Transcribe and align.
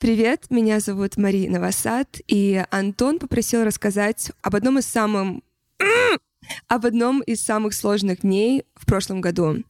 Привет, 0.00 0.46
меня 0.48 0.80
зовут 0.80 1.18
Мари 1.18 1.46
Новосад, 1.46 2.22
и 2.26 2.64
Антон 2.70 3.18
попросил 3.18 3.64
рассказать 3.64 4.32
об 4.40 4.56
одном 4.56 4.78
из 4.78 4.86
самых 4.86 5.42
об 6.68 6.86
одном 6.86 7.20
из 7.20 7.42
самых 7.42 7.74
сложных 7.74 8.22
дней 8.22 8.64
в 8.74 8.86
прошлом 8.86 9.20
году. 9.20 9.62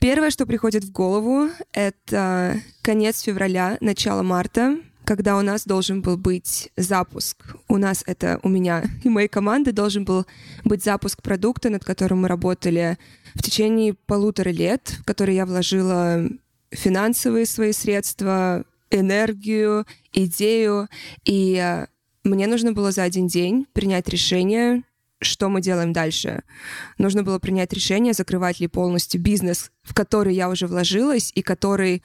Первое, 0.00 0.30
что 0.30 0.46
приходит 0.46 0.84
в 0.84 0.90
голову, 0.90 1.50
это 1.74 2.62
конец 2.80 3.20
февраля, 3.20 3.76
начало 3.82 4.22
марта, 4.22 4.78
когда 5.04 5.36
у 5.36 5.42
нас 5.42 5.66
должен 5.66 6.00
был 6.00 6.16
быть 6.16 6.70
запуск. 6.78 7.44
У 7.68 7.76
нас 7.76 8.04
это, 8.06 8.40
у 8.42 8.48
меня 8.48 8.84
и 9.02 9.10
моей 9.10 9.28
команды 9.28 9.72
должен 9.72 10.06
был 10.06 10.24
быть 10.64 10.82
запуск 10.82 11.20
продукта, 11.20 11.68
над 11.68 11.84
которым 11.84 12.22
мы 12.22 12.28
работали 12.28 12.96
в 13.34 13.42
течение 13.42 13.92
полутора 13.92 14.48
лет, 14.48 14.96
в 15.02 15.04
который 15.04 15.34
я 15.34 15.44
вложила 15.44 16.26
финансовые 16.70 17.44
свои 17.44 17.72
средства, 17.72 18.64
энергию, 18.94 19.86
идею. 20.12 20.88
И 21.24 21.56
э, 21.56 21.86
мне 22.22 22.46
нужно 22.46 22.72
было 22.72 22.92
за 22.92 23.02
один 23.02 23.26
день 23.26 23.66
принять 23.72 24.08
решение, 24.08 24.82
что 25.20 25.48
мы 25.48 25.60
делаем 25.60 25.92
дальше. 25.92 26.42
Нужно 26.98 27.22
было 27.22 27.38
принять 27.38 27.72
решение, 27.72 28.12
закрывать 28.12 28.60
ли 28.60 28.68
полностью 28.68 29.20
бизнес, 29.20 29.70
в 29.82 29.94
который 29.94 30.34
я 30.34 30.48
уже 30.48 30.66
вложилась 30.66 31.32
и 31.34 31.42
который 31.42 32.02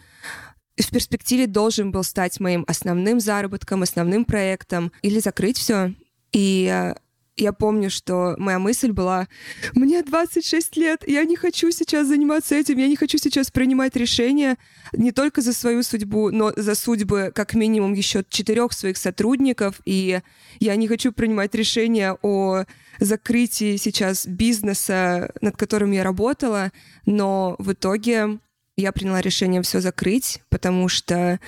в 0.77 0.91
перспективе 0.91 1.47
должен 1.47 1.91
был 1.91 2.03
стать 2.03 2.39
моим 2.39 2.63
основным 2.67 3.19
заработком, 3.19 3.83
основным 3.83 4.23
проектом, 4.25 4.91
или 5.01 5.19
закрыть 5.19 5.57
все. 5.57 5.93
И 6.31 6.69
э, 6.71 6.95
я 7.39 7.53
помню, 7.53 7.89
что 7.89 8.35
моя 8.37 8.59
мысль 8.59 8.91
была, 8.91 9.27
мне 9.73 10.03
26 10.03 10.77
лет, 10.77 11.03
я 11.07 11.23
не 11.23 11.35
хочу 11.35 11.71
сейчас 11.71 12.07
заниматься 12.07 12.55
этим, 12.55 12.77
я 12.77 12.87
не 12.87 12.95
хочу 12.95 13.17
сейчас 13.17 13.51
принимать 13.51 13.95
решения 13.95 14.57
не 14.93 15.11
только 15.11 15.41
за 15.41 15.53
свою 15.53 15.83
судьбу, 15.83 16.31
но 16.31 16.51
за 16.55 16.75
судьбы 16.75 17.31
как 17.33 17.53
минимум 17.53 17.93
еще 17.93 18.23
четырех 18.27 18.73
своих 18.73 18.97
сотрудников, 18.97 19.81
и 19.85 20.21
я 20.59 20.75
не 20.75 20.87
хочу 20.87 21.11
принимать 21.11 21.55
решения 21.55 22.17
о 22.21 22.63
закрытии 22.99 23.77
сейчас 23.77 24.25
бизнеса, 24.25 25.33
над 25.41 25.55
которым 25.57 25.91
я 25.91 26.03
работала, 26.03 26.71
но 27.05 27.55
в 27.59 27.71
итоге 27.71 28.39
я 28.75 28.91
приняла 28.91 29.21
решение 29.21 29.61
все 29.61 29.79
закрыть, 29.79 30.41
потому 30.49 30.87
что 30.87 31.39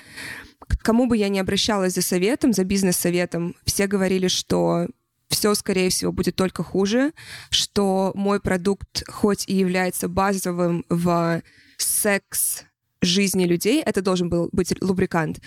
кому 0.81 1.07
бы 1.07 1.17
я 1.17 1.29
ни 1.29 1.39
обращалась 1.39 1.93
за 1.93 2.01
советом, 2.01 2.53
за 2.53 2.63
бизнес-советом, 2.63 3.55
все 3.65 3.87
говорили, 3.87 4.27
что 4.27 4.87
все, 5.31 5.53
скорее 5.55 5.89
всего, 5.89 6.11
будет 6.11 6.35
только 6.35 6.63
хуже, 6.63 7.13
что 7.49 8.11
мой 8.15 8.39
продукт, 8.39 9.03
хоть 9.07 9.47
и 9.47 9.55
является 9.55 10.07
базовым 10.07 10.85
в 10.89 11.41
секс 11.77 12.63
жизни 13.01 13.45
людей, 13.45 13.81
это 13.81 14.01
должен 14.01 14.29
был 14.29 14.49
быть 14.51 14.73
лубрикант, 14.81 15.39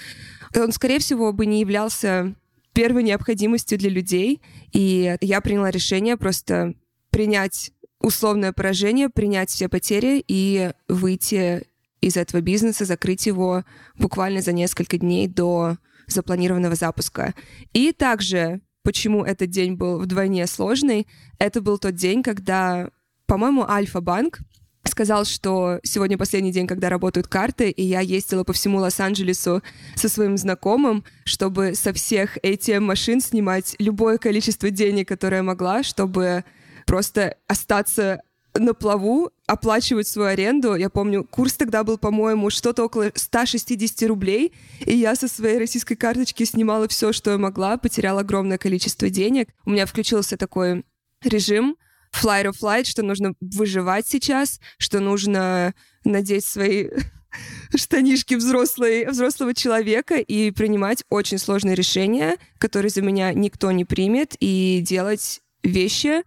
он, 0.56 0.72
скорее 0.72 0.98
всего, 0.98 1.32
бы 1.32 1.46
не 1.46 1.60
являлся 1.60 2.34
первой 2.72 3.02
необходимостью 3.02 3.78
для 3.78 3.90
людей, 3.90 4.40
и 4.72 5.16
я 5.20 5.40
приняла 5.40 5.70
решение 5.70 6.16
просто 6.16 6.74
принять 7.10 7.70
условное 8.00 8.52
поражение, 8.52 9.08
принять 9.08 9.50
все 9.50 9.68
потери 9.68 10.22
и 10.26 10.72
выйти 10.88 11.66
из 12.00 12.16
этого 12.16 12.40
бизнеса, 12.40 12.84
закрыть 12.84 13.26
его 13.26 13.64
буквально 13.94 14.42
за 14.42 14.52
несколько 14.52 14.98
дней 14.98 15.26
до 15.26 15.78
запланированного 16.06 16.74
запуска. 16.74 17.34
И 17.72 17.92
также 17.92 18.60
почему 18.84 19.24
этот 19.24 19.50
день 19.50 19.74
был 19.74 19.98
вдвойне 19.98 20.46
сложный, 20.46 21.08
это 21.38 21.60
был 21.60 21.78
тот 21.78 21.94
день, 21.94 22.22
когда, 22.22 22.90
по-моему, 23.26 23.64
Альфа-банк 23.68 24.38
сказал, 24.84 25.24
что 25.24 25.80
сегодня 25.82 26.18
последний 26.18 26.52
день, 26.52 26.66
когда 26.66 26.88
работают 26.88 27.26
карты, 27.26 27.70
и 27.70 27.82
я 27.82 28.00
ездила 28.00 28.44
по 28.44 28.52
всему 28.52 28.78
Лос-Анджелесу 28.78 29.62
со 29.96 30.08
своим 30.08 30.36
знакомым, 30.36 31.04
чтобы 31.24 31.74
со 31.74 31.92
всех 31.92 32.36
ATM-машин 32.44 33.20
снимать 33.20 33.74
любое 33.78 34.18
количество 34.18 34.70
денег, 34.70 35.08
которое 35.08 35.42
могла, 35.42 35.82
чтобы 35.82 36.44
просто 36.86 37.36
остаться 37.48 38.22
на 38.58 38.74
плаву, 38.74 39.30
оплачивать 39.46 40.06
свою 40.06 40.28
аренду. 40.28 40.74
Я 40.74 40.88
помню, 40.88 41.24
курс 41.24 41.54
тогда 41.54 41.84
был, 41.84 41.98
по-моему, 41.98 42.50
что-то 42.50 42.84
около 42.84 43.10
160 43.14 44.08
рублей, 44.08 44.52
и 44.80 44.96
я 44.96 45.16
со 45.16 45.28
своей 45.28 45.58
российской 45.58 45.96
карточки 45.96 46.44
снимала 46.44 46.88
все, 46.88 47.12
что 47.12 47.32
я 47.32 47.38
могла, 47.38 47.76
потеряла 47.76 48.20
огромное 48.20 48.58
количество 48.58 49.10
денег. 49.10 49.48
У 49.64 49.70
меня 49.70 49.86
включился 49.86 50.36
такой 50.36 50.84
режим 51.22 51.76
flight 52.14 52.46
or 52.46 52.52
flight, 52.52 52.84
что 52.84 53.02
нужно 53.02 53.34
выживать 53.40 54.06
сейчас, 54.06 54.60
что 54.78 55.00
нужно 55.00 55.74
надеть 56.04 56.44
свои 56.44 56.90
штанишки 57.74 58.34
взрослой, 58.34 59.06
взрослого 59.06 59.52
человека 59.54 60.16
и 60.16 60.52
принимать 60.52 61.02
очень 61.10 61.38
сложные 61.38 61.74
решения, 61.74 62.36
которые 62.58 62.90
за 62.90 63.02
меня 63.02 63.32
никто 63.32 63.72
не 63.72 63.84
примет, 63.84 64.36
и 64.38 64.80
делать 64.86 65.40
вещи, 65.62 66.22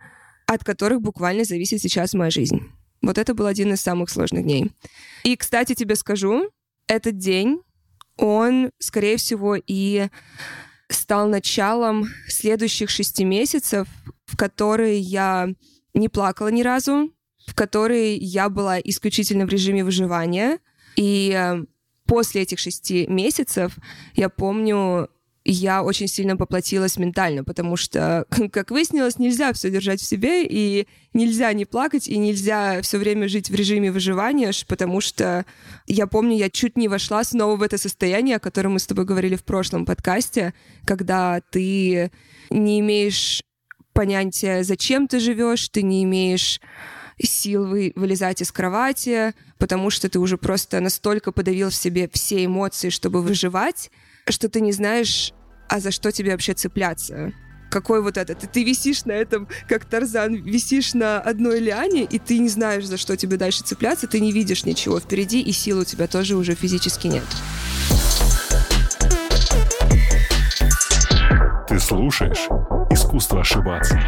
от 0.48 0.64
которых 0.64 1.02
буквально 1.02 1.44
зависит 1.44 1.82
сейчас 1.82 2.14
моя 2.14 2.32
жизнь. 2.32 2.62
Вот 3.02 3.18
это 3.18 3.36
был 3.36 3.46
один 3.46 3.74
из 3.74 3.82
самых 3.82 4.10
сложных 4.10 4.44
дней. 4.44 4.72
И, 5.24 5.36
кстати, 5.36 5.76
тебе 5.76 5.96
скажу, 5.96 6.50
этот 6.88 7.18
день, 7.18 7.62
он, 8.16 8.72
скорее 8.80 9.18
всего, 9.18 9.56
и 9.56 10.08
стал 10.90 11.28
началом 11.28 12.08
следующих 12.28 12.90
шести 12.90 13.24
месяцев, 13.26 13.88
в 14.26 14.38
которые 14.38 15.00
я 15.00 15.50
не 15.94 16.10
плакала 16.10 16.48
ни 16.48 16.64
разу, 16.64 17.14
в 17.46 17.54
которые 17.54 18.16
я 18.16 18.50
была 18.50 18.80
исключительно 18.80 19.46
в 19.46 19.50
режиме 19.50 19.84
выживания. 19.84 20.60
И 20.96 21.32
э, 21.36 21.66
после 22.06 22.42
этих 22.42 22.60
шести 22.60 23.06
месяцев 23.08 23.78
я 24.16 24.30
помню, 24.30 25.10
я 25.52 25.82
очень 25.82 26.08
сильно 26.08 26.36
поплатилась 26.36 26.98
ментально, 26.98 27.44
потому 27.44 27.78
что, 27.78 28.26
как 28.52 28.72
выяснилось, 28.72 29.18
нельзя 29.18 29.54
все 29.54 29.70
держать 29.70 30.02
в 30.02 30.06
себе, 30.06 30.46
и 30.46 30.88
нельзя 31.14 31.54
не 31.54 31.66
плакать, 31.66 32.08
и 32.08 32.18
нельзя 32.18 32.82
все 32.82 32.98
время 32.98 33.28
жить 33.28 33.50
в 33.50 33.56
режиме 33.56 33.92
выживания, 33.92 34.52
потому 34.68 35.02
что 35.02 35.46
я 35.86 36.06
помню, 36.08 36.36
я 36.36 36.50
чуть 36.50 36.78
не 36.78 36.88
вошла 36.88 37.24
снова 37.24 37.56
в 37.56 37.62
это 37.62 37.78
состояние, 37.78 38.36
о 38.36 38.40
котором 38.40 38.74
мы 38.74 38.80
с 38.80 38.88
тобой 38.88 39.06
говорили 39.06 39.36
в 39.36 39.44
прошлом 39.44 39.86
подкасте, 39.86 40.54
когда 40.86 41.42
ты 41.50 42.12
не 42.50 42.80
имеешь 42.82 43.42
понятия, 43.94 44.64
зачем 44.64 45.08
ты 45.08 45.20
живешь, 45.20 45.70
ты 45.70 45.82
не 45.82 46.04
имеешь 46.04 46.60
сил 47.20 47.66
вы, 47.66 47.94
вылезать 47.96 48.42
из 48.42 48.52
кровати, 48.52 49.34
потому 49.58 49.90
что 49.90 50.10
ты 50.10 50.20
уже 50.20 50.38
просто 50.38 50.80
настолько 50.80 51.32
подавил 51.32 51.70
в 51.70 51.76
себе 51.76 52.10
все 52.12 52.46
эмоции, 52.46 52.90
чтобы 52.90 53.22
выживать, 53.22 53.90
что 54.30 54.50
ты 54.50 54.62
не 54.62 54.72
знаешь, 54.72 55.34
а 55.70 55.80
за 55.80 55.92
что 55.92 56.12
тебе 56.12 56.32
вообще 56.32 56.54
цепляться? 56.54 57.34
Какой 57.70 58.02
вот 58.02 58.18
этот? 58.18 58.50
Ты, 58.52 58.64
висишь 58.64 59.04
на 59.06 59.12
этом, 59.12 59.48
как 59.68 59.84
Тарзан, 59.86 60.36
висишь 60.36 60.94
на 60.94 61.20
одной 61.20 61.60
лиане, 61.60 62.04
и 62.06 62.18
ты 62.18 62.38
не 62.40 62.48
знаешь, 62.48 62.86
за 62.86 62.98
что 62.98 63.18
тебе 63.18 63.36
дальше 63.36 63.64
цепляться, 63.64 64.08
ты 64.08 64.22
не 64.22 64.32
видишь 64.32 64.64
ничего 64.64 65.00
впереди, 65.00 65.42
и 65.42 65.52
сил 65.52 65.80
у 65.80 65.84
тебя 65.84 66.08
тоже 66.08 66.38
уже 66.38 66.56
физически 66.56 67.08
нет. 67.08 67.26
Ты 71.68 71.80
слушаешь 71.80 72.48
«Искусство 72.90 73.42
ошибаться». 73.42 74.00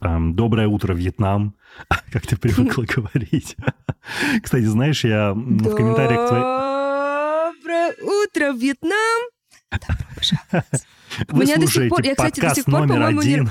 Доброе 0.00 0.66
утро, 0.66 0.94
Вьетнам, 0.94 1.54
как 2.12 2.26
ты 2.26 2.36
привыкла 2.36 2.82
говорить. 2.88 3.56
Кстати, 4.42 4.64
знаешь, 4.64 5.04
я 5.04 5.32
в 5.32 5.74
комментариях... 5.74 6.30
Доброе 7.56 7.94
утро, 8.02 8.52
Вьетнам! 8.52 9.30
Вы 11.28 11.44
Меня 11.44 11.56
до 11.56 11.66
сих 11.66 11.88
пор, 11.88 12.02
я, 12.02 12.14
кстати, 12.14 12.40
до 12.40 12.54
сих 12.54 12.64
пор, 12.64 12.88
по-моему, 12.88 13.22
не... 13.22 13.42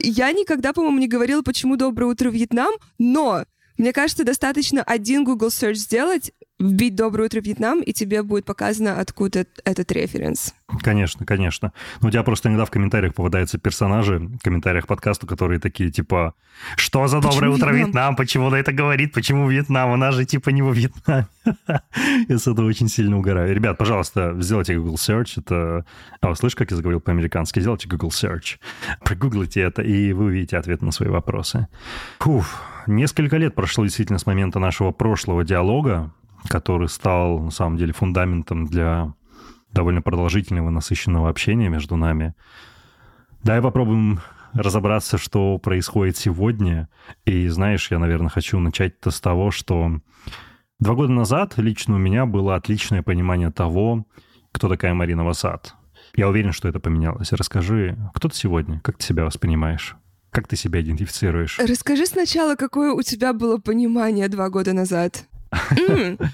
Я 0.00 0.32
никогда, 0.32 0.72
по-моему, 0.72 0.98
не 0.98 1.08
говорила, 1.08 1.42
почему 1.42 1.76
«Доброе 1.76 2.06
утро, 2.06 2.30
Вьетнам», 2.30 2.72
но 2.98 3.44
мне 3.78 3.92
кажется, 3.92 4.24
достаточно 4.24 4.82
один 4.82 5.24
Google 5.24 5.48
Search 5.48 5.74
сделать, 5.74 6.32
вбить 6.58 6.94
«Доброе 6.94 7.24
утро, 7.24 7.40
Вьетнам», 7.40 7.80
и 7.82 7.92
тебе 7.92 8.22
будет 8.22 8.44
показано, 8.44 8.98
откуда 8.98 9.46
этот 9.64 9.92
референс. 9.92 10.54
Конечно, 10.80 11.26
конечно. 11.26 11.72
Но 12.00 12.08
у 12.08 12.10
тебя 12.10 12.22
просто 12.22 12.48
иногда 12.48 12.64
в 12.64 12.70
комментариях 12.70 13.14
попадаются 13.14 13.58
персонажи, 13.58 14.18
в 14.18 14.38
комментариях 14.38 14.86
подкаста, 14.86 15.26
которые 15.26 15.60
такие, 15.60 15.90
типа, 15.90 16.34
что 16.76 17.06
за 17.08 17.20
«Доброе 17.20 17.34
Почему 17.34 17.54
утро, 17.54 17.70
Вьетнам? 17.70 17.86
Вьетнам»? 17.86 18.16
Почему 18.16 18.46
она 18.46 18.58
это 18.58 18.72
говорит? 18.72 19.12
Почему 19.12 19.48
Вьетнам? 19.48 19.92
Она 19.92 20.12
же 20.12 20.24
типа 20.24 20.50
не 20.50 20.62
во 20.62 20.72
Вьетнаме. 20.72 21.28
Я 22.28 22.38
с 22.38 22.46
этого 22.46 22.66
очень 22.66 22.88
сильно 22.88 23.18
угораю. 23.18 23.54
Ребят, 23.54 23.76
пожалуйста, 23.76 24.34
сделайте 24.40 24.76
Google 24.76 24.96
Search. 24.96 25.34
Это... 25.36 25.84
А, 26.20 26.34
слышишь, 26.34 26.56
как 26.56 26.70
я 26.70 26.76
заговорил 26.76 27.00
по-американски? 27.00 27.60
Сделайте 27.60 27.88
Google 27.88 28.08
Search. 28.08 28.58
Прогуглите 29.04 29.60
это, 29.60 29.82
и 29.82 30.12
вы 30.12 30.26
увидите 30.26 30.56
ответ 30.56 30.82
на 30.82 30.90
свои 30.90 31.10
вопросы. 31.10 31.68
Фух, 32.20 32.46
несколько 32.86 33.36
лет 33.36 33.54
прошло 33.54 33.84
действительно 33.84 34.18
с 34.18 34.26
момента 34.26 34.58
нашего 34.58 34.90
прошлого 34.90 35.44
диалога 35.44 36.12
который 36.48 36.88
стал, 36.88 37.38
на 37.38 37.50
самом 37.50 37.76
деле, 37.76 37.92
фундаментом 37.92 38.66
для 38.66 39.14
довольно 39.72 40.02
продолжительного, 40.02 40.70
насыщенного 40.70 41.28
общения 41.28 41.68
между 41.68 41.96
нами. 41.96 42.34
Давай 43.42 43.62
попробуем 43.62 44.20
разобраться, 44.54 45.18
что 45.18 45.58
происходит 45.58 46.16
сегодня. 46.16 46.88
И 47.24 47.46
знаешь, 47.48 47.90
я, 47.90 47.98
наверное, 47.98 48.30
хочу 48.30 48.58
начать-то 48.58 49.10
с 49.10 49.20
того, 49.20 49.50
что 49.50 50.00
два 50.80 50.94
года 50.94 51.12
назад 51.12 51.54
лично 51.58 51.96
у 51.96 51.98
меня 51.98 52.26
было 52.26 52.56
отличное 52.56 53.02
понимание 53.02 53.50
того, 53.50 54.06
кто 54.52 54.68
такая 54.68 54.94
Марина 54.94 55.24
Васад. 55.24 55.74
Я 56.14 56.28
уверен, 56.28 56.52
что 56.52 56.68
это 56.68 56.80
поменялось. 56.80 57.32
Расскажи, 57.32 57.98
кто 58.14 58.28
ты 58.28 58.36
сегодня? 58.36 58.80
Как 58.80 58.96
ты 58.96 59.04
себя 59.04 59.24
воспринимаешь? 59.24 59.96
Как 60.30 60.48
ты 60.48 60.56
себя 60.56 60.80
идентифицируешь? 60.80 61.58
Расскажи 61.58 62.06
сначала, 62.06 62.56
какое 62.56 62.92
у 62.92 63.02
тебя 63.02 63.32
было 63.32 63.58
понимание 63.58 64.28
два 64.28 64.48
года 64.48 64.72
назад. 64.72 65.26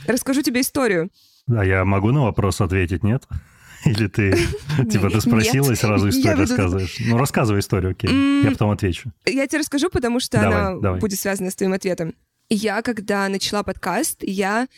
Расскажу 0.06 0.42
тебе 0.42 0.60
историю. 0.60 1.10
Да, 1.46 1.64
я 1.64 1.84
могу 1.84 2.12
на 2.12 2.22
вопрос 2.22 2.60
ответить, 2.60 3.02
нет? 3.02 3.24
Или 3.84 4.06
ты, 4.06 4.32
типа, 4.90 5.10
ты 5.10 5.20
спросила 5.20 5.72
и 5.72 5.74
сразу 5.74 6.08
историю 6.08 6.38
рассказываешь? 6.38 6.96
Ну, 7.00 7.19
рассказывай 7.19 7.60
историю, 7.60 7.92
окей. 7.92 8.42
Я 8.44 8.50
потом 8.52 8.70
отвечу. 8.70 9.12
Я 9.26 9.46
тебе 9.46 9.60
расскажу, 9.60 9.90
потому 9.90 10.20
что 10.20 10.40
она 10.40 10.96
будет 10.96 11.19
связана 11.19 11.50
с 11.50 11.56
твоим 11.56 11.72
ответом. 11.72 12.14
Я, 12.48 12.82
когда 12.82 13.28
начала 13.28 13.62
подкаст, 13.62 14.19
я 14.20 14.69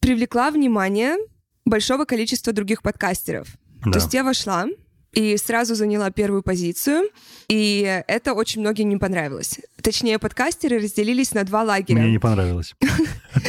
привлекла 0.00 0.50
внимание 0.50 1.16
большого 1.64 2.04
количества 2.04 2.52
других 2.52 2.82
подкастеров. 2.82 3.48
Да. 3.84 3.92
То 3.92 3.98
есть 3.98 4.14
я 4.14 4.24
вошла 4.24 4.66
и 5.12 5.36
сразу 5.36 5.74
заняла 5.74 6.10
первую 6.10 6.42
позицию, 6.42 7.10
и 7.48 8.02
это 8.08 8.32
очень 8.32 8.60
многим 8.60 8.88
не 8.88 8.96
понравилось. 8.96 9.60
Точнее, 9.82 10.18
подкастеры 10.18 10.78
разделились 10.78 11.34
на 11.34 11.44
два 11.44 11.62
лагеря. 11.62 12.00
Мне 12.00 12.12
не 12.12 12.18
понравилось. 12.18 12.74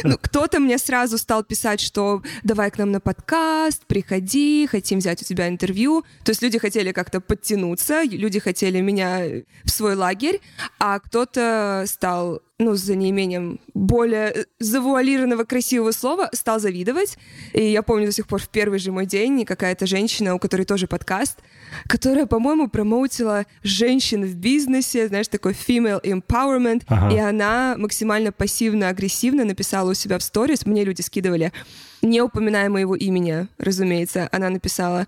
Ну, 0.02 0.18
кто-то 0.20 0.60
мне 0.60 0.78
сразу 0.78 1.18
стал 1.18 1.44
писать, 1.44 1.80
что 1.80 2.22
давай 2.42 2.70
к 2.70 2.78
нам 2.78 2.90
на 2.90 3.00
подкаст, 3.00 3.86
приходи, 3.86 4.66
хотим 4.70 4.98
взять 4.98 5.22
у 5.22 5.24
тебя 5.24 5.48
интервью. 5.48 6.04
То 6.24 6.30
есть 6.30 6.42
люди 6.42 6.58
хотели 6.58 6.92
как-то 6.92 7.20
подтянуться, 7.20 8.02
люди 8.02 8.38
хотели 8.38 8.80
меня 8.80 9.22
в 9.64 9.70
свой 9.70 9.94
лагерь, 9.94 10.40
а 10.78 10.98
кто-то 10.98 11.84
стал 11.86 12.40
ну, 12.64 12.74
за 12.74 12.94
неимением 12.96 13.60
более 13.74 14.46
завуалированного 14.58 15.44
красивого 15.44 15.92
слова, 15.92 16.28
стал 16.32 16.60
завидовать. 16.60 17.18
И 17.52 17.64
я 17.70 17.82
помню 17.82 18.06
до 18.06 18.12
сих 18.12 18.26
пор 18.26 18.40
в 18.40 18.48
первый 18.48 18.78
же 18.78 18.92
мой 18.92 19.06
день 19.06 19.44
какая-то 19.44 19.86
женщина, 19.86 20.34
у 20.34 20.38
которой 20.38 20.64
тоже 20.64 20.86
подкаст, 20.86 21.38
которая, 21.88 22.26
по-моему, 22.26 22.68
промоутила 22.68 23.46
женщин 23.62 24.24
в 24.24 24.34
бизнесе, 24.34 25.08
знаешь, 25.08 25.28
такой 25.28 25.52
female 25.52 26.02
empowerment, 26.02 26.82
ага. 26.86 27.14
и 27.14 27.18
она 27.18 27.74
максимально 27.78 28.32
пассивно-агрессивно 28.32 29.44
написала 29.44 29.90
у 29.90 29.94
себя 29.94 30.18
в 30.18 30.22
сторис, 30.22 30.66
мне 30.66 30.84
люди 30.84 31.02
скидывали, 31.02 31.52
не 32.04 32.20
упоминая 32.20 32.68
моего 32.68 32.94
имени, 32.94 33.48
разумеется, 33.58 34.28
она 34.30 34.50
написала, 34.50 35.06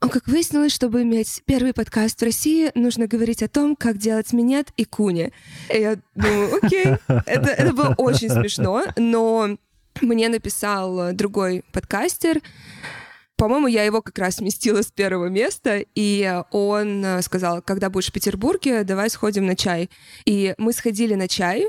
«А 0.00 0.08
как 0.08 0.26
выяснилось, 0.26 0.72
чтобы 0.72 1.02
иметь 1.02 1.42
первый 1.44 1.74
подкаст 1.74 2.20
в 2.20 2.24
России, 2.24 2.70
нужно 2.74 3.06
говорить 3.06 3.42
о 3.42 3.48
том, 3.48 3.76
как 3.76 3.98
делать 3.98 4.32
минет 4.32 4.68
и 4.76 4.84
куни. 4.84 5.32
И 5.72 5.78
я 5.78 5.96
думаю, 6.14 6.58
окей, 6.62 6.86
это, 7.08 7.50
это 7.50 7.72
было 7.72 7.94
очень 7.98 8.30
смешно, 8.30 8.84
но 8.96 9.58
мне 10.00 10.28
написал 10.28 11.12
другой 11.12 11.64
подкастер, 11.72 12.40
по-моему, 13.36 13.66
я 13.66 13.84
его 13.84 14.00
как 14.00 14.18
раз 14.18 14.36
сместила 14.36 14.80
с 14.80 14.86
первого 14.86 15.26
места, 15.26 15.84
и 15.94 16.42
он 16.52 17.04
сказал, 17.20 17.60
когда 17.60 17.90
будешь 17.90 18.08
в 18.08 18.12
Петербурге, 18.12 18.82
давай 18.82 19.10
сходим 19.10 19.44
на 19.44 19.54
чай. 19.54 19.90
И 20.24 20.54
мы 20.56 20.72
сходили 20.72 21.14
на 21.14 21.28
чай, 21.28 21.66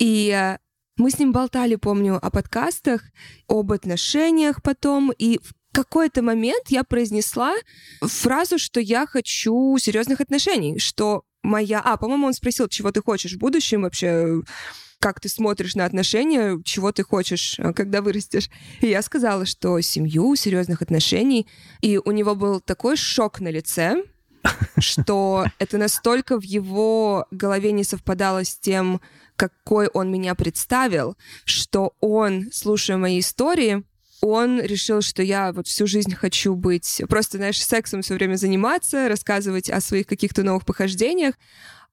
и 0.00 0.56
мы 0.96 1.10
с 1.10 1.18
ним 1.18 1.32
болтали, 1.32 1.76
помню, 1.76 2.18
о 2.20 2.30
подкастах, 2.30 3.02
об 3.48 3.72
отношениях 3.72 4.62
потом, 4.62 5.12
и 5.12 5.38
в 5.38 5.52
какой-то 5.72 6.22
момент 6.22 6.68
я 6.68 6.84
произнесла 6.84 7.52
фразу, 8.00 8.58
что 8.58 8.80
я 8.80 9.06
хочу 9.06 9.76
серьезных 9.78 10.20
отношений, 10.20 10.78
что 10.78 11.24
моя... 11.42 11.80
А, 11.80 11.96
по-моему, 11.96 12.28
он 12.28 12.32
спросил, 12.32 12.68
чего 12.68 12.92
ты 12.92 13.02
хочешь 13.02 13.34
в 13.34 13.38
будущем 13.38 13.82
вообще, 13.82 14.42
как 15.00 15.20
ты 15.20 15.28
смотришь 15.28 15.74
на 15.74 15.84
отношения, 15.84 16.58
чего 16.64 16.92
ты 16.92 17.02
хочешь, 17.02 17.58
э, 17.58 17.72
когда 17.72 18.00
вырастешь. 18.00 18.48
И 18.80 18.86
я 18.86 19.02
сказала, 19.02 19.46
что 19.46 19.80
семью, 19.80 20.34
серьезных 20.36 20.80
отношений. 20.80 21.46
И 21.82 21.98
у 21.98 22.10
него 22.12 22.34
был 22.34 22.60
такой 22.60 22.96
шок 22.96 23.40
на 23.40 23.48
лице, 23.48 24.04
что 24.78 25.44
это 25.58 25.78
настолько 25.78 26.38
в 26.38 26.42
его 26.42 27.26
голове 27.30 27.72
не 27.72 27.84
совпадало 27.84 28.44
с 28.44 28.56
тем, 28.56 29.00
какой 29.36 29.88
он 29.88 30.10
меня 30.10 30.34
представил, 30.34 31.16
что 31.44 31.94
он, 32.00 32.48
слушая 32.52 32.96
мои 32.96 33.20
истории, 33.20 33.84
он 34.20 34.60
решил, 34.60 35.02
что 35.02 35.22
я 35.22 35.52
вот 35.52 35.66
всю 35.66 35.86
жизнь 35.86 36.14
хочу 36.14 36.54
быть 36.54 37.02
просто, 37.08 37.36
знаешь, 37.36 37.62
сексом 37.62 38.02
все 38.02 38.14
время 38.14 38.36
заниматься, 38.36 39.08
рассказывать 39.08 39.68
о 39.68 39.80
своих 39.80 40.06
каких-то 40.06 40.42
новых 40.42 40.64
похождениях, 40.64 41.34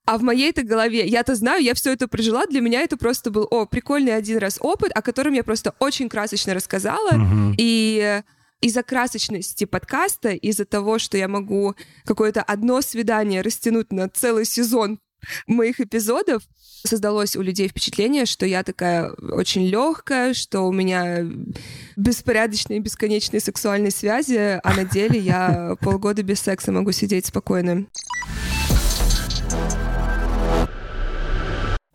а 0.05 0.17
в 0.17 0.23
моей-то 0.23 0.63
голове, 0.63 1.05
я-то 1.05 1.35
знаю, 1.35 1.63
я 1.63 1.73
все 1.73 1.93
это 1.93 2.07
прожила, 2.07 2.45
для 2.45 2.61
меня 2.61 2.81
это 2.81 2.97
просто 2.97 3.31
был, 3.31 3.47
о, 3.51 3.65
прикольный 3.65 4.15
один 4.15 4.37
раз 4.37 4.57
опыт, 4.59 4.91
о 4.95 5.01
котором 5.01 5.33
я 5.33 5.43
просто 5.43 5.75
очень 5.79 6.09
красочно 6.09 6.53
рассказала, 6.53 7.11
mm-hmm. 7.11 7.55
и 7.57 8.21
из-за 8.61 8.83
красочности 8.83 9.65
подкаста, 9.65 10.29
из-за 10.29 10.65
того, 10.65 10.99
что 10.99 11.17
я 11.17 11.27
могу 11.27 11.75
какое-то 12.05 12.41
одно 12.41 12.81
свидание 12.81 13.41
растянуть 13.41 13.91
на 13.91 14.07
целый 14.07 14.45
сезон 14.45 14.99
моих 15.47 15.79
эпизодов, 15.79 16.43
создалось 16.83 17.35
у 17.35 17.41
людей 17.41 17.67
впечатление, 17.67 18.25
что 18.25 18.45
я 18.45 18.63
такая 18.63 19.11
очень 19.11 19.67
легкая, 19.67 20.33
что 20.33 20.61
у 20.61 20.71
меня 20.71 21.25
беспорядочные 21.95 22.79
бесконечные 22.79 23.39
сексуальные 23.39 23.91
связи, 23.91 24.59
а 24.63 24.73
на 24.73 24.85
деле 24.85 25.19
я 25.19 25.75
полгода 25.81 26.23
без 26.23 26.39
секса 26.39 26.71
могу 26.71 26.91
сидеть 26.91 27.27
спокойно. 27.27 27.85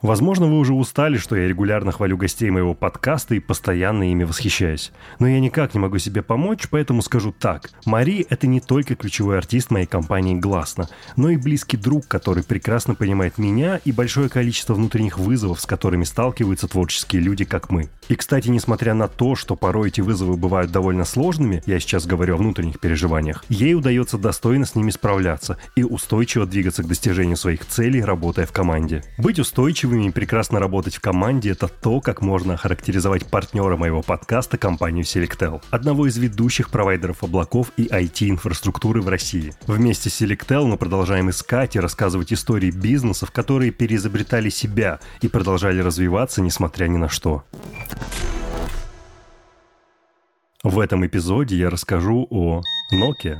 Возможно, 0.06 0.46
вы 0.46 0.60
уже 0.60 0.72
устали, 0.72 1.16
что 1.16 1.34
я 1.34 1.48
регулярно 1.48 1.90
хвалю 1.90 2.16
гостей 2.16 2.48
моего 2.48 2.74
подкаста 2.74 3.34
и 3.34 3.40
постоянно 3.40 4.08
ими 4.08 4.22
восхищаюсь. 4.22 4.92
Но 5.18 5.26
я 5.26 5.40
никак 5.40 5.74
не 5.74 5.80
могу 5.80 5.98
себе 5.98 6.22
помочь, 6.22 6.68
поэтому 6.70 7.02
скажу 7.02 7.34
так. 7.36 7.70
Мари— 7.86 8.24
это 8.30 8.46
не 8.46 8.60
только 8.60 8.94
ключевой 8.94 9.36
артист 9.36 9.72
моей 9.72 9.86
компании 9.86 10.36
«Гласно», 10.36 10.88
но 11.16 11.30
и 11.30 11.36
близкий 11.36 11.76
друг, 11.76 12.06
который 12.06 12.44
прекрасно 12.44 12.94
понимает 12.94 13.36
меня 13.38 13.80
и 13.84 13.90
большое 13.90 14.28
количество 14.28 14.74
внутренних 14.74 15.18
вызовов, 15.18 15.60
с 15.60 15.66
которыми 15.66 16.04
сталкиваются 16.04 16.68
творческие 16.68 17.20
люди, 17.20 17.44
как 17.44 17.70
мы. 17.70 17.88
И, 18.08 18.14
кстати, 18.14 18.48
несмотря 18.48 18.94
на 18.94 19.08
то, 19.08 19.34
что 19.34 19.56
порой 19.56 19.88
эти 19.88 20.02
вызовы 20.02 20.36
бывают 20.36 20.70
довольно 20.70 21.04
сложными, 21.04 21.64
я 21.66 21.80
сейчас 21.80 22.06
говорю 22.06 22.34
о 22.34 22.38
внутренних 22.38 22.78
переживаниях, 22.78 23.44
ей 23.48 23.74
удается 23.74 24.18
достойно 24.18 24.66
с 24.66 24.76
ними 24.76 24.90
справляться 24.90 25.58
и 25.74 25.82
устойчиво 25.82 26.46
двигаться 26.46 26.84
к 26.84 26.86
достижению 26.86 27.36
своих 27.36 27.66
целей, 27.66 28.02
работая 28.02 28.46
в 28.46 28.52
команде. 28.52 29.02
Быть 29.18 29.40
устойчивым 29.40 29.95
и 30.04 30.10
прекрасно 30.10 30.60
работать 30.60 30.96
в 30.96 31.00
команде– 31.00 31.50
это 31.52 31.68
то, 31.68 32.00
как 32.00 32.20
можно 32.20 32.54
охарактеризовать 32.54 33.26
партнера 33.26 33.76
моего 33.76 34.02
подкаста 34.02 34.58
компанию 34.58 35.04
Selectel, 35.04 35.62
одного 35.70 36.06
из 36.06 36.16
ведущих 36.18 36.70
провайдеров 36.70 37.22
облаков 37.22 37.72
и 37.76 37.86
IT-инфраструктуры 37.86 39.00
в 39.00 39.08
России. 39.08 39.54
Вместе 39.66 40.10
с 40.10 40.20
Selectel 40.20 40.66
мы 40.66 40.76
продолжаем 40.76 41.30
искать 41.30 41.76
и 41.76 41.80
рассказывать 41.80 42.32
истории 42.32 42.70
бизнесов, 42.70 43.30
которые 43.30 43.70
переизобретали 43.70 44.50
себя 44.50 45.00
и 45.22 45.28
продолжали 45.28 45.80
развиваться, 45.80 46.42
несмотря 46.42 46.86
ни 46.86 46.96
на 46.96 47.08
что. 47.08 47.44
В 50.62 50.80
этом 50.80 51.06
эпизоде 51.06 51.56
я 51.56 51.70
расскажу 51.70 52.26
о 52.30 52.60
Nokia. 52.92 53.36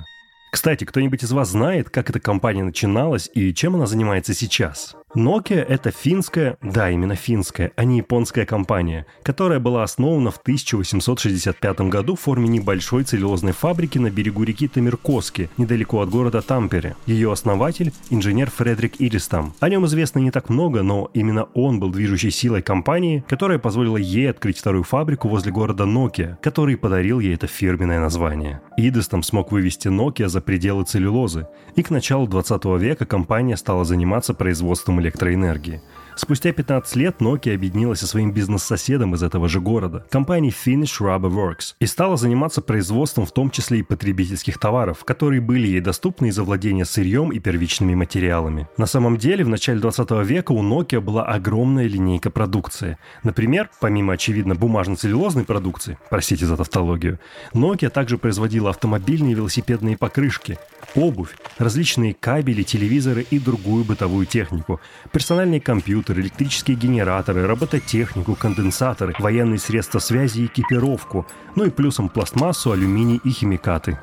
Кстати, 0.52 0.85
кто-нибудь 0.85 1.23
из 1.23 1.33
вас 1.33 1.50
знает, 1.50 1.90
как 1.90 2.09
эта 2.09 2.21
компания 2.21 2.62
начиналась 2.62 3.28
и 3.35 3.52
чем 3.52 3.75
она 3.75 3.87
занимается 3.87 4.33
сейчас? 4.33 4.97
Nokia— 5.16 5.64
это 5.68 5.90
финская, 5.90 6.58
да, 6.61 6.90
именно 6.90 7.14
финская, 7.14 7.73
а 7.75 7.85
не 7.85 7.99
японская 7.99 8.44
компания, 8.44 9.06
которая 9.23 9.58
была 9.58 9.82
основана 9.82 10.30
в 10.30 10.37
1865 10.37 11.80
году 11.88 12.16
в 12.16 12.20
форме 12.20 12.49
небольшой 12.49 13.04
целлюлозной 13.04 13.52
фабрики 13.52 13.96
на 13.96 14.11
берегу 14.11 14.42
реки 14.42 14.68
Тамиркоски, 14.68 15.49
недалеко 15.56 16.02
от 16.02 16.11
города 16.11 16.42
Тампере. 16.42 16.96
Ее 17.06 17.32
основатель— 17.32 17.94
инженер 18.11 18.50
Фредерик 18.50 19.00
Иристам. 19.00 19.54
О 19.58 19.70
нем 19.70 19.87
известно 19.87 20.18
не 20.18 20.30
так 20.30 20.50
много, 20.50 20.82
но 20.82 21.11
именно 21.14 21.44
он 21.54 21.80
был 21.80 21.88
движущей 21.88 22.30
силой 22.30 22.61
компании, 22.61 23.25
которая 23.26 23.58
позволила 23.58 23.96
ей 23.96 24.28
открыть 24.28 24.58
вторую 24.58 24.85
фабрику 24.85 25.28
возле 25.28 25.50
города 25.50 25.85
Nokia, 25.85 26.37
который 26.42 26.76
подарил 26.76 27.20
ей 27.20 27.35
это 27.35 27.46
фирменное 27.46 28.00
название. 28.00 28.61
Идестом 28.76 29.23
смог 29.23 29.50
вывести 29.50 29.88
Nokia 29.88 30.28
за 30.28 30.42
пределы 30.42 30.85
целлюлозы, 30.85 31.49
и 31.75 31.82
к 31.82 31.88
началу 31.88 32.26
20 32.26 32.64
века 32.78 33.06
компания 33.06 33.56
стала 33.56 33.87
заниматься 33.87 34.35
производством 34.35 35.06
электроэнергии. 35.07 35.81
Спустя 36.18 36.50
15 36.50 36.96
лет 36.96 37.16
Nokia 37.20 37.54
объединилась 37.54 38.00
со 38.00 38.06
своим 38.06 38.32
бизнес-соседом 38.32 39.14
из 39.14 39.23
этого 39.23 39.49
же 39.50 39.61
города, 39.61 40.06
компанией 40.08 40.50
Finnish 40.50 40.99
Rubber 40.99 41.30
Works, 41.30 41.75
и 41.78 41.85
стала 41.85 42.16
заниматься 42.16 42.62
производством 42.62 43.26
в 43.26 43.32
том 43.32 43.50
числе 43.50 43.80
и 43.80 43.82
потребительских 43.82 44.58
товаров, 44.58 45.04
которые 45.04 45.42
были 45.42 45.66
ей 45.66 45.82
доступны 45.82 46.28
из-за 46.28 46.42
владения 46.42 46.87
сырьем 46.87 47.32
и 47.32 47.38
первичными 47.38 47.94
материалами. 47.94 48.66
На 48.78 48.87
самом 48.87 49.18
деле, 49.18 49.44
в 49.44 49.50
начале 49.50 49.78
20 49.78 50.11
века 50.25 50.52
у 50.52 50.62
Nokia 50.62 51.02
была 51.02 51.23
огромная 51.23 51.87
линейка 51.87 52.30
продукции. 52.30 52.96
Например, 53.23 53.68
помимо, 53.78 54.14
очевидно, 54.14 54.54
бумажно-целлюлозной 54.54 55.44
продукции, 55.44 55.99
простите 56.08 56.46
за 56.46 56.56
тавтологию, 56.56 57.20
Nokia 57.52 57.90
также 57.90 58.16
производила 58.16 58.70
автомобильные 58.70 59.32
и 59.32 59.35
велосипедные 59.35 59.99
покрышки, 59.99 60.58
обувь, 60.94 61.37
различные 61.58 62.14
кабели, 62.14 62.62
телевизоры 62.62 63.26
и 63.30 63.38
другую 63.38 63.85
бытовую 63.85 64.25
технику, 64.25 64.80
персональные 65.12 65.61
компьютеры, 65.61 66.06
электрические 66.15 66.77
генераторы, 66.77 67.47
робототехнику, 67.47 68.35
конденсаторы, 68.35 69.15
военные 69.19 69.59
средства 69.59 69.99
связи 69.99 70.41
и 70.41 70.47
экипировку, 70.47 71.27
ну 71.55 71.65
и 71.65 71.71
плюсом 71.71 72.09
пластмассу, 72.09 72.73
алюминий 72.73 73.21
и 73.25 73.31
химикаты. 73.31 73.99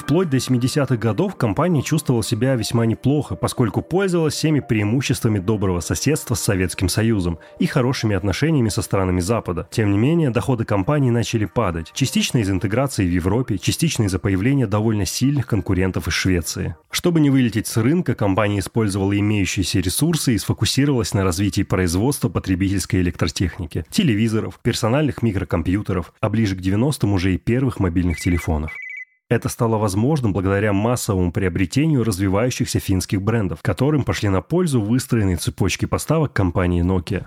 Вплоть 0.00 0.30
до 0.30 0.38
70-х 0.38 0.96
годов 0.96 1.36
компания 1.36 1.82
чувствовала 1.82 2.24
себя 2.24 2.54
весьма 2.54 2.86
неплохо, 2.86 3.36
поскольку 3.36 3.82
пользовалась 3.82 4.32
всеми 4.32 4.60
преимуществами 4.60 5.38
доброго 5.38 5.80
соседства 5.80 6.34
с 6.34 6.40
Советским 6.40 6.88
Союзом 6.88 7.38
и 7.58 7.66
хорошими 7.66 8.16
отношениями 8.16 8.70
со 8.70 8.80
странами 8.80 9.20
Запада. 9.20 9.68
Тем 9.70 9.92
не 9.92 9.98
менее, 9.98 10.30
доходы 10.30 10.64
компании 10.64 11.10
начали 11.10 11.44
падать, 11.44 11.92
частично 11.92 12.38
из 12.38 12.48
интеграции 12.50 13.06
в 13.06 13.10
Европе, 13.10 13.58
частично 13.58 14.04
из-за 14.04 14.18
появления 14.18 14.66
довольно 14.66 15.04
сильных 15.04 15.46
конкурентов 15.46 16.08
из 16.08 16.14
Швеции. 16.14 16.76
Чтобы 16.90 17.20
не 17.20 17.28
вылететь 17.28 17.66
с 17.66 17.76
рынка, 17.76 18.14
компания 18.14 18.60
использовала 18.60 19.16
имеющиеся 19.16 19.80
ресурсы 19.80 20.34
и 20.34 20.38
сфокусировалась 20.38 21.12
на 21.12 21.24
развитии 21.24 21.62
производства 21.62 22.30
потребительской 22.30 23.02
электротехники, 23.02 23.84
телевизоров, 23.90 24.60
персональных 24.62 25.20
микрокомпьютеров, 25.20 26.14
а 26.20 26.30
ближе 26.30 26.56
к 26.56 26.60
90-м 26.60 27.12
уже 27.12 27.34
и 27.34 27.38
первых 27.38 27.78
мобильных 27.80 28.18
телефонов. 28.18 28.72
Это 29.30 29.48
стало 29.48 29.78
возможным 29.78 30.32
благодаря 30.32 30.72
массовому 30.72 31.30
приобретению 31.30 32.02
развивающихся 32.02 32.80
финских 32.80 33.22
брендов, 33.22 33.60
которым 33.62 34.02
пошли 34.02 34.28
на 34.28 34.42
пользу 34.42 34.80
выстроенные 34.80 35.36
цепочки 35.36 35.86
поставок 35.86 36.32
компании 36.32 36.84
Nokia. 36.84 37.26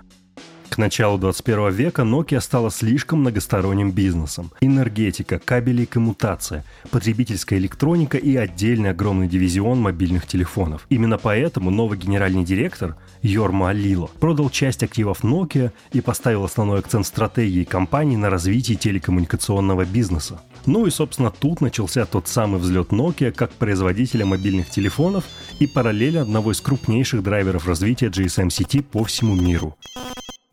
К 0.68 0.78
началу 0.78 1.18
21 1.18 1.70
века 1.70 2.02
Nokia 2.02 2.40
стала 2.40 2.70
слишком 2.70 3.20
многосторонним 3.20 3.92
бизнесом. 3.92 4.50
Энергетика, 4.60 5.38
кабели 5.38 5.82
и 5.82 5.86
коммутация, 5.86 6.64
потребительская 6.90 7.58
электроника 7.58 8.18
и 8.18 8.34
отдельный 8.34 8.90
огромный 8.90 9.28
дивизион 9.28 9.80
мобильных 9.80 10.26
телефонов. 10.26 10.86
Именно 10.88 11.18
поэтому 11.18 11.70
новый 11.70 11.98
генеральный 11.98 12.44
директор 12.44 12.96
Йорма 13.22 13.72
Лило 13.72 14.10
продал 14.18 14.50
часть 14.50 14.82
активов 14.82 15.22
Nokia 15.22 15.70
и 15.92 16.00
поставил 16.00 16.44
основной 16.44 16.80
акцент 16.80 17.06
стратегии 17.06 17.64
компании 17.64 18.16
на 18.16 18.28
развитии 18.28 18.74
телекоммуникационного 18.74 19.84
бизнеса. 19.84 20.40
Ну 20.66 20.86
и, 20.86 20.90
собственно, 20.90 21.30
тут 21.30 21.60
начался 21.60 22.06
тот 22.06 22.26
самый 22.26 22.58
взлет 22.58 22.88
Nokia 22.88 23.32
как 23.32 23.52
производителя 23.52 24.26
мобильных 24.26 24.70
телефонов 24.70 25.24
и 25.60 25.66
параллели 25.66 26.18
одного 26.18 26.52
из 26.52 26.60
крупнейших 26.60 27.22
драйверов 27.22 27.68
развития 27.68 28.06
GSM-сети 28.06 28.82
по 28.82 29.04
всему 29.04 29.34
миру. 29.34 29.76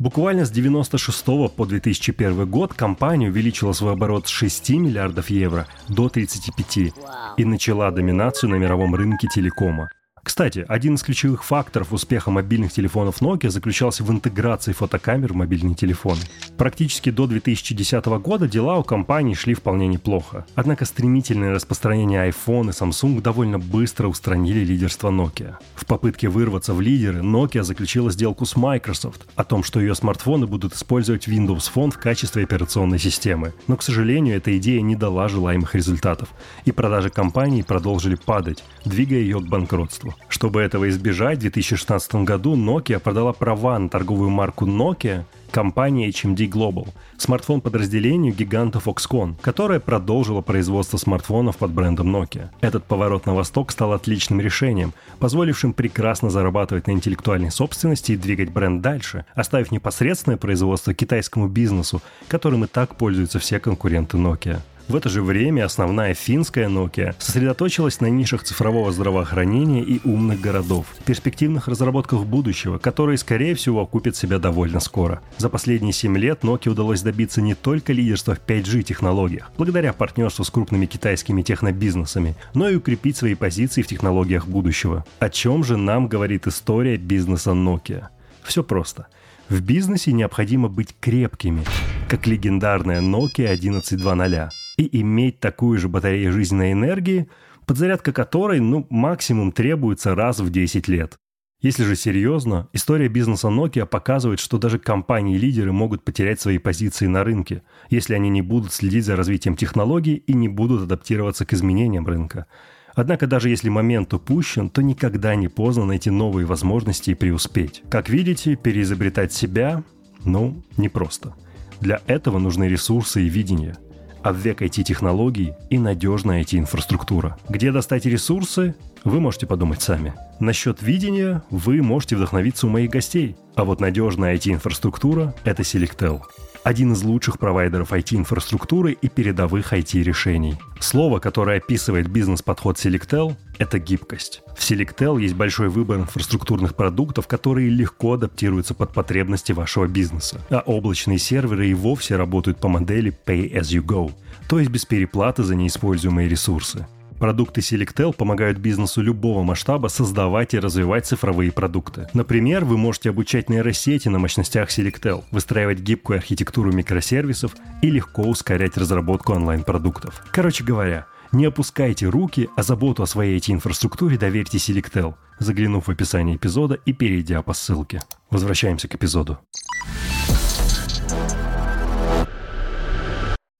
Буквально 0.01 0.45
с 0.45 0.49
96 0.49 1.23
по 1.55 1.65
2001 1.67 2.49
год 2.49 2.73
компания 2.73 3.29
увеличила 3.29 3.71
свой 3.71 3.93
оборот 3.93 4.25
с 4.25 4.31
6 4.31 4.71
миллиардов 4.71 5.29
евро 5.29 5.67
до 5.89 6.09
35 6.09 6.91
и 7.37 7.45
начала 7.45 7.91
доминацию 7.91 8.49
на 8.49 8.55
мировом 8.55 8.95
рынке 8.95 9.27
телекома. 9.31 9.91
Кстати, 10.23 10.65
один 10.67 10.95
из 10.95 11.03
ключевых 11.03 11.43
факторов 11.43 11.93
успеха 11.93 12.29
мобильных 12.29 12.71
телефонов 12.71 13.21
Nokia 13.21 13.49
заключался 13.49 14.03
в 14.03 14.11
интеграции 14.11 14.71
фотокамер 14.71 15.33
в 15.33 15.35
мобильные 15.35 15.73
телефоны. 15.73 16.21
Практически 16.57 17.09
до 17.09 17.25
2010 17.25 18.05
года 18.05 18.47
дела 18.47 18.77
у 18.77 18.83
компании 18.83 19.33
шли 19.33 19.55
вполне 19.55 19.87
неплохо. 19.87 20.45
Однако 20.53 20.85
стремительное 20.85 21.51
распространение 21.51 22.29
iPhone 22.29 22.69
и 22.69 22.69
Samsung 22.69 23.19
довольно 23.21 23.57
быстро 23.57 24.07
устранили 24.07 24.59
лидерство 24.59 25.09
Nokia. 25.09 25.55
В 25.75 25.87
попытке 25.87 26.29
вырваться 26.29 26.75
в 26.75 26.81
лидеры, 26.81 27.21
Nokia 27.21 27.63
заключила 27.63 28.11
сделку 28.11 28.45
с 28.45 28.55
Microsoft 28.55 29.27
о 29.35 29.43
том, 29.43 29.63
что 29.63 29.79
ее 29.79 29.95
смартфоны 29.95 30.45
будут 30.45 30.75
использовать 30.75 31.27
Windows 31.27 31.71
Phone 31.73 31.89
в 31.89 31.97
качестве 31.97 32.43
операционной 32.43 32.99
системы. 32.99 33.53
Но, 33.67 33.75
к 33.75 33.81
сожалению, 33.81 34.37
эта 34.37 34.55
идея 34.59 34.81
не 34.81 34.95
дала 34.95 35.27
желаемых 35.27 35.73
результатов, 35.73 36.29
и 36.65 36.71
продажи 36.71 37.09
компании 37.09 37.63
продолжили 37.63 38.15
падать, 38.15 38.63
двигая 38.85 39.19
ее 39.19 39.39
к 39.39 39.47
банкротству. 39.47 40.10
Чтобы 40.29 40.61
этого 40.61 40.89
избежать, 40.89 41.37
в 41.37 41.41
2016 41.41 42.15
году 42.15 42.55
Nokia 42.55 42.99
продала 42.99 43.33
права 43.33 43.77
на 43.77 43.89
торговую 43.89 44.29
марку 44.29 44.65
Nokia 44.65 45.25
компании 45.51 46.09
HMD 46.09 46.49
Global, 46.49 46.87
смартфон 47.17 47.61
подразделению 47.61 48.33
гиганта 48.33 48.79
Foxconn, 48.79 49.35
которая 49.41 49.79
продолжила 49.79 50.41
производство 50.41 50.97
смартфонов 50.97 51.57
под 51.57 51.71
брендом 51.71 52.15
Nokia. 52.15 52.49
Этот 52.61 52.85
поворот 52.85 53.25
на 53.25 53.35
восток 53.35 53.71
стал 53.71 53.93
отличным 53.93 54.41
решением, 54.41 54.93
позволившим 55.19 55.73
прекрасно 55.73 56.29
зарабатывать 56.29 56.87
на 56.87 56.91
интеллектуальной 56.91 57.51
собственности 57.51 58.13
и 58.13 58.17
двигать 58.17 58.49
бренд 58.49 58.81
дальше, 58.81 59.25
оставив 59.35 59.71
непосредственное 59.71 60.37
производство 60.37 60.93
китайскому 60.93 61.47
бизнесу, 61.47 62.01
которым 62.27 62.63
и 62.63 62.67
так 62.67 62.95
пользуются 62.95 63.39
все 63.39 63.59
конкуренты 63.59 64.17
Nokia. 64.17 64.61
В 64.91 64.95
это 64.97 65.07
же 65.07 65.21
время 65.21 65.63
основная 65.63 66.13
финская 66.13 66.67
Nokia 66.67 67.15
сосредоточилась 67.17 68.01
на 68.01 68.07
нишах 68.07 68.43
цифрового 68.43 68.91
здравоохранения 68.91 69.81
и 69.81 70.01
умных 70.03 70.41
городов, 70.41 70.85
перспективных 71.05 71.69
разработках 71.69 72.25
будущего, 72.25 72.77
которые, 72.77 73.17
скорее 73.17 73.55
всего, 73.55 73.79
окупят 73.79 74.17
себя 74.17 74.37
довольно 74.37 74.81
скоро. 74.81 75.21
За 75.37 75.47
последние 75.47 75.93
7 75.93 76.17
лет 76.17 76.43
Nokia 76.43 76.71
удалось 76.71 77.03
добиться 77.03 77.41
не 77.41 77.55
только 77.55 77.93
лидерства 77.93 78.35
в 78.35 78.45
5G 78.45 78.81
технологиях, 78.81 79.49
благодаря 79.57 79.93
партнерству 79.93 80.43
с 80.43 80.49
крупными 80.49 80.87
китайскими 80.87 81.41
технобизнесами, 81.41 82.35
но 82.53 82.67
и 82.67 82.75
укрепить 82.75 83.15
свои 83.15 83.35
позиции 83.35 83.83
в 83.83 83.87
технологиях 83.87 84.45
будущего. 84.45 85.05
О 85.19 85.29
чем 85.29 85.63
же 85.63 85.77
нам 85.77 86.09
говорит 86.09 86.47
история 86.47 86.97
бизнеса 86.97 87.51
Nokia? 87.51 88.07
Все 88.43 88.61
просто– 88.61 89.07
в 89.51 89.59
бизнесе 89.59 90.13
необходимо 90.13 90.69
быть 90.69 90.95
крепкими, 91.01 91.65
как 92.07 92.25
легендарная 92.25 93.01
Nokia 93.01 93.51
1120, 93.51 94.49
и 94.81 95.01
иметь 95.01 95.39
такую 95.39 95.79
же 95.79 95.87
батарею 95.89 96.31
жизненной 96.31 96.73
энергии, 96.73 97.27
подзарядка 97.65 98.11
которой, 98.11 98.59
ну, 98.59 98.87
максимум 98.89 99.51
требуется 99.51 100.15
раз 100.15 100.39
в 100.39 100.49
10 100.49 100.87
лет. 100.87 101.17
Если 101.61 101.83
же 101.83 101.95
серьезно, 101.95 102.69
история 102.73 103.07
бизнеса 103.07 103.49
Nokia 103.49 103.85
показывает, 103.85 104.39
что 104.39 104.57
даже 104.57 104.79
компании-лидеры 104.79 105.71
могут 105.71 106.03
потерять 106.03 106.41
свои 106.41 106.57
позиции 106.57 107.05
на 107.05 107.23
рынке, 107.23 107.61
если 107.91 108.15
они 108.15 108.29
не 108.29 108.41
будут 108.41 108.73
следить 108.73 109.05
за 109.05 109.15
развитием 109.15 109.55
технологий 109.55 110.15
и 110.15 110.33
не 110.33 110.47
будут 110.47 110.81
адаптироваться 110.81 111.45
к 111.45 111.53
изменениям 111.53 112.07
рынка. 112.07 112.47
Однако 112.95 113.27
даже 113.27 113.49
если 113.49 113.69
момент 113.69 114.11
упущен, 114.13 114.71
то 114.71 114.81
никогда 114.81 115.35
не 115.35 115.47
поздно 115.49 115.85
найти 115.85 116.09
новые 116.09 116.47
возможности 116.47 117.11
и 117.11 117.15
преуспеть. 117.15 117.83
Как 117.91 118.09
видите, 118.09 118.55
переизобретать 118.55 119.31
себя, 119.31 119.83
ну, 120.25 120.63
непросто. 120.77 121.35
Для 121.79 122.01
этого 122.07 122.39
нужны 122.39 122.65
ресурсы 122.65 123.23
и 123.23 123.29
видение. 123.29 123.75
А 124.23 124.33
в 124.33 124.37
век 124.37 124.61
IT-технологий 124.61 125.53
и 125.69 125.79
надежная 125.79 126.41
IT-инфраструктура. 126.41 127.37
Где 127.49 127.71
достать 127.71 128.05
ресурсы, 128.05 128.75
вы 129.03 129.19
можете 129.19 129.47
подумать 129.47 129.81
сами. 129.81 130.13
Насчет 130.39 130.81
видения 130.81 131.41
вы 131.49 131.81
можете 131.81 132.15
вдохновиться 132.15 132.67
у 132.67 132.69
моих 132.69 132.91
гостей. 132.91 133.35
А 133.55 133.63
вот 133.63 133.79
надежная 133.79 134.35
IT-инфраструктура– 134.35 135.33
это 135.43 135.63
Selectel 135.63 136.21
один 136.63 136.93
из 136.93 137.03
лучших 137.03 137.39
провайдеров 137.39 137.91
IT-инфраструктуры 137.91 138.93
и 138.93 139.09
передовых 139.09 139.73
IT-решений. 139.73 140.55
Слово, 140.79 141.19
которое 141.19 141.57
описывает 141.57 142.07
бизнес-подход 142.07 142.77
Selectel, 142.77 143.35
это 143.57 143.79
гибкость. 143.79 144.41
В 144.55 144.59
Selectel 144.59 145.19
есть 145.21 145.35
большой 145.35 145.69
выбор 145.69 145.99
инфраструктурных 145.99 146.75
продуктов, 146.75 147.27
которые 147.27 147.69
легко 147.69 148.13
адаптируются 148.13 148.73
под 148.73 148.93
потребности 148.93 149.51
вашего 149.51 149.87
бизнеса. 149.87 150.41
А 150.49 150.63
облачные 150.65 151.17
серверы 151.17 151.69
и 151.69 151.73
вовсе 151.73 152.15
работают 152.15 152.59
по 152.59 152.67
модели 152.67 153.15
Pay 153.25 153.53
as 153.53 153.73
you 153.73 153.83
go, 153.83 154.11
то 154.47 154.59
есть 154.59 154.71
без 154.71 154.85
переплаты 154.85 155.43
за 155.43 155.55
неиспользуемые 155.55 156.27
ресурсы. 156.27 156.85
Продукты 157.21 157.61
Selectel 157.61 158.13
помогают 158.13 158.57
бизнесу 158.57 158.99
любого 158.99 159.43
масштаба 159.43 159.89
создавать 159.89 160.55
и 160.55 160.59
развивать 160.59 161.05
цифровые 161.05 161.51
продукты. 161.51 162.07
Например, 162.15 162.65
вы 162.65 162.79
можете 162.79 163.11
обучать 163.11 163.47
нейросети 163.47 164.07
на 164.07 164.17
мощностях 164.17 164.69
Selectel, 164.69 165.23
выстраивать 165.29 165.81
гибкую 165.81 166.17
архитектуру 166.17 166.71
микросервисов 166.71 167.55
и 167.83 167.91
легко 167.91 168.23
ускорять 168.23 168.75
разработку 168.75 169.33
онлайн-продуктов. 169.33 170.23
Короче 170.31 170.63
говоря, 170.63 171.05
не 171.31 171.45
опускайте 171.45 172.07
руки, 172.07 172.49
а 172.57 172.63
заботу 172.63 173.03
о 173.03 173.05
своей 173.05 173.37
IT-инфраструктуре 173.37 174.17
доверьте 174.17 174.57
Selectel, 174.57 175.13
заглянув 175.37 175.85
в 175.85 175.91
описание 175.91 176.37
эпизода 176.37 176.79
и 176.87 176.91
перейдя 176.91 177.43
по 177.43 177.53
ссылке. 177.53 178.01
Возвращаемся 178.31 178.87
к 178.87 178.95
эпизоду. 178.95 179.37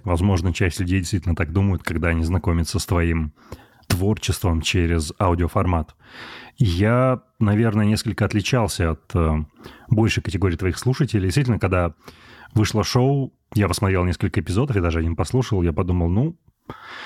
Возможно, 0.04 0.54
часть 0.54 0.80
людей 0.80 1.00
действительно 1.00 1.36
так 1.36 1.52
думают, 1.52 1.84
когда 1.84 2.10
они 2.10 2.24
знакомятся 2.24 2.80
с 2.80 2.86
твоим 2.86 3.34
творчеством 3.88 4.62
через 4.62 5.14
аудиоформат. 5.20 5.96
Я, 6.58 7.22
наверное, 7.40 7.86
несколько 7.86 8.26
отличался 8.26 8.92
от 8.92 9.16
э, 9.16 9.44
большей 9.90 10.24
категории 10.24 10.56
твоих 10.56 10.78
слушателей. 10.78 11.26
Действительно, 11.26 11.60
когда 11.60 11.94
вышло 12.54 12.84
шоу, 12.84 13.34
я 13.54 13.68
посмотрел 13.68 14.06
несколько 14.06 14.40
эпизодов, 14.40 14.76
я 14.76 14.82
даже 14.82 15.00
один 15.00 15.16
послушал, 15.16 15.62
я 15.62 15.74
подумал, 15.74 16.10
ну... 16.10 16.38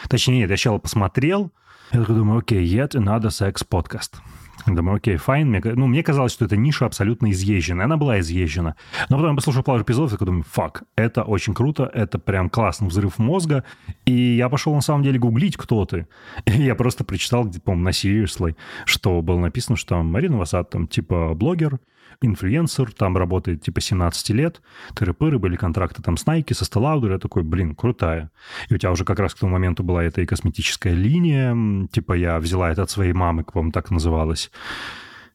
Точнее, 0.08 0.40
нет, 0.40 0.50
я 0.50 0.58
сначала 0.58 0.78
посмотрел, 0.78 1.52
я 1.92 2.00
такой 2.02 2.16
думаю, 2.16 2.40
окей, 2.40 2.66
yet 2.66 2.92
another 2.92 3.30
sex 3.30 3.66
podcast. 3.68 4.22
Думаю, 4.66 4.98
окей, 4.98 5.18
fine. 5.18 5.50
Мне, 5.50 5.62
ну, 5.64 5.86
мне 5.86 6.02
казалось, 6.02 6.32
что 6.32 6.46
эта 6.46 6.58
ниша 6.58 6.86
абсолютно 6.86 7.30
изъезжена. 7.32 7.84
Она 7.84 7.98
была 7.98 8.20
изъезжена. 8.20 8.76
Но 9.10 9.18
потом 9.18 9.32
я 9.32 9.36
послушал 9.36 9.62
пару 9.64 9.84
эпизодов, 9.84 10.12
и 10.12 10.14
такой 10.16 10.26
думаю, 10.26 10.46
фак, 10.50 10.84
это 10.96 11.22
очень 11.22 11.54
круто, 11.54 11.90
это 11.94 12.18
прям 12.18 12.50
классный 12.50 12.88
взрыв 12.88 13.20
мозга. 13.20 13.64
И 14.06 14.14
я 14.36 14.50
пошел 14.50 14.74
на 14.74 14.82
самом 14.82 15.04
деле 15.04 15.20
гуглить, 15.20 15.56
кто 15.56 15.86
ты. 15.86 16.08
И 16.46 16.64
я 16.64 16.74
просто 16.74 17.04
прочитал, 17.04 17.48
по-моему, 17.64 17.84
на 17.84 17.90
Seriously, 17.90 18.56
что 18.86 19.22
было 19.22 19.40
написано, 19.40 19.78
что 19.78 19.90
там 19.90 20.08
Марина 20.08 20.38
Васад, 20.38 20.72
там, 20.72 20.88
типа, 20.88 21.34
блогер, 21.36 21.80
инфлюенсер, 22.22 22.92
там 22.92 23.18
работает 23.18 23.62
типа 23.62 23.82
17 23.82 24.30
лет, 24.32 24.62
тыры-пыры, 24.94 25.40
были 25.40 25.56
контракты 25.56 26.02
там 26.02 26.18
с 26.18 26.26
Nike, 26.26 26.54
со 26.54 26.66
Stalaudер, 26.66 27.14
я 27.14 27.20
такой, 27.20 27.44
блин, 27.44 27.76
крутая. 27.76 28.32
И 28.70 28.76
у 28.76 28.78
тебя 28.78 28.92
уже 28.92 29.06
как 29.06 29.20
раз 29.20 29.34
к 29.34 29.40
тому 29.40 29.54
моменту 29.54 29.84
была 29.84 30.04
эта 30.04 30.22
и 30.22 30.26
косметическая 30.26 30.94
линия, 30.94 31.88
типа 31.92 32.14
я 32.14 32.40
взяла 32.40 32.72
это 32.72 32.84
от 32.84 32.90
своей 32.90 33.14
мамы, 33.14 33.44
по-моему, 33.44 33.72
так 33.72 33.92
называлась. 33.92 34.52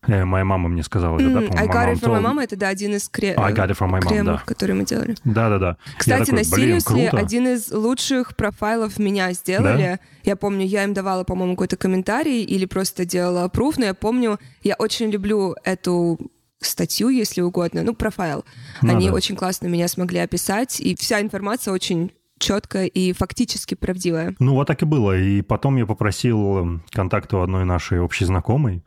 Э, 0.07 0.25
моя 0.25 0.45
мама 0.45 0.69
мне 0.69 0.83
сказала, 0.83 1.19
mm, 1.19 1.29
да, 1.29 1.41
по-моему. 1.41 1.59
I 1.59 1.67
got 1.67 1.93
it 1.93 2.01
from 2.01 2.17
my 2.17 2.23
mama, 2.23 2.43
это, 2.43 2.57
да, 2.57 2.69
один 2.69 2.95
из 2.95 3.09
кре... 3.09 3.35
I 3.37 3.53
got 3.53 3.69
it 3.69 3.79
from 3.79 3.91
my 3.91 4.01
кремов, 4.01 4.41
да. 4.41 4.43
которые 4.47 4.77
мы 4.77 4.85
делали. 4.85 5.15
Да-да-да. 5.25 5.77
Кстати, 5.99 6.21
такой, 6.21 6.39
на 6.39 6.45
Сириусе 6.45 7.09
один 7.11 7.49
из 7.49 7.71
лучших 7.71 8.35
профайлов 8.35 8.99
меня 8.99 9.33
сделали. 9.33 9.83
Да? 9.83 9.99
Я 10.25 10.37
помню, 10.37 10.65
я 10.65 10.85
им 10.85 10.95
давала, 10.95 11.25
по-моему, 11.25 11.55
какой-то 11.55 11.77
комментарий 11.77 12.43
или 12.43 12.65
просто 12.65 13.05
делала 13.05 13.49
пруф, 13.49 13.77
но 13.77 13.87
я 13.87 13.95
помню, 13.95 14.39
я 14.63 14.75
очень 14.79 15.11
люблю 15.11 15.55
эту 15.65 16.19
статью, 16.61 17.09
если 17.09 17.41
угодно, 17.41 17.83
ну, 17.83 17.95
профайл. 17.95 18.45
Ну, 18.83 18.91
Они 18.91 19.09
да. 19.09 19.15
очень 19.15 19.37
классно 19.37 19.67
меня 19.67 19.89
смогли 19.89 20.19
описать, 20.19 20.81
и 20.81 20.95
вся 20.95 21.21
информация 21.21 21.73
очень 21.73 22.13
четкая 22.39 22.87
и 22.87 23.13
фактически 23.13 23.75
правдивая. 23.75 24.35
Ну, 24.39 24.55
вот 24.55 24.67
так 24.67 24.83
и 24.83 24.87
было. 24.87 25.17
И 25.19 25.43
потом 25.43 25.77
я 25.77 25.87
попросил 25.87 26.81
контакт 26.91 27.33
у 27.35 27.41
одной 27.41 27.65
нашей 27.65 28.01
общей 28.01 28.25
знакомой. 28.25 28.83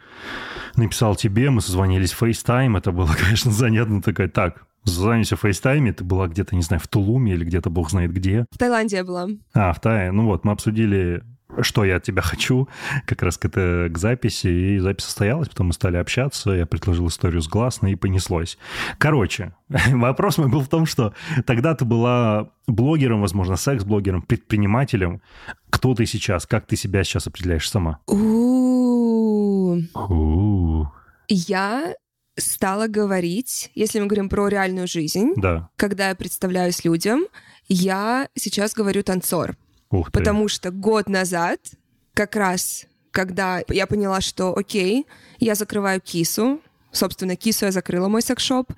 Написал 0.76 1.16
тебе, 1.16 1.50
мы 1.52 1.62
созвонились 1.62 2.12
в 2.14 2.24
FaceTime. 2.24 2.78
Это 2.78 2.92
было, 2.92 3.10
конечно, 3.20 3.52
занятно. 3.52 4.02
Такая, 4.02 4.28
так, 4.28 4.66
Созвонимся 4.86 5.38
в 5.38 5.46
FaceTime, 5.46 5.94
ты 5.94 6.04
была 6.04 6.28
где-то, 6.28 6.56
не 6.58 6.62
знаю, 6.62 6.82
в 6.82 6.90
Тулуме 6.90 7.34
или 7.34 7.46
где-то 7.46 7.70
бог 7.70 7.90
знает 7.90 8.12
где. 8.12 8.46
В 8.52 8.58
Таиланде 8.58 8.98
я 8.98 9.06
была. 9.06 9.30
А, 9.54 9.72
в 9.72 9.80
Тае. 9.80 10.12
Ну 10.12 10.26
вот, 10.26 10.44
мы 10.44 10.52
обсудили 10.52 11.24
что 11.62 11.86
я 11.86 11.98
от 11.98 12.04
тебя 12.04 12.22
хочу, 12.22 12.68
как 13.06 13.22
раз 13.22 13.38
к, 13.38 13.46
это, 13.46 13.90
к 13.92 13.98
записи, 13.98 14.48
и 14.48 14.80
запись 14.80 15.06
состоялась, 15.06 15.50
потом 15.50 15.68
мы 15.68 15.74
стали 15.74 15.98
общаться, 15.98 16.52
я 16.52 16.66
предложил 16.66 17.08
историю 17.08 17.42
с 17.42 17.48
гласной, 17.48 17.94
и 17.94 17.96
понеслось. 17.96 18.58
Короче, 18.98 19.54
вопрос 19.70 20.38
мой 20.38 20.50
был 20.50 20.62
в 20.62 20.70
том, 20.70 20.86
что 20.86 21.14
тогда 21.46 21.76
ты 21.76 21.86
была 21.86 22.50
блогером, 22.68 23.22
возможно, 23.22 23.56
секс-блогером, 23.56 24.22
предпринимателем. 24.22 25.22
Кто 25.70 25.94
ты 25.96 26.06
сейчас? 26.06 26.46
Как 26.46 26.66
ты 26.66 26.76
себя 26.76 27.04
сейчас 27.04 27.28
определяешь 27.28 27.70
сама? 27.70 28.00
Я 31.28 31.96
стала 32.38 32.88
говорить, 32.88 33.72
если 33.76 34.00
мы 34.00 34.08
говорим 34.08 34.30
про 34.30 34.48
реальную 34.48 34.88
жизнь, 34.88 35.34
да. 35.36 35.70
когда 35.76 36.10
я 36.10 36.16
представляюсь 36.16 36.84
людям, 36.84 37.26
я 37.68 38.28
сейчас 38.36 38.74
говорю 38.74 39.04
танцор. 39.04 39.56
Ух 39.94 40.08
ты. 40.08 40.20
Потому 40.20 40.48
что 40.48 40.72
год 40.72 41.08
назад, 41.08 41.60
как 42.14 42.36
раз, 42.36 42.86
когда 43.12 43.62
я 43.70 43.86
поняла, 43.88 44.22
что 44.22 44.58
окей, 44.58 45.06
я 45.40 45.56
закрываю 45.56 46.02
кису, 46.02 46.62
собственно, 46.92 47.36
кису 47.36 47.66
я 47.66 47.72
закрыла 47.72 48.08
мой 48.08 48.22
секшоп 48.22 48.72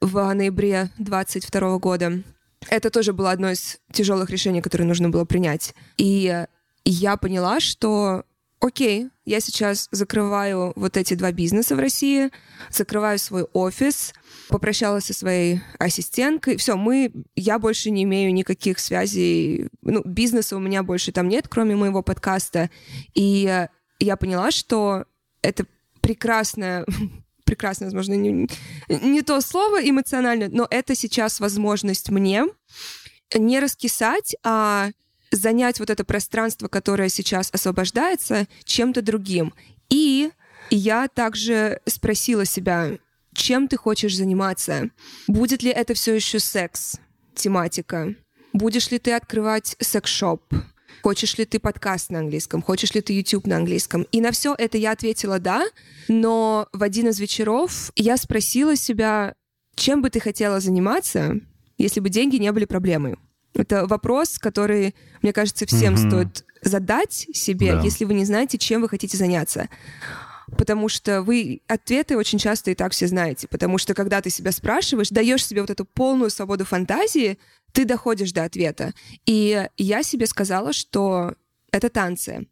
в 0.00 0.32
ноябре 0.32 0.90
22 0.98 1.78
года. 1.78 2.22
Это 2.68 2.90
тоже 2.90 3.12
было 3.12 3.32
одно 3.32 3.50
из 3.50 3.78
тяжелых 3.92 4.30
решений, 4.30 4.62
которые 4.62 4.86
нужно 4.86 5.08
было 5.08 5.24
принять. 5.24 5.74
И 5.96 6.46
я 6.84 7.16
поняла, 7.16 7.58
что 7.58 8.24
окей, 8.60 9.08
я 9.24 9.40
сейчас 9.40 9.88
закрываю 9.90 10.72
вот 10.76 10.96
эти 10.96 11.14
два 11.14 11.32
бизнеса 11.32 11.74
в 11.74 11.80
России, 11.80 12.30
закрываю 12.70 13.18
свой 13.18 13.44
офис, 13.52 14.12
попрощалась 14.50 15.04
со 15.04 15.14
своей 15.14 15.60
ассистенткой. 15.78 16.56
Все, 16.56 16.76
мы, 16.76 17.12
я 17.36 17.58
больше 17.58 17.90
не 17.90 18.02
имею 18.02 18.34
никаких 18.34 18.78
связей, 18.78 19.68
ну, 19.82 20.02
бизнеса 20.04 20.56
у 20.56 20.60
меня 20.60 20.82
больше 20.82 21.12
там 21.12 21.28
нет, 21.28 21.48
кроме 21.48 21.76
моего 21.76 22.02
подкаста. 22.02 22.70
И 23.14 23.66
я 23.98 24.16
поняла, 24.16 24.50
что 24.50 25.04
это 25.42 25.64
прекрасная 26.00 26.84
прекрасно, 27.44 27.86
возможно, 27.86 28.14
не, 28.14 28.48
не 28.88 29.22
то 29.22 29.40
слово 29.40 29.88
эмоционально, 29.88 30.48
но 30.48 30.68
это 30.70 30.94
сейчас 30.94 31.40
возможность 31.40 32.08
мне 32.10 32.44
не 33.34 33.58
раскисать, 33.60 34.36
а 34.44 34.90
занять 35.32 35.80
вот 35.80 35.90
это 35.90 36.04
пространство, 36.04 36.68
которое 36.68 37.08
сейчас 37.08 37.50
освобождается, 37.52 38.46
чем-то 38.64 39.02
другим. 39.02 39.52
И 39.88 40.30
я 40.70 41.08
также 41.08 41.80
спросила 41.86 42.44
себя, 42.44 42.98
чем 43.34 43.68
ты 43.68 43.76
хочешь 43.76 44.16
заниматься? 44.16 44.90
Будет 45.26 45.62
ли 45.62 45.70
это 45.70 45.94
все 45.94 46.14
еще 46.14 46.38
секс, 46.38 46.96
тематика? 47.34 48.14
Будешь 48.52 48.90
ли 48.90 48.98
ты 48.98 49.12
открывать 49.12 49.76
секс-шоп? 49.80 50.42
Хочешь 51.02 51.38
ли 51.38 51.44
ты 51.44 51.58
подкаст 51.58 52.10
на 52.10 52.18
английском? 52.18 52.62
Хочешь 52.62 52.92
ли 52.94 53.00
ты 53.00 53.14
YouTube 53.14 53.46
на 53.46 53.56
английском? 53.56 54.02
И 54.12 54.20
на 54.20 54.32
все 54.32 54.54
это 54.56 54.76
я 54.76 54.92
ответила 54.92 55.38
«да», 55.38 55.64
но 56.08 56.68
в 56.72 56.82
один 56.82 57.08
из 57.08 57.18
вечеров 57.18 57.90
я 57.96 58.16
спросила 58.16 58.76
себя, 58.76 59.34
чем 59.76 60.02
бы 60.02 60.10
ты 60.10 60.20
хотела 60.20 60.60
заниматься, 60.60 61.36
если 61.78 62.00
бы 62.00 62.10
деньги 62.10 62.36
не 62.36 62.52
были 62.52 62.66
проблемой? 62.66 63.16
Это 63.54 63.86
вопрос, 63.86 64.38
который, 64.38 64.94
мне 65.22 65.32
кажется, 65.32 65.66
всем 65.66 65.94
mm-hmm. 65.94 66.08
стоит 66.08 66.44
задать 66.62 67.26
себе, 67.32 67.72
да. 67.72 67.80
если 67.80 68.04
вы 68.04 68.14
не 68.14 68.24
знаете, 68.24 68.58
чем 68.58 68.82
вы 68.82 68.88
хотите 68.88 69.16
заняться. 69.16 69.68
Потому 70.56 70.88
что 70.88 71.22
вы 71.22 71.62
ответы 71.68 72.16
очень 72.16 72.38
часто 72.38 72.70
и 72.70 72.74
так 72.74 72.92
все 72.92 73.06
знаете. 73.06 73.48
Потому 73.48 73.78
что 73.78 73.94
когда 73.94 74.20
ты 74.20 74.30
себя 74.30 74.52
спрашиваешь, 74.52 75.10
даешь 75.10 75.46
себе 75.46 75.60
вот 75.60 75.70
эту 75.70 75.84
полную 75.84 76.30
свободу 76.30 76.64
фантазии, 76.64 77.38
ты 77.72 77.84
доходишь 77.84 78.32
до 78.32 78.44
ответа. 78.44 78.92
И 79.26 79.68
я 79.76 80.02
себе 80.02 80.26
сказала, 80.26 80.72
что 80.72 81.34
это 81.72 81.88
танцы. 81.88 82.46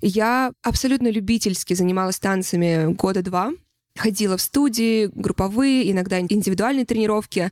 Я 0.00 0.52
абсолютно 0.62 1.08
любительски 1.08 1.74
занималась 1.74 2.18
танцами 2.18 2.92
года 2.92 3.22
два. 3.22 3.52
Ходила 3.96 4.36
в 4.36 4.42
студии, 4.42 5.06
групповые, 5.06 5.90
иногда 5.90 6.20
индивидуальные 6.20 6.84
тренировки. 6.84 7.50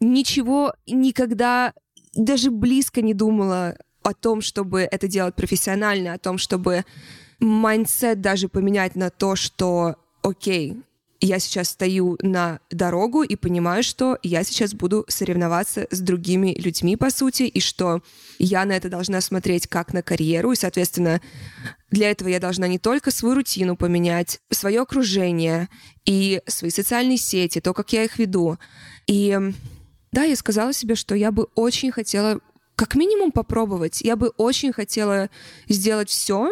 Ничего 0.00 0.74
никогда 0.86 1.74
даже 2.14 2.50
близко 2.50 3.02
не 3.02 3.14
думала 3.14 3.76
о 4.02 4.14
том, 4.14 4.40
чтобы 4.40 4.80
это 4.82 5.08
делать 5.08 5.34
профессионально, 5.34 6.14
о 6.14 6.18
том, 6.18 6.38
чтобы 6.38 6.84
mindset 7.40 8.20
даже 8.20 8.48
поменять 8.48 8.94
на 8.94 9.10
то, 9.10 9.36
что 9.36 9.96
окей, 10.22 10.76
я 11.20 11.38
сейчас 11.38 11.70
встаю 11.70 12.16
на 12.22 12.60
дорогу 12.70 13.22
и 13.22 13.36
понимаю, 13.36 13.82
что 13.82 14.18
я 14.22 14.42
сейчас 14.42 14.72
буду 14.72 15.04
соревноваться 15.08 15.86
с 15.90 16.00
другими 16.00 16.54
людьми, 16.58 16.96
по 16.96 17.10
сути, 17.10 17.42
и 17.42 17.60
что 17.60 18.02
я 18.38 18.64
на 18.64 18.72
это 18.72 18.88
должна 18.88 19.20
смотреть 19.20 19.66
как 19.66 19.92
на 19.92 20.02
карьеру, 20.02 20.52
и, 20.52 20.56
соответственно, 20.56 21.20
для 21.90 22.10
этого 22.10 22.28
я 22.28 22.40
должна 22.40 22.68
не 22.68 22.78
только 22.78 23.10
свою 23.10 23.34
рутину 23.34 23.76
поменять, 23.76 24.40
свое 24.50 24.80
окружение 24.80 25.68
и 26.06 26.40
свои 26.46 26.70
социальные 26.70 27.18
сети, 27.18 27.60
то, 27.60 27.74
как 27.74 27.92
я 27.92 28.04
их 28.04 28.18
веду. 28.18 28.58
И 29.06 29.38
да, 30.12 30.24
я 30.24 30.36
сказала 30.36 30.72
себе, 30.72 30.94
что 30.94 31.14
я 31.14 31.32
бы 31.32 31.48
очень 31.54 31.92
хотела 31.92 32.40
как 32.76 32.94
минимум 32.94 33.30
попробовать. 33.30 34.00
Я 34.00 34.16
бы 34.16 34.28
очень 34.38 34.72
хотела 34.72 35.28
сделать 35.68 36.08
все, 36.08 36.50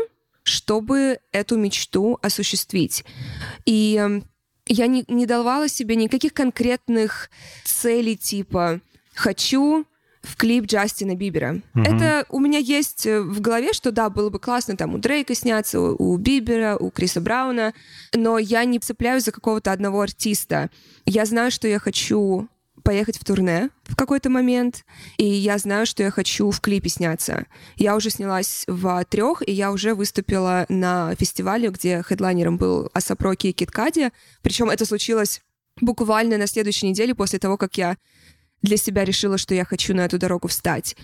чтобы 0.48 1.18
эту 1.32 1.56
мечту 1.56 2.18
осуществить. 2.22 3.04
И 3.64 3.96
эм, 3.96 4.24
я 4.66 4.86
не, 4.86 5.04
не 5.08 5.26
давала 5.26 5.68
себе 5.68 5.96
никаких 5.96 6.34
конкретных 6.34 7.30
целей 7.64 8.16
типа 8.16 8.80
«хочу 9.14 9.86
в 10.22 10.36
клип 10.36 10.66
Джастина 10.66 11.14
Бибера. 11.14 11.60
Mm-hmm. 11.74 11.84
Это 11.84 12.26
у 12.28 12.40
меня 12.40 12.58
есть 12.58 13.06
э, 13.06 13.20
в 13.20 13.40
голове, 13.40 13.72
что 13.72 13.92
да, 13.92 14.10
было 14.10 14.30
бы 14.30 14.38
классно 14.38 14.76
там 14.76 14.94
у 14.94 14.98
Дрейка 14.98 15.34
сняться, 15.34 15.80
у, 15.80 16.12
у 16.12 16.16
Бибера, 16.16 16.76
у 16.76 16.90
Криса 16.90 17.20
Брауна, 17.20 17.72
но 18.14 18.38
я 18.38 18.64
не 18.64 18.78
цепляюсь 18.78 19.24
за 19.24 19.32
какого-то 19.32 19.72
одного 19.72 20.00
артиста. 20.00 20.70
Я 21.06 21.24
знаю, 21.24 21.50
что 21.50 21.68
я 21.68 21.78
хочу 21.78 22.48
поехать 22.88 23.18
в 23.18 23.24
турне 23.24 23.68
в 23.84 23.96
какой-то 23.96 24.30
момент, 24.30 24.86
и 25.18 25.26
я 25.26 25.58
знаю, 25.58 25.84
что 25.84 26.02
я 26.02 26.10
хочу 26.10 26.50
в 26.50 26.58
клипе 26.62 26.88
сняться. 26.88 27.44
Я 27.76 27.94
уже 27.94 28.08
снялась 28.08 28.64
в 28.66 29.04
трех, 29.04 29.46
и 29.46 29.52
я 29.52 29.72
уже 29.72 29.94
выступила 29.94 30.64
на 30.70 31.14
фестивале, 31.16 31.68
где 31.68 32.02
хедлайнером 32.02 32.56
был 32.56 32.88
Асапроки 32.94 33.48
и 33.48 33.52
Киткади. 33.52 34.10
Причем 34.40 34.70
это 34.70 34.86
случилось 34.86 35.42
буквально 35.82 36.38
на 36.38 36.46
следующей 36.46 36.88
неделе 36.88 37.14
после 37.14 37.38
того, 37.38 37.58
как 37.58 37.76
я 37.76 37.98
для 38.62 38.78
себя 38.78 39.04
решила, 39.04 39.36
что 39.36 39.54
я 39.54 39.66
хочу 39.66 39.94
на 39.94 40.06
эту 40.06 40.18
дорогу 40.18 40.48
встать. 40.48 40.96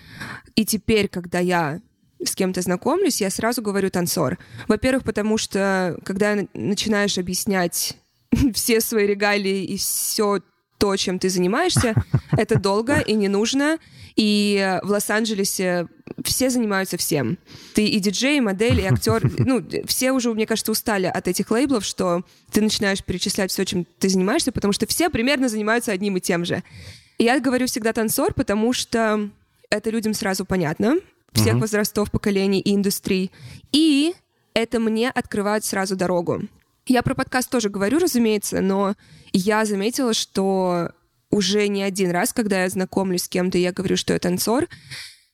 И 0.55 0.65
теперь, 0.65 1.09
когда 1.09 1.39
я 1.39 1.83
с 2.25 2.35
кем-то 2.35 2.63
знакомлюсь, 2.63 3.21
я 3.21 3.29
сразу 3.29 3.61
говорю 3.61 3.91
танцор. 3.91 4.39
Во-первых, 4.69 5.05
потому 5.05 5.37
что 5.37 5.99
когда 6.03 6.35
начинаешь 6.55 7.19
объяснять 7.19 7.99
все 8.55 8.81
свои 8.81 9.07
регалии 9.07 9.65
и 9.65 9.77
все 9.77 10.41
то, 10.85 10.95
чем 10.97 11.19
ты 11.19 11.31
занимаешься, 11.31 11.95
это 12.33 12.59
долго 12.59 12.99
и 12.99 13.15
не 13.15 13.29
нужно. 13.29 13.79
И 14.17 14.79
в 14.83 14.91
Лос-Анджелесе 14.91 15.87
все 16.23 16.51
занимаются 16.51 16.99
всем. 16.99 17.39
Ты 17.73 17.87
и 17.87 17.99
диджей, 18.01 18.37
и 18.37 18.41
модель, 18.43 18.81
и 18.81 18.85
актер. 18.85 19.23
Ну, 19.39 19.65
все 19.87 20.13
уже, 20.13 20.35
мне 20.35 20.47
кажется, 20.47 20.73
устали 20.73 21.07
от 21.07 21.27
этих 21.27 21.51
лейблов, 21.51 21.87
что 21.87 22.23
ты 22.53 22.61
начинаешь 22.61 23.03
перечислять 23.03 23.51
все, 23.51 23.65
чем 23.65 23.87
ты 23.99 24.11
занимаешься, 24.11 24.53
потому 24.53 24.75
что 24.75 24.87
все 24.87 25.09
примерно 25.09 25.49
занимаются 25.49 25.91
одним 25.91 26.19
и 26.19 26.21
тем 26.21 26.45
же. 26.45 26.63
И 27.17 27.25
я 27.25 27.41
говорю 27.41 27.67
всегда 27.67 27.95
танцор, 27.95 28.35
потому 28.35 28.75
что 28.75 29.31
это 29.71 29.89
людям 29.89 30.13
сразу 30.13 30.45
понятно, 30.45 30.97
всех 31.33 31.55
mm-hmm. 31.55 31.61
возрастов, 31.61 32.11
поколений 32.11 32.61
и 32.61 32.75
индустрий. 32.75 33.31
И 33.73 34.13
это 34.53 34.81
мне 34.81 35.09
открывает 35.09 35.65
сразу 35.65 35.97
дорогу. 35.97 36.43
Я 36.87 37.03
про 37.03 37.15
подкаст 37.15 37.51
тоже 37.51 37.71
говорю, 37.71 37.99
разумеется, 37.99 38.61
но 38.61 38.95
я 39.33 39.65
заметила, 39.65 40.13
что 40.13 40.91
уже 41.31 41.67
не 41.69 41.83
один 41.83 42.11
раз, 42.11 42.33
когда 42.33 42.63
я 42.63 42.69
знакомлюсь 42.69 43.25
с 43.25 43.29
кем-то, 43.29 43.59
я 43.59 43.73
говорю, 43.73 43.97
что 43.97 44.13
я 44.13 44.19
танцор, 44.19 44.69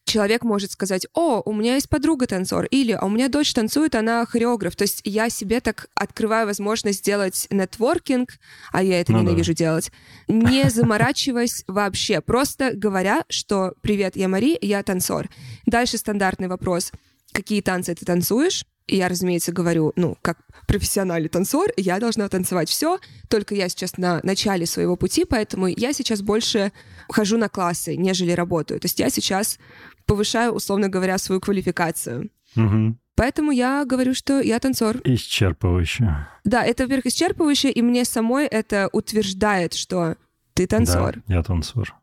человек 0.04 0.42
может 0.44 0.72
сказать, 0.72 1.06
о, 1.12 1.42
у 1.44 1.52
меня 1.52 1.74
есть 1.74 1.88
подруга 1.88 2.26
танцор, 2.26 2.64
или 2.66 2.92
а 2.92 3.04
у 3.04 3.08
меня 3.08 3.28
дочь 3.28 3.52
танцует, 3.52 3.94
она 3.94 4.24
хореограф. 4.26 4.76
То 4.76 4.82
есть 4.82 5.02
я 5.04 5.28
себе 5.28 5.60
так 5.60 5.88
открываю 5.94 6.46
возможность 6.46 7.00
сделать 7.00 7.46
нетворкинг, 7.50 8.30
а 8.72 8.82
я 8.82 9.00
это 9.00 9.12
ну, 9.12 9.20
ненавижу 9.20 9.52
да. 9.52 9.56
делать, 9.56 9.92
не 10.28 10.68
заморачиваясь 10.70 11.64
вообще, 11.66 12.20
просто 12.20 12.72
говоря, 12.74 13.24
что 13.28 13.74
«Привет, 13.82 14.16
я 14.16 14.28
Мари, 14.28 14.58
я 14.60 14.82
танцор». 14.82 15.28
Дальше 15.66 15.98
стандартный 15.98 16.48
вопрос. 16.48 16.92
Какие 17.32 17.60
танцы 17.60 17.94
ты 17.94 18.04
танцуешь? 18.04 18.64
И 18.90 18.96
я, 18.96 19.08
разумеется, 19.08 19.52
говорю, 19.52 19.92
ну, 19.94 20.18
как 20.20 20.38
профессиональный 20.66 21.28
танцор, 21.28 21.70
я 21.76 22.00
должна 22.00 22.28
танцевать 22.28 22.68
все, 22.68 22.98
только 23.28 23.54
я 23.54 23.68
сейчас 23.68 23.96
на 23.98 24.20
начале 24.24 24.66
своего 24.66 24.96
пути, 24.96 25.24
поэтому 25.24 25.68
я 25.68 25.92
сейчас 25.92 26.22
больше 26.22 26.72
хожу 27.08 27.38
на 27.38 27.48
классы, 27.48 27.96
нежели 27.96 28.32
работаю. 28.32 28.80
То 28.80 28.86
есть 28.86 28.98
я 28.98 29.08
сейчас 29.08 29.58
повышаю, 30.06 30.52
условно 30.52 30.88
говоря, 30.88 31.18
свою 31.18 31.40
квалификацию. 31.40 32.30
Угу. 32.56 32.96
Поэтому 33.14 33.52
я 33.52 33.84
говорю, 33.84 34.12
что 34.12 34.40
я 34.40 34.58
танцор. 34.58 34.96
Исчерпывающе. 35.04 36.26
Да, 36.42 36.64
это, 36.64 36.82
во-первых, 36.82 37.06
исчерпывающе, 37.06 37.70
и 37.70 37.82
мне 37.82 38.04
самой 38.04 38.46
это 38.46 38.88
утверждает, 38.92 39.74
что 39.74 40.16
ты 40.54 40.66
танцор. 40.66 41.22
Да, 41.28 41.34
я 41.34 41.42
танцор. 41.44 41.94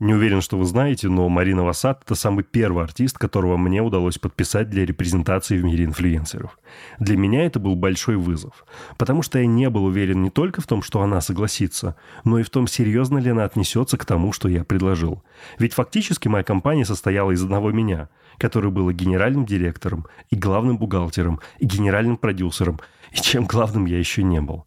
Не 0.00 0.14
уверен, 0.14 0.40
что 0.40 0.56
вы 0.56 0.64
знаете, 0.64 1.10
но 1.10 1.28
Марина 1.28 1.62
Васад– 1.62 2.00
это 2.06 2.14
самый 2.14 2.42
первый 2.42 2.84
артист, 2.84 3.18
которого 3.18 3.58
мне 3.58 3.82
удалось 3.82 4.16
подписать 4.16 4.70
для 4.70 4.86
репрезентации 4.86 5.58
в 5.58 5.64
мире 5.64 5.84
инфлюенсеров. 5.84 6.58
Для 6.98 7.18
меня 7.18 7.44
это 7.44 7.60
был 7.60 7.76
большой 7.76 8.16
вызов, 8.16 8.64
потому 8.96 9.20
что 9.20 9.38
я 9.38 9.44
не 9.44 9.68
был 9.68 9.84
уверен 9.84 10.22
не 10.22 10.30
только 10.30 10.62
в 10.62 10.66
том, 10.66 10.80
что 10.82 11.02
она 11.02 11.20
согласится, 11.20 11.96
но 12.24 12.38
и 12.38 12.42
в 12.42 12.48
том, 12.48 12.66
серьезно 12.66 13.18
ли 13.18 13.30
она 13.30 13.44
отнесется 13.44 13.98
к 13.98 14.06
тому, 14.06 14.32
что 14.32 14.48
я 14.48 14.64
предложил. 14.64 15.22
Ведь 15.58 15.74
фактически 15.74 16.28
моя 16.28 16.44
компания 16.44 16.86
состояла 16.86 17.32
из 17.32 17.42
одного 17.42 17.70
меня, 17.70 18.08
который 18.38 18.70
был 18.70 18.88
и 18.88 18.94
генеральным 18.94 19.44
директором, 19.44 20.06
и 20.30 20.36
главным 20.36 20.78
бухгалтером, 20.78 21.40
и 21.58 21.66
генеральным 21.66 22.16
продюсером, 22.16 22.80
и 23.12 23.16
чем 23.16 23.44
главным 23.44 23.84
я 23.84 23.98
еще 23.98 24.22
не 24.22 24.40
был. 24.40 24.64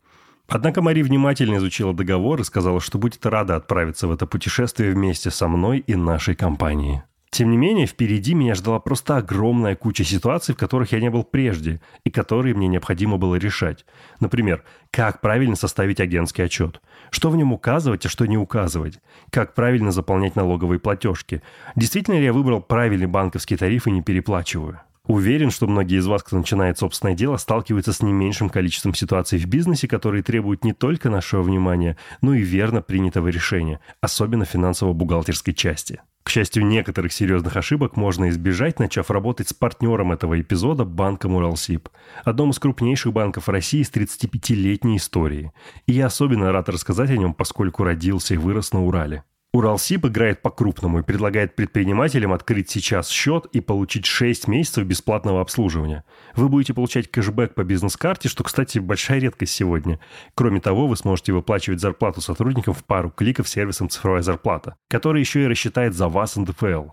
Однако 0.53 0.83
Мари 0.83 1.01
внимательно 1.01 1.55
изучила 1.55 1.95
договор 1.95 2.39
и 2.39 2.43
сказала, 2.43 2.79
что 2.79 2.99
будет 2.99 3.25
рада 3.25 3.55
отправиться 3.55 4.07
в 4.07 4.11
это 4.11 4.27
путешествие 4.27 4.91
вместе 4.91 5.31
со 5.31 5.47
мной 5.47 5.79
и 5.79 5.95
нашей 5.95 6.35
компанией. 6.35 7.01
Тем 7.31 7.49
не 7.49 7.57
менее, 7.57 7.87
впереди 7.87 8.35
меня 8.35 8.53
ждала 8.53 8.79
просто 8.79 9.17
огромная 9.17 9.75
куча 9.75 10.03
ситуаций, 10.03 10.53
в 10.53 10.57
которых 10.59 10.91
я 10.91 10.99
не 10.99 11.09
был 11.09 11.23
прежде, 11.23 11.81
и 12.03 12.11
которые 12.11 12.53
мне 12.53 12.67
необходимо 12.67 13.17
было 13.17 13.33
решать. 13.33 13.83
Например, 14.19 14.63
как 14.91 15.21
правильно 15.21 15.55
составить 15.55 15.99
агентский 15.99 16.43
отчет, 16.43 16.81
что 17.09 17.31
в 17.31 17.35
нем 17.35 17.51
указывать, 17.51 18.05
а 18.05 18.09
что 18.09 18.27
не 18.27 18.37
указывать, 18.37 18.99
как 19.31 19.55
правильно 19.55 19.91
заполнять 19.91 20.35
налоговые 20.35 20.77
платежки, 20.77 21.41
действительно 21.75 22.19
ли 22.19 22.25
я 22.25 22.31
выбрал 22.31 22.61
правильный 22.61 23.07
банковский 23.07 23.57
тариф 23.57 23.87
и 23.87 23.91
не 23.91 24.03
переплачиваю. 24.03 24.81
Уверен, 25.05 25.51
что 25.51 25.67
многие 25.67 25.97
из 25.97 26.07
вас, 26.07 26.23
кто 26.23 26.37
начинает 26.37 26.77
собственное 26.77 27.13
дело, 27.13 27.35
сталкиваются 27.35 27.91
с 27.91 28.01
не 28.01 28.13
меньшим 28.13 28.49
количеством 28.49 28.93
ситуаций 28.93 29.37
в 29.37 29.45
бизнесе, 29.47 29.85
которые 29.85 30.23
требуют 30.23 30.63
не 30.63 30.71
только 30.71 31.09
нашего 31.09 31.41
внимания, 31.41 31.97
но 32.21 32.33
и 32.33 32.41
верно 32.41 32.81
принятого 32.81 33.27
решения, 33.27 33.81
особенно 33.99 34.45
финансово-бухгалтерской 34.45 35.53
части. 35.53 36.01
К 36.23 36.29
счастью, 36.29 36.65
некоторых 36.65 37.11
серьезных 37.11 37.57
ошибок 37.57 37.97
можно 37.97 38.29
избежать, 38.29 38.79
начав 38.79 39.11
работать 39.11 39.49
с 39.49 39.53
партнером 39.53 40.13
этого 40.13 40.39
эпизода, 40.39 40.85
банком 40.85 41.35
Уралсиб, 41.35 41.89
одном 42.23 42.51
из 42.51 42.59
крупнейших 42.59 43.11
банков 43.11 43.49
России 43.49 43.83
с 43.83 43.91
35-летней 43.91 44.95
историей. 44.95 45.51
И 45.85 45.91
я 45.91 46.05
особенно 46.05 46.53
рад 46.53 46.69
рассказать 46.69 47.09
о 47.09 47.17
нем, 47.17 47.33
поскольку 47.33 47.83
родился 47.83 48.35
и 48.35 48.37
вырос 48.37 48.71
на 48.71 48.85
Урале. 48.85 49.25
Уралсиб 49.53 50.07
играет 50.07 50.41
по-крупному 50.41 50.99
и 50.99 51.03
предлагает 51.03 51.55
предпринимателям 51.55 52.33
открыть 52.33 52.71
сейчас 52.71 53.07
счет 53.09 53.45
и 53.51 53.61
получить 53.61 54.07
6 54.07 54.47
месяцев 54.47 54.83
бесплатного 54.83 55.41
обслуживания. 55.41 56.03
Вы 56.35 56.49
будете 56.49 56.73
получать 56.73 57.11
кэшбэк 57.11 57.53
по 57.53 57.63
бизнес-карте, 57.63 58.29
что, 58.29 58.43
кстати, 58.43 58.79
большая 58.79 59.19
редкость 59.19 59.53
сегодня. 59.53 59.99
Кроме 60.33 60.59
того, 60.59 60.87
вы 60.87 60.97
сможете 60.97 61.33
выплачивать 61.33 61.81
зарплату 61.81 62.19
сотрудникам 62.19 62.73
в 62.73 62.83
пару 62.83 63.11
кликов 63.11 63.47
сервисом 63.47 63.89
«Цифровая 63.89 64.23
зарплата», 64.23 64.75
который 64.89 65.19
еще 65.19 65.43
и 65.43 65.47
рассчитает 65.47 65.93
за 65.93 66.07
вас 66.07 66.35
НДФЛ. 66.35 66.89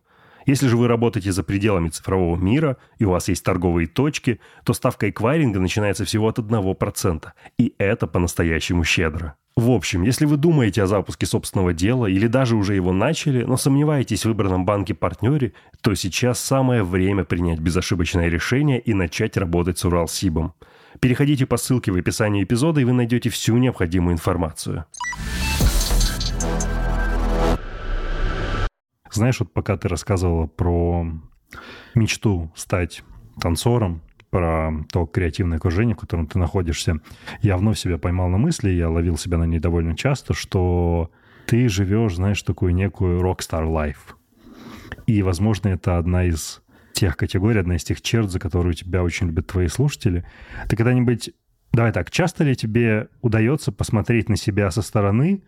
Если 0.47 0.69
же 0.69 0.77
вы 0.77 0.89
работаете 0.89 1.33
за 1.33 1.43
пределами 1.43 1.89
цифрового 1.89 2.37
мира 2.37 2.77
и 2.99 3.05
у 3.05 3.11
вас 3.11 3.29
есть 3.29 3.45
торговые 3.45 3.87
точки, 3.87 4.41
то 4.65 4.73
ставка 4.73 5.11
эквайринга 5.11 5.61
начинается 5.61 6.05
всего 6.05 6.29
от 6.29 6.39
1%. 6.39 7.29
И 7.59 7.75
это 7.79 8.07
по-настоящему 8.07 8.85
щедро. 8.85 9.37
В 9.57 9.71
общем, 9.71 10.03
если 10.05 10.27
вы 10.27 10.37
думаете 10.37 10.83
о 10.83 10.87
запуске 10.87 11.27
собственного 11.27 11.75
дела 11.75 12.07
или 12.07 12.29
даже 12.29 12.57
уже 12.57 12.75
его 12.75 12.93
начали, 12.93 13.43
но 13.43 13.57
сомневаетесь 13.57 14.23
в 14.23 14.29
выбранном 14.29 14.65
банке-партнере, 14.65 15.53
то 15.83 15.95
сейчас 15.95 16.41
самое 16.41 16.83
время 16.83 17.25
принять 17.25 17.59
безошибочное 17.59 18.29
решение 18.29 18.81
и 18.81 18.95
начать 18.95 19.37
работать 19.37 19.79
с 19.79 19.85
Уралсибом. 19.85 20.55
Переходите 21.01 21.47
по 21.47 21.57
ссылке 21.57 21.93
в 21.93 21.97
описании 21.97 22.45
эпизода, 22.45 22.81
и 22.81 22.85
вы 22.85 22.93
найдете 22.93 23.29
всю 23.29 23.57
необходимую 23.59 24.15
информацию. 24.15 24.87
Знаешь, 29.13 29.41
вот 29.41 29.53
пока 29.53 29.77
ты 29.77 29.89
рассказывала 29.89 30.47
про 30.47 31.07
мечту 31.95 32.53
стать 32.55 33.03
танцором, 33.41 34.03
про 34.31 34.71
то 34.93 35.07
креативное 35.07 35.59
окружение, 35.59 35.97
в 35.97 35.99
котором 35.99 36.27
ты 36.27 36.39
находишься, 36.39 37.01
я 37.43 37.57
вновь 37.57 37.79
себя 37.79 37.99
поймал 37.99 38.29
на 38.29 38.39
мысли, 38.39 38.71
я 38.71 38.89
ловил 38.89 39.19
себя 39.19 39.39
на 39.39 39.45
ней 39.45 39.59
довольно 39.59 39.97
часто, 39.97 40.35
что 40.35 41.11
ты 41.47 41.69
живешь, 41.69 42.15
знаешь, 42.15 42.43
такую 42.43 42.75
некую 42.75 43.21
rockstar 43.21 43.67
life. 43.67 44.15
И, 45.07 45.23
возможно, 45.23 45.69
это 45.69 45.99
одна 45.99 46.25
из 46.25 46.63
тех 46.93 47.17
категорий, 47.17 47.61
одна 47.61 47.77
из 47.77 47.85
тех 47.85 48.01
черт, 48.01 48.31
за 48.31 48.39
которую 48.39 48.75
тебя 48.75 49.03
очень 49.03 49.27
любят 49.27 49.49
твои 49.49 49.67
слушатели. 49.67 50.25
Ты 50.69 50.77
когда-нибудь 50.77 51.31
Давай 51.73 51.93
так, 51.93 52.11
часто 52.11 52.43
ли 52.43 52.57
тебе 52.57 53.09
удается 53.21 53.71
посмотреть 53.71 54.29
на 54.29 54.37
себя 54.37 54.71
со 54.73 54.83
стороны 54.83 55.45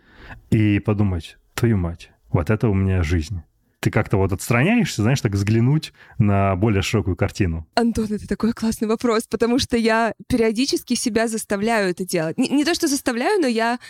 и 0.51 0.79
подумать, 0.79 1.37
твою 1.55 1.77
мать, 1.77 2.13
вот 2.31 2.49
это 2.49 2.69
у 2.69 2.75
меня 2.75 3.03
жизнь? 3.03 3.43
Ты 3.83 3.91
как-то 3.91 4.17
вот 4.17 4.33
отстраняешься, 4.33 5.03
знаешь, 5.03 5.21
так 5.21 5.33
взглянуть 5.33 5.93
на 6.17 6.55
более 6.55 6.83
широкую 6.83 7.17
картину? 7.17 7.67
Антон, 7.75 8.07
это 8.13 8.29
такой 8.29 8.53
классный 8.53 8.87
вопрос, 8.87 9.25
потому 9.29 9.59
что 9.59 9.77
я 9.77 10.15
периодически 10.29 10.95
себя 10.95 11.27
заставляю 11.27 11.91
это 11.91 12.05
делать. 12.05 12.39
Не, 12.39 12.49
не 12.49 12.65
то, 12.65 12.75
что 12.75 12.87
заставляю, 12.87 13.41
но 13.41 13.49
я 13.49 13.81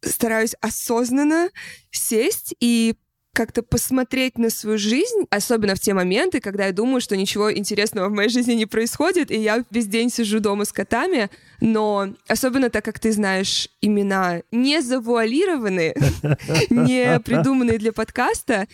стараюсь 0.00 0.54
осознанно 0.62 1.50
сесть 1.90 2.54
и 2.58 2.94
как-то 3.34 3.62
посмотреть 3.62 4.38
на 4.38 4.48
свою 4.50 4.78
жизнь, 4.78 5.26
особенно 5.30 5.74
в 5.74 5.80
те 5.80 5.92
моменты, 5.92 6.40
когда 6.40 6.66
я 6.66 6.72
думаю, 6.72 7.00
что 7.00 7.16
ничего 7.16 7.54
интересного 7.54 8.08
в 8.08 8.12
моей 8.12 8.30
жизни 8.30 8.54
не 8.54 8.66
происходит, 8.66 9.30
и 9.30 9.38
я 9.38 9.62
весь 9.70 9.86
день 9.86 10.10
сижу 10.10 10.40
дома 10.40 10.64
с 10.64 10.72
котами, 10.72 11.30
но 11.60 12.14
особенно 12.26 12.70
так 12.70 12.84
как 12.84 12.98
ты 12.98 13.12
знаешь 13.12 13.68
имена 13.80 14.40
не 14.50 14.80
завуалированные, 14.80 15.94
не 16.70 17.20
придуманные 17.20 17.78
для 17.78 17.92
подкаста, 17.92 18.66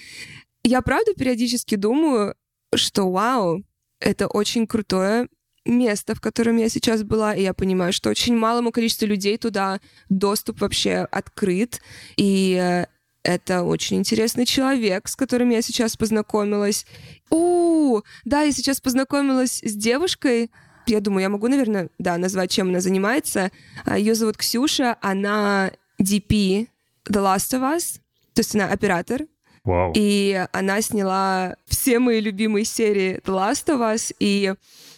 я 0.65 0.83
правда 0.83 1.13
периодически 1.15 1.77
думаю, 1.77 2.35
что 2.75 3.11
вау, 3.11 3.65
это 4.01 4.27
очень 4.27 4.67
крутое 4.67 5.29
место, 5.65 6.15
в 6.15 6.21
котором 6.21 6.57
я 6.57 6.69
сейчас 6.69 7.03
была, 7.03 7.35
и 7.35 7.43
я 7.43 7.55
понимаю, 7.55 7.93
что 7.93 8.11
очень 8.11 8.37
малому 8.37 8.73
количеству 8.73 9.07
людей 9.07 9.39
туда 9.39 9.81
доступ 10.09 10.61
вообще 10.61 11.07
открыт, 11.11 11.81
и 12.17 12.59
э, 12.61 12.87
это 13.23 13.63
очень 13.63 13.99
интересный 13.99 14.45
человек, 14.45 15.09
с 15.09 15.17
которым 15.17 15.49
я 15.51 15.63
сейчас 15.63 15.97
познакомилась. 15.97 16.85
У, 17.31 18.03
да, 18.25 18.43
я 18.43 18.53
сейчас 18.53 18.81
познакомилась 18.81 19.61
с 19.63 19.75
девушкой. 19.75 20.51
Я 20.87 21.01
думаю, 21.01 21.23
я 21.23 21.29
могу, 21.31 21.49
наверное, 21.49 21.89
да, 21.99 22.19
назвать, 22.19 22.51
чем 22.51 22.69
она 22.69 22.81
занимается. 22.81 23.51
А, 23.87 23.99
Ее 23.99 24.15
зовут 24.15 24.37
Ксюша, 24.37 24.99
она 25.01 25.73
DP 25.99 26.69
The 27.09 27.23
Last 27.23 27.59
of 27.59 27.63
Us, 27.75 28.01
то 28.35 28.41
есть 28.41 28.55
она 28.55 28.69
оператор 28.69 29.23
Вау. 29.65 29.93
И 29.95 30.47
она 30.53 30.81
сняла 30.83 31.57
все 31.67 31.99
мои 31.99 32.21
любимые 32.21 32.65
серии 32.65 33.21
The 33.25 33.35
Last 33.35 33.67
of 33.67 33.81
Us. 33.81 34.15
И 34.19 34.55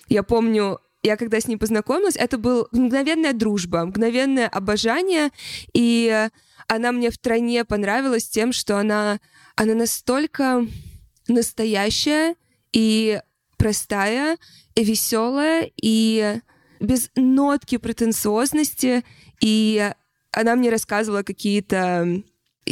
я 0.09 0.23
помню, 0.23 0.81
я 1.03 1.17
когда 1.17 1.41
с 1.41 1.47
ней 1.47 1.57
познакомилась, 1.57 2.17
это 2.17 2.37
был 2.37 2.67
мгновенная 2.73 3.33
дружба, 3.33 3.87
мгновенное 3.87 4.49
обожание. 4.49 5.31
И 5.73 6.29
она 6.67 6.91
мне 6.91 7.11
в 7.11 7.19
тройне 7.19 7.65
понравилась 7.65 8.29
тем, 8.29 8.53
что 8.53 8.79
она, 8.79 9.21
она 9.55 9.75
настолько 9.75 10.67
настоящая 11.29 12.35
и 12.73 13.21
простая, 13.57 14.37
и 14.75 14.85
веселая, 14.85 15.71
и 15.81 16.41
без 16.81 17.11
нотки 17.15 17.77
претенциозности. 17.77 19.05
И 19.41 19.93
она 20.33 20.57
мне 20.57 20.71
рассказывала 20.71 21.23
какие-то 21.23 22.23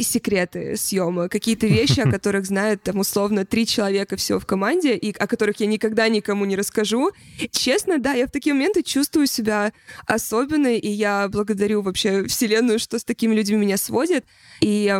секреты 0.03 0.75
съема, 0.77 1.29
какие-то 1.29 1.67
вещи, 1.67 2.01
о 2.01 2.11
которых 2.11 2.45
знают 2.45 2.83
там 2.83 2.99
условно 2.99 3.45
три 3.45 3.65
человека 3.65 4.15
всего 4.17 4.39
в 4.39 4.45
команде, 4.45 4.95
и 4.95 5.15
о 5.15 5.27
которых 5.27 5.59
я 5.59 5.67
никогда 5.67 6.07
никому 6.09 6.45
не 6.45 6.55
расскажу. 6.55 7.11
Честно, 7.51 7.97
да, 7.97 8.13
я 8.13 8.27
в 8.27 8.31
такие 8.31 8.53
моменты 8.53 8.83
чувствую 8.83 9.27
себя 9.27 9.73
особенной, 10.05 10.77
и 10.77 10.89
я 10.89 11.27
благодарю 11.29 11.81
вообще 11.81 12.25
Вселенную, 12.25 12.79
что 12.79 12.99
с 12.99 13.03
такими 13.03 13.33
людьми 13.33 13.57
меня 13.57 13.77
сводит. 13.77 14.25
И 14.61 14.93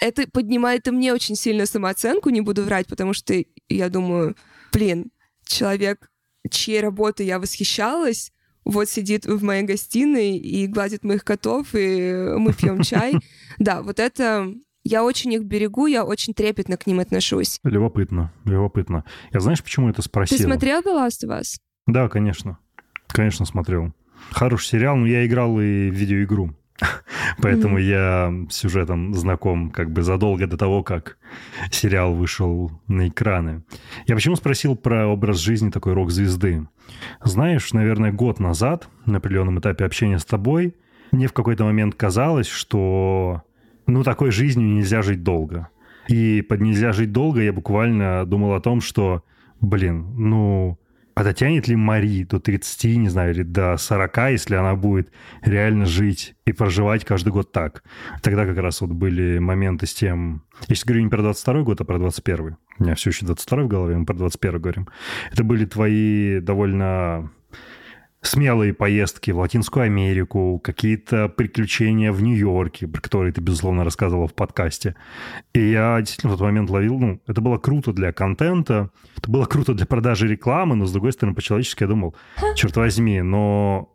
это 0.00 0.28
поднимает 0.28 0.88
и 0.88 0.90
мне 0.90 1.12
очень 1.14 1.36
сильно 1.36 1.66
самооценку, 1.66 2.30
не 2.30 2.40
буду 2.40 2.62
врать, 2.62 2.86
потому 2.86 3.14
что 3.14 3.34
я 3.68 3.88
думаю, 3.88 4.36
блин, 4.72 5.10
человек, 5.46 6.10
чьей 6.50 6.80
работой 6.80 7.26
я 7.26 7.38
восхищалась, 7.38 8.32
вот 8.64 8.88
сидит 8.88 9.26
в 9.26 9.42
моей 9.42 9.62
гостиной 9.62 10.36
и 10.36 10.66
гладит 10.66 11.04
моих 11.04 11.24
котов, 11.24 11.68
и 11.74 12.34
мы 12.36 12.52
пьем 12.52 12.82
чай. 12.82 13.14
Да, 13.58 13.82
вот 13.82 14.00
это 14.00 14.52
я 14.84 15.04
очень 15.04 15.32
их 15.32 15.44
берегу, 15.44 15.86
я 15.86 16.04
очень 16.04 16.34
трепетно 16.34 16.76
к 16.76 16.86
ним 16.86 17.00
отношусь. 17.00 17.58
Любопытно, 17.64 18.32
любопытно. 18.44 19.04
Я 19.32 19.40
знаешь, 19.40 19.62
почему 19.62 19.88
это 19.88 20.02
спросил? 20.02 20.36
Ты 20.36 20.44
смотрел 20.44 20.80
The 20.80 20.94
Last 20.94 21.26
of 21.26 21.40
Us? 21.40 21.56
Да, 21.86 22.08
конечно. 22.08 22.58
Конечно, 23.08 23.46
смотрел. 23.46 23.92
Хороший 24.30 24.66
сериал, 24.68 24.96
но 24.96 25.06
я 25.06 25.26
играл 25.26 25.60
и 25.60 25.90
в 25.90 25.94
видеоигру. 25.94 26.54
Поэтому 27.42 27.78
mm-hmm. 27.78 27.82
я 27.82 28.46
с 28.50 28.56
сюжетом 28.56 29.14
знаком 29.14 29.70
как 29.70 29.90
бы 29.90 30.02
задолго 30.02 30.46
до 30.46 30.56
того, 30.56 30.82
как 30.82 31.18
сериал 31.70 32.14
вышел 32.14 32.70
на 32.88 33.08
экраны. 33.08 33.62
Я 34.06 34.14
почему 34.14 34.36
спросил 34.36 34.76
про 34.76 35.06
образ 35.06 35.38
жизни 35.38 35.70
такой 35.70 35.94
рок-звезды? 35.94 36.66
Знаешь, 37.22 37.72
наверное, 37.72 38.12
год 38.12 38.40
назад, 38.40 38.88
на 39.06 39.18
определенном 39.18 39.58
этапе 39.58 39.84
общения 39.84 40.18
с 40.18 40.24
тобой, 40.24 40.74
мне 41.12 41.26
в 41.26 41.32
какой-то 41.32 41.64
момент 41.64 41.94
казалось, 41.94 42.48
что 42.48 43.42
ну 43.86 44.02
такой 44.02 44.30
жизнью 44.30 44.68
нельзя 44.68 45.02
жить 45.02 45.22
долго. 45.22 45.68
И 46.08 46.42
под 46.42 46.60
нельзя 46.60 46.92
жить 46.92 47.12
долго 47.12 47.40
я 47.40 47.52
буквально 47.52 48.26
думал 48.26 48.54
о 48.54 48.60
том, 48.60 48.80
что, 48.80 49.22
блин, 49.60 50.06
ну 50.16 50.78
а 51.14 51.24
дотянет 51.24 51.68
ли 51.68 51.76
Мари 51.76 52.24
до 52.24 52.40
30, 52.40 52.96
не 52.98 53.08
знаю, 53.08 53.32
или 53.32 53.42
до 53.42 53.76
40, 53.76 54.16
если 54.30 54.56
она 54.56 54.74
будет 54.74 55.12
реально 55.42 55.86
жить 55.86 56.34
и 56.44 56.52
проживать 56.52 57.04
каждый 57.04 57.32
год 57.32 57.52
так? 57.52 57.84
Тогда 58.22 58.44
как 58.46 58.58
раз 58.58 58.80
вот 58.80 58.90
были 58.90 59.38
моменты 59.38 59.86
с 59.86 59.94
тем... 59.94 60.42
Я 60.68 60.74
сейчас 60.74 60.84
говорю 60.84 61.04
не 61.04 61.10
про 61.10 61.22
22 61.22 61.62
год, 61.62 61.80
а 61.80 61.84
про 61.84 61.98
21. 61.98 62.56
У 62.78 62.82
меня 62.82 62.94
все 62.94 63.10
еще 63.10 63.26
22 63.26 63.62
в 63.62 63.68
голове, 63.68 63.96
мы 63.96 64.06
про 64.06 64.14
21 64.14 64.60
говорим. 64.60 64.88
Это 65.32 65.44
были 65.44 65.64
твои 65.64 66.40
довольно 66.40 67.30
смелые 68.26 68.74
поездки 68.74 69.30
в 69.30 69.38
Латинскую 69.38 69.84
Америку, 69.84 70.60
какие-то 70.62 71.28
приключения 71.28 72.12
в 72.12 72.22
Нью-Йорке, 72.22 72.86
про 72.88 73.00
которые 73.00 73.32
ты, 73.32 73.40
безусловно, 73.40 73.84
рассказывала 73.84 74.28
в 74.28 74.34
подкасте. 74.34 74.96
И 75.52 75.70
я 75.70 75.98
действительно 76.00 76.32
в 76.32 76.38
тот 76.38 76.44
момент 76.44 76.70
ловил, 76.70 76.98
ну, 76.98 77.20
это 77.26 77.40
было 77.40 77.58
круто 77.58 77.92
для 77.92 78.12
контента, 78.12 78.90
это 79.16 79.30
было 79.30 79.44
круто 79.44 79.74
для 79.74 79.86
продажи 79.86 80.28
рекламы, 80.28 80.76
но, 80.76 80.86
с 80.86 80.92
другой 80.92 81.12
стороны, 81.12 81.34
по-человечески 81.34 81.82
я 81.82 81.88
думал, 81.88 82.14
черт 82.56 82.76
возьми, 82.76 83.20
но 83.22 83.90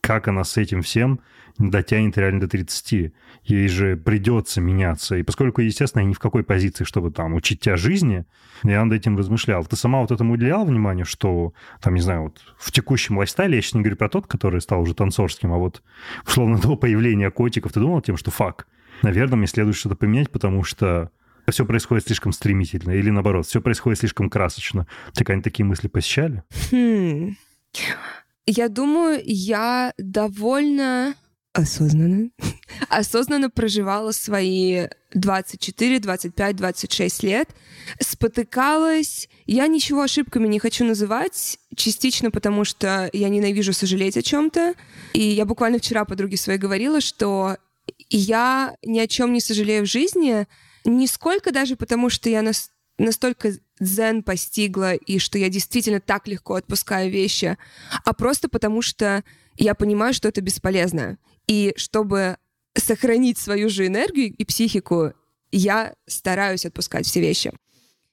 как 0.00 0.28
она 0.28 0.44
с 0.44 0.56
этим 0.56 0.82
всем 0.82 1.20
дотянет 1.58 2.18
реально 2.18 2.40
до 2.40 2.48
30. 2.48 3.12
Ей 3.44 3.68
же 3.68 3.96
придется 3.96 4.60
меняться. 4.60 5.16
И 5.16 5.22
поскольку, 5.22 5.60
естественно, 5.60 6.02
я 6.02 6.08
ни 6.08 6.14
в 6.14 6.18
какой 6.18 6.42
позиции, 6.42 6.84
чтобы 6.84 7.10
там 7.10 7.34
учить 7.34 7.60
тебя 7.60 7.76
жизни, 7.76 8.24
я 8.62 8.84
над 8.84 8.98
этим 8.98 9.16
размышлял. 9.16 9.64
Ты 9.64 9.76
сама 9.76 10.00
вот 10.00 10.10
этому 10.10 10.34
уделяла 10.34 10.64
внимание, 10.64 11.04
что, 11.04 11.52
там, 11.80 11.94
не 11.94 12.00
знаю, 12.00 12.24
вот 12.24 12.40
в 12.58 12.72
текущем 12.72 13.18
лайфстайле, 13.18 13.56
я 13.56 13.62
сейчас 13.62 13.74
не 13.74 13.80
говорю 13.80 13.96
про 13.96 14.08
тот, 14.08 14.26
который 14.26 14.60
стал 14.60 14.82
уже 14.82 14.94
танцорским, 14.94 15.52
а 15.52 15.58
вот 15.58 15.82
условно 16.26 16.58
до 16.62 16.76
появления 16.76 17.30
котиков, 17.30 17.72
ты 17.72 17.80
думал 17.80 18.00
тем, 18.02 18.16
что 18.16 18.30
фак, 18.30 18.66
наверное, 19.02 19.36
мне 19.36 19.46
следует 19.46 19.76
что-то 19.76 19.96
поменять, 19.96 20.30
потому 20.30 20.62
что 20.62 21.10
все 21.48 21.64
происходит 21.64 22.06
слишком 22.06 22.32
стремительно, 22.32 22.92
или 22.92 23.10
наоборот, 23.10 23.46
все 23.46 23.60
происходит 23.60 24.00
слишком 24.00 24.28
красочно. 24.28 24.86
Тебя 25.12 25.34
они 25.34 25.42
такие 25.42 25.64
мысли 25.64 25.88
посещали? 25.88 26.42
Хм. 26.72 27.36
Я 28.46 28.68
думаю, 28.68 29.20
я 29.24 29.92
довольно 29.98 31.14
осознанно, 31.56 32.30
осознанно 32.88 33.50
проживала 33.50 34.12
свои 34.12 34.86
24, 35.14 36.00
25, 36.00 36.56
26 36.56 37.22
лет, 37.22 37.48
спотыкалась. 38.00 39.28
Я 39.46 39.66
ничего 39.66 40.02
ошибками 40.02 40.46
не 40.48 40.58
хочу 40.58 40.84
называть, 40.84 41.58
частично 41.74 42.30
потому, 42.30 42.64
что 42.64 43.08
я 43.12 43.28
ненавижу 43.28 43.72
сожалеть 43.72 44.16
о 44.16 44.22
чем-то. 44.22 44.74
И 45.14 45.22
я 45.22 45.44
буквально 45.44 45.78
вчера 45.78 46.04
подруге 46.04 46.36
своей 46.36 46.58
говорила, 46.58 47.00
что 47.00 47.56
я 48.10 48.76
ни 48.84 48.98
о 48.98 49.06
чем 49.06 49.32
не 49.32 49.40
сожалею 49.40 49.84
в 49.84 49.88
жизни, 49.88 50.46
нисколько 50.84 51.52
даже 51.52 51.76
потому, 51.76 52.10
что 52.10 52.28
я 52.28 52.42
нас, 52.42 52.70
настолько 52.98 53.52
дзен 53.80 54.22
постигла, 54.22 54.94
и 54.94 55.18
что 55.18 55.38
я 55.38 55.48
действительно 55.48 56.00
так 56.00 56.28
легко 56.28 56.54
отпускаю 56.54 57.10
вещи, 57.10 57.56
а 58.04 58.12
просто 58.12 58.48
потому, 58.48 58.82
что 58.82 59.22
я 59.56 59.74
понимаю, 59.74 60.14
что 60.14 60.28
это 60.28 60.40
бесполезно. 60.40 61.18
И 61.46 61.74
чтобы 61.76 62.36
сохранить 62.74 63.38
свою 63.38 63.68
же 63.68 63.86
энергию 63.86 64.34
и 64.34 64.44
психику, 64.44 65.12
я 65.52 65.94
стараюсь 66.06 66.66
отпускать 66.66 67.06
все 67.06 67.20
вещи. 67.20 67.52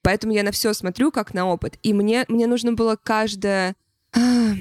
Поэтому 0.02 0.34
я 0.34 0.44
на 0.44 0.52
все 0.52 0.74
смотрю 0.74 1.12
как 1.12 1.34
на 1.34 1.48
опыт. 1.48 1.78
И 1.82 1.94
мне, 1.94 2.26
мне 2.28 2.46
нужно 2.46 2.74
было 2.74 2.98
каждое... 3.02 3.76
А, 4.16 4.54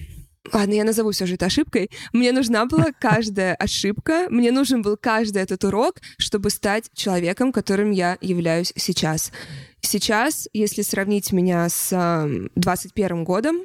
ладно, 0.53 0.73
я 0.73 0.85
назову 0.85 1.11
все 1.11 1.27
же 1.27 1.35
это 1.35 1.47
ошибкой. 1.47 1.91
Мне 2.13 2.33
нужна 2.33 2.65
была 2.67 2.87
каждая 3.01 3.55
ошибка, 3.57 4.27
мне 4.31 4.53
нужен 4.53 4.83
был 4.83 4.97
каждый 4.97 5.43
этот 5.43 5.65
урок, 5.65 6.01
чтобы 6.17 6.51
стать 6.51 6.91
человеком, 6.95 7.53
которым 7.53 7.91
я 7.91 8.17
являюсь 8.21 8.73
сейчас. 8.77 9.33
Сейчас, 9.81 10.49
если 10.53 10.83
сравнить 10.83 11.33
меня 11.33 11.69
с 11.69 11.91
21 12.55 13.25
годом, 13.25 13.63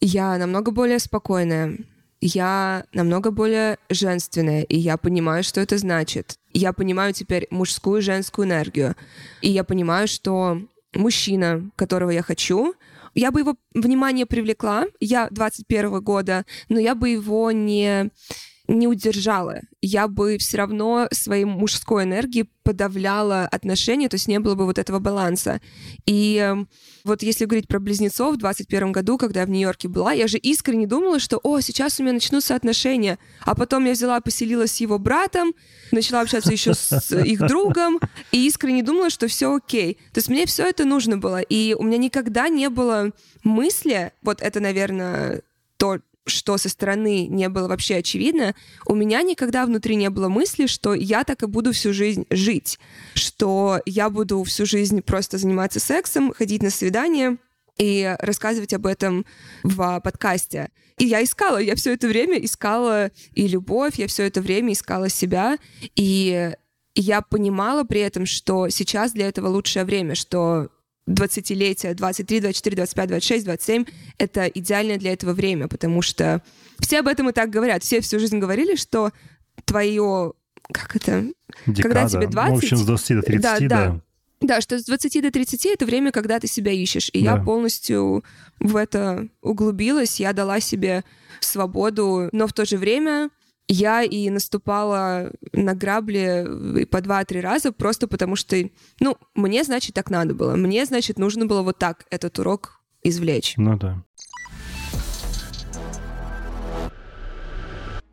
я 0.00 0.36
намного 0.36 0.72
более 0.72 0.98
спокойная, 0.98 1.78
я 2.26 2.86
намного 2.92 3.30
более 3.30 3.78
женственная, 3.90 4.62
и 4.62 4.78
я 4.78 4.96
понимаю, 4.96 5.44
что 5.44 5.60
это 5.60 5.76
значит. 5.76 6.38
Я 6.52 6.72
понимаю 6.72 7.12
теперь 7.12 7.46
мужскую 7.50 7.98
и 7.98 8.02
женскую 8.02 8.46
энергию. 8.46 8.96
И 9.42 9.50
я 9.50 9.62
понимаю, 9.62 10.08
что 10.08 10.58
мужчина, 10.94 11.70
которого 11.76 12.10
я 12.10 12.22
хочу, 12.22 12.74
я 13.14 13.30
бы 13.30 13.40
его 13.40 13.56
внимание 13.74 14.24
привлекла, 14.24 14.86
я 15.00 15.28
21 15.30 16.00
года, 16.02 16.46
но 16.68 16.80
я 16.80 16.94
бы 16.94 17.10
его 17.10 17.52
не 17.52 18.10
не 18.66 18.88
удержала. 18.88 19.60
Я 19.82 20.08
бы 20.08 20.38
все 20.38 20.56
равно 20.56 21.08
своей 21.12 21.44
мужской 21.44 22.04
энергией 22.04 22.48
подавляла 22.62 23.42
отношения, 23.42 24.08
то 24.08 24.14
есть 24.14 24.26
не 24.26 24.40
было 24.40 24.54
бы 24.54 24.64
вот 24.64 24.78
этого 24.78 24.98
баланса. 25.00 25.60
И 26.06 26.36
эм, 26.36 26.68
вот 27.04 27.22
если 27.22 27.44
говорить 27.44 27.68
про 27.68 27.78
близнецов 27.78 28.34
в 28.34 28.38
21 28.38 28.90
году, 28.90 29.18
когда 29.18 29.40
я 29.40 29.46
в 29.46 29.50
Нью-Йорке 29.50 29.88
была, 29.88 30.12
я 30.12 30.26
же 30.28 30.38
искренне 30.38 30.86
думала, 30.86 31.18
что, 31.18 31.38
о, 31.42 31.60
сейчас 31.60 32.00
у 32.00 32.02
меня 32.02 32.14
начнутся 32.14 32.54
отношения. 32.54 33.18
А 33.42 33.54
потом 33.54 33.84
я 33.84 33.92
взяла, 33.92 34.18
поселилась 34.22 34.72
с 34.72 34.80
его 34.80 34.98
братом, 34.98 35.52
начала 35.92 36.22
общаться 36.22 36.50
еще 36.50 36.72
с 36.72 37.14
их 37.14 37.40
другом, 37.40 38.00
и 38.32 38.46
искренне 38.46 38.82
думала, 38.82 39.10
что 39.10 39.28
все 39.28 39.54
окей. 39.54 39.98
То 40.12 40.18
есть 40.18 40.28
мне 40.28 40.46
все 40.46 40.66
это 40.66 40.86
нужно 40.86 41.18
было. 41.18 41.42
И 41.42 41.74
у 41.78 41.82
меня 41.82 41.98
никогда 41.98 42.48
не 42.48 42.70
было 42.70 43.10
мысли, 43.42 44.12
вот 44.22 44.40
это, 44.40 44.60
наверное, 44.60 45.42
то, 45.76 45.98
что 46.26 46.56
со 46.58 46.68
стороны 46.68 47.26
не 47.26 47.48
было 47.48 47.68
вообще 47.68 47.96
очевидно, 47.96 48.54
у 48.86 48.94
меня 48.94 49.22
никогда 49.22 49.66
внутри 49.66 49.96
не 49.96 50.10
было 50.10 50.28
мысли, 50.28 50.66
что 50.66 50.94
я 50.94 51.24
так 51.24 51.42
и 51.42 51.46
буду 51.46 51.72
всю 51.72 51.92
жизнь 51.92 52.26
жить, 52.30 52.78
что 53.14 53.80
я 53.86 54.10
буду 54.10 54.42
всю 54.44 54.66
жизнь 54.66 55.02
просто 55.02 55.38
заниматься 55.38 55.80
сексом, 55.80 56.32
ходить 56.32 56.62
на 56.62 56.70
свидания 56.70 57.38
и 57.76 58.16
рассказывать 58.20 58.72
об 58.72 58.86
этом 58.86 59.26
в 59.62 60.00
подкасте. 60.00 60.70
И 60.98 61.06
я 61.06 61.22
искала, 61.22 61.58
я 61.58 61.74
все 61.74 61.92
это 61.92 62.06
время 62.06 62.38
искала 62.38 63.10
и 63.34 63.48
любовь, 63.48 63.96
я 63.96 64.06
все 64.06 64.24
это 64.24 64.40
время 64.40 64.72
искала 64.72 65.08
себя, 65.08 65.58
и 65.96 66.52
я 66.94 67.20
понимала 67.22 67.82
при 67.82 68.00
этом, 68.00 68.26
что 68.26 68.68
сейчас 68.68 69.12
для 69.12 69.28
этого 69.28 69.48
лучшее 69.48 69.84
время, 69.84 70.14
что 70.14 70.68
20-летия, 71.08 71.94
23, 71.94 72.40
24, 72.40 72.76
25, 72.76 73.08
26, 73.08 73.44
27— 73.44 73.84
это 74.18 74.46
идеальное 74.46 74.98
для 74.98 75.12
этого 75.12 75.32
время, 75.32 75.68
потому 75.68 76.02
что 76.02 76.42
все 76.80 77.00
об 77.00 77.08
этом 77.08 77.28
и 77.28 77.32
так 77.32 77.50
говорят. 77.50 77.82
Все 77.82 78.00
всю 78.00 78.18
жизнь 78.18 78.38
говорили, 78.38 78.76
что 78.76 79.12
твое... 79.64 80.32
Как 80.72 80.96
это? 80.96 81.26
Декада. 81.66 81.82
Когда 81.82 82.08
тебе 82.08 82.26
20... 82.26 82.48
Ну, 82.48 82.54
в 82.54 82.58
общем, 82.58 82.76
с 82.76 82.86
20 82.86 83.16
до 83.16 83.22
30, 83.22 83.42
да. 83.42 83.58
да. 83.68 84.00
Да, 84.40 84.60
что 84.60 84.78
с 84.78 84.84
20 84.84 85.22
до 85.22 85.30
30 85.30 85.66
это 85.66 85.86
время, 85.86 86.10
когда 86.10 86.38
ты 86.38 86.46
себя 86.46 86.72
ищешь. 86.72 87.10
И 87.12 87.24
да. 87.24 87.36
я 87.36 87.42
полностью 87.42 88.24
в 88.60 88.76
это 88.76 89.28
углубилась, 89.42 90.20
я 90.20 90.32
дала 90.32 90.60
себе 90.60 91.04
свободу, 91.40 92.28
но 92.32 92.46
в 92.46 92.52
то 92.52 92.64
же 92.64 92.76
время 92.76 93.30
я 93.68 94.02
и 94.02 94.28
наступала 94.30 95.30
на 95.52 95.74
грабли 95.74 96.86
по 96.90 97.00
два-три 97.00 97.40
раза 97.40 97.72
просто 97.72 98.08
потому 98.08 98.36
что, 98.36 98.56
ну, 99.00 99.16
мне, 99.34 99.64
значит, 99.64 99.94
так 99.94 100.10
надо 100.10 100.34
было. 100.34 100.54
Мне, 100.56 100.84
значит, 100.84 101.18
нужно 101.18 101.46
было 101.46 101.62
вот 101.62 101.78
так 101.78 102.06
этот 102.10 102.38
урок 102.38 102.80
извлечь. 103.02 103.54
Ну 103.56 103.78
да. 103.78 104.04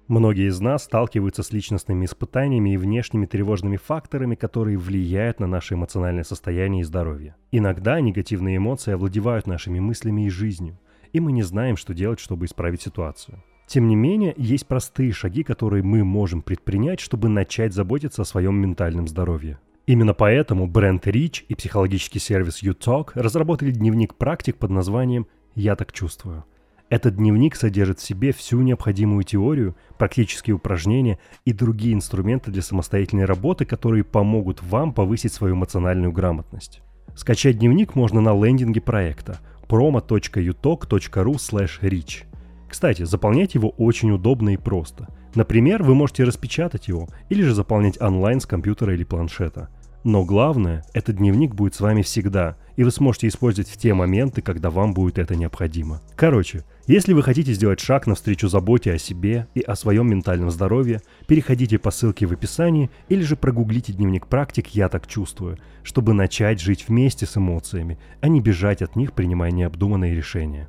Многие 0.08 0.50
из 0.50 0.60
нас 0.60 0.84
сталкиваются 0.84 1.42
с 1.42 1.54
личностными 1.54 2.04
испытаниями 2.04 2.74
и 2.74 2.78
внешними 2.78 3.26
тревожными 3.26 3.78
факторами, 3.78 4.36
которые 4.36 4.78
влияют 4.78 5.40
на 5.40 5.48
наше 5.48 5.76
эмоциональное 5.76 6.26
состояние 6.26 6.82
и 6.82 6.84
здоровье. 6.84 7.38
Иногда 7.52 8.02
негативные 8.02 8.58
эмоции 8.58 8.92
овладевают 8.92 9.48
нашими 9.48 9.80
мыслями 9.80 10.26
и 10.26 10.30
жизнью, 10.30 10.78
и 11.14 11.22
мы 11.22 11.32
не 11.32 11.44
знаем, 11.44 11.78
что 11.78 11.94
делать, 11.94 12.20
чтобы 12.20 12.46
исправить 12.46 12.82
ситуацию. 12.82 13.42
Тем 13.68 13.88
не 13.88 13.96
менее, 13.96 14.34
есть 14.38 14.68
простые 14.68 15.12
шаги, 15.12 15.44
которые 15.44 15.84
мы 15.84 16.04
можем 16.04 16.42
предпринять, 16.42 17.00
чтобы 17.00 17.30
начать 17.30 17.74
заботиться 17.74 18.24
о 18.24 18.26
своем 18.26 18.56
ментальном 18.56 19.08
здоровье. 19.08 19.60
Именно 19.88 20.14
поэтому 20.14 20.68
бренд 20.68 21.08
Rich 21.08 21.46
и 21.48 21.56
психологический 21.56 22.20
сервис 22.20 22.64
UTalk 22.64 23.12
разработали 23.16 23.72
дневник 23.72 24.16
практик 24.16 24.58
под 24.58 24.72
названием 24.72 25.28
«Я 25.56 25.76
так 25.76 25.92
чувствую». 25.92 26.46
Этот 26.92 27.16
дневник 27.16 27.56
содержит 27.56 28.00
в 28.00 28.04
себе 28.04 28.34
всю 28.34 28.60
необходимую 28.60 29.24
теорию, 29.24 29.78
практические 29.98 30.58
упражнения 30.58 31.20
и 31.46 31.54
другие 31.54 31.94
инструменты 31.94 32.52
для 32.52 32.62
самостоятельной 32.62 33.24
работы, 33.24 33.64
которые 33.64 34.04
помогут 34.04 34.62
вам 34.62 34.94
повысить 34.94 35.32
свою 35.32 35.56
эмоциональную 35.56 36.12
грамотность. 36.12 36.82
Скачать 37.16 37.60
дневник 37.60 37.96
можно 37.96 38.20
на 38.20 38.34
лендинге 38.34 38.82
проекта 38.82 39.40
promo.utalk.ru 39.70 41.36
rich. 41.82 42.24
Кстати, 42.72 43.04
заполнять 43.04 43.54
его 43.54 43.70
очень 43.72 44.12
удобно 44.12 44.54
и 44.54 44.58
просто. 44.58 45.10
Например, 45.36 45.84
вы 45.84 45.94
можете 45.94 46.24
распечатать 46.24 46.88
его 46.88 47.10
или 47.28 47.44
же 47.44 47.54
заполнять 47.54 48.00
онлайн 48.02 48.40
с 48.40 48.46
компьютера 48.46 48.94
или 48.94 49.04
планшета– 49.04 49.68
но 50.04 50.26
главное, 50.26 50.84
этот 50.94 51.18
дневник 51.18 51.54
будет 51.54 51.76
с 51.76 51.80
вами 51.80 52.02
всегда, 52.02 52.58
и 52.76 52.84
вы 52.84 52.90
сможете 52.90 53.28
использовать 53.28 53.70
в 53.70 53.78
те 53.78 53.94
моменты, 53.94 54.42
когда 54.42 54.72
вам 54.72 54.96
будет 54.96 55.20
это 55.20 55.36
необходимо. 55.36 56.02
Короче, 56.16 56.64
если 56.88 57.14
вы 57.14 57.22
хотите 57.22 57.54
сделать 57.54 57.80
шаг 57.80 58.08
навстречу 58.08 58.48
заботе 58.48 58.94
о 58.94 58.98
себе 58.98 59.48
и 59.54 59.62
о 59.62 59.76
своем 59.76 60.10
ментальном 60.10 60.50
здоровье, 60.50 61.02
переходите 61.28 61.78
по 61.78 61.92
ссылке 61.92 62.26
в 62.26 62.32
описании 62.32 62.90
или 63.10 63.22
же 63.22 63.36
прогуглите 63.36 63.94
дневник 63.94 64.26
практик 64.26 64.70
«Я 64.70 64.90
так 64.90 65.06
чувствую», 65.06 65.60
чтобы 65.84 66.14
начать 66.14 66.60
жить 66.60 66.86
вместе 66.88 67.28
с 67.28 67.38
эмоциями, 67.38 68.00
а 68.22 68.28
не 68.28 68.42
бежать 68.42 68.82
от 68.82 68.96
них, 68.96 69.14
принимая 69.14 69.52
необдуманные 69.52 70.16
решения. 70.16 70.68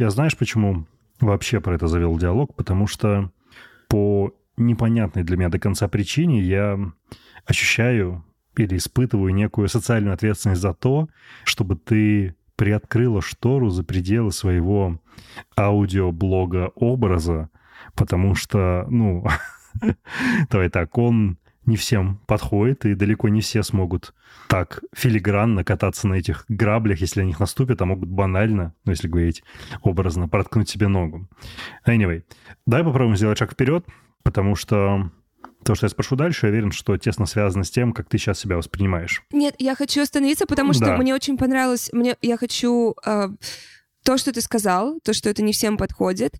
Я 0.00 0.08
знаешь, 0.08 0.34
почему 0.34 0.86
вообще 1.20 1.60
про 1.60 1.74
это 1.74 1.86
завел 1.86 2.16
диалог? 2.16 2.54
Потому 2.54 2.86
что 2.86 3.30
по 3.86 4.34
непонятной 4.56 5.24
для 5.24 5.36
меня 5.36 5.50
до 5.50 5.58
конца 5.58 5.88
причине 5.88 6.40
я 6.40 6.78
ощущаю 7.44 8.24
или 8.56 8.78
испытываю 8.78 9.34
некую 9.34 9.68
социальную 9.68 10.14
ответственность 10.14 10.62
за 10.62 10.72
то, 10.72 11.10
чтобы 11.44 11.76
ты 11.76 12.34
приоткрыла 12.56 13.20
штору 13.20 13.68
за 13.68 13.84
пределы 13.84 14.32
своего 14.32 14.98
аудиоблога 15.54 16.72
образа, 16.76 17.50
потому 17.94 18.34
что, 18.34 18.86
ну, 18.88 19.26
давай 20.50 20.70
так, 20.70 20.96
он 20.96 21.36
не 21.66 21.76
всем 21.76 22.20
подходит, 22.26 22.86
и 22.86 22.94
далеко 22.94 23.28
не 23.28 23.40
все 23.40 23.62
смогут 23.62 24.14
так 24.48 24.82
филигранно 24.94 25.64
кататься 25.64 26.08
на 26.08 26.14
этих 26.14 26.44
граблях, 26.48 27.00
если 27.00 27.20
они 27.20 27.28
них 27.28 27.40
наступят, 27.40 27.80
а 27.82 27.86
могут 27.86 28.08
банально, 28.08 28.74
ну, 28.84 28.92
если 28.92 29.08
говорить 29.08 29.44
образно, 29.82 30.28
проткнуть 30.28 30.68
себе 30.68 30.88
ногу. 30.88 31.28
Anyway, 31.86 32.24
давай 32.66 32.84
попробуем 32.84 33.16
сделать 33.16 33.38
шаг 33.38 33.52
вперед, 33.52 33.84
потому 34.22 34.56
что 34.56 35.10
то, 35.64 35.74
что 35.74 35.86
я 35.86 35.90
спрошу 35.90 36.16
дальше, 36.16 36.46
я 36.46 36.52
уверен, 36.52 36.72
что 36.72 36.96
тесно 36.96 37.26
связано 37.26 37.64
с 37.64 37.70
тем, 37.70 37.92
как 37.92 38.08
ты 38.08 38.18
сейчас 38.18 38.38
себя 38.38 38.56
воспринимаешь. 38.56 39.22
Нет, 39.30 39.54
я 39.58 39.74
хочу 39.74 40.02
остановиться, 40.02 40.46
потому 40.46 40.72
что 40.72 40.86
да. 40.86 40.96
мне 40.96 41.14
очень 41.14 41.36
понравилось. 41.36 41.90
Мне, 41.92 42.16
я 42.22 42.36
хочу 42.36 42.94
э, 43.04 43.28
то, 44.02 44.16
что 44.16 44.32
ты 44.32 44.40
сказал, 44.40 44.98
то, 45.00 45.12
что 45.12 45.28
это 45.28 45.42
не 45.42 45.52
всем 45.52 45.76
подходит. 45.76 46.38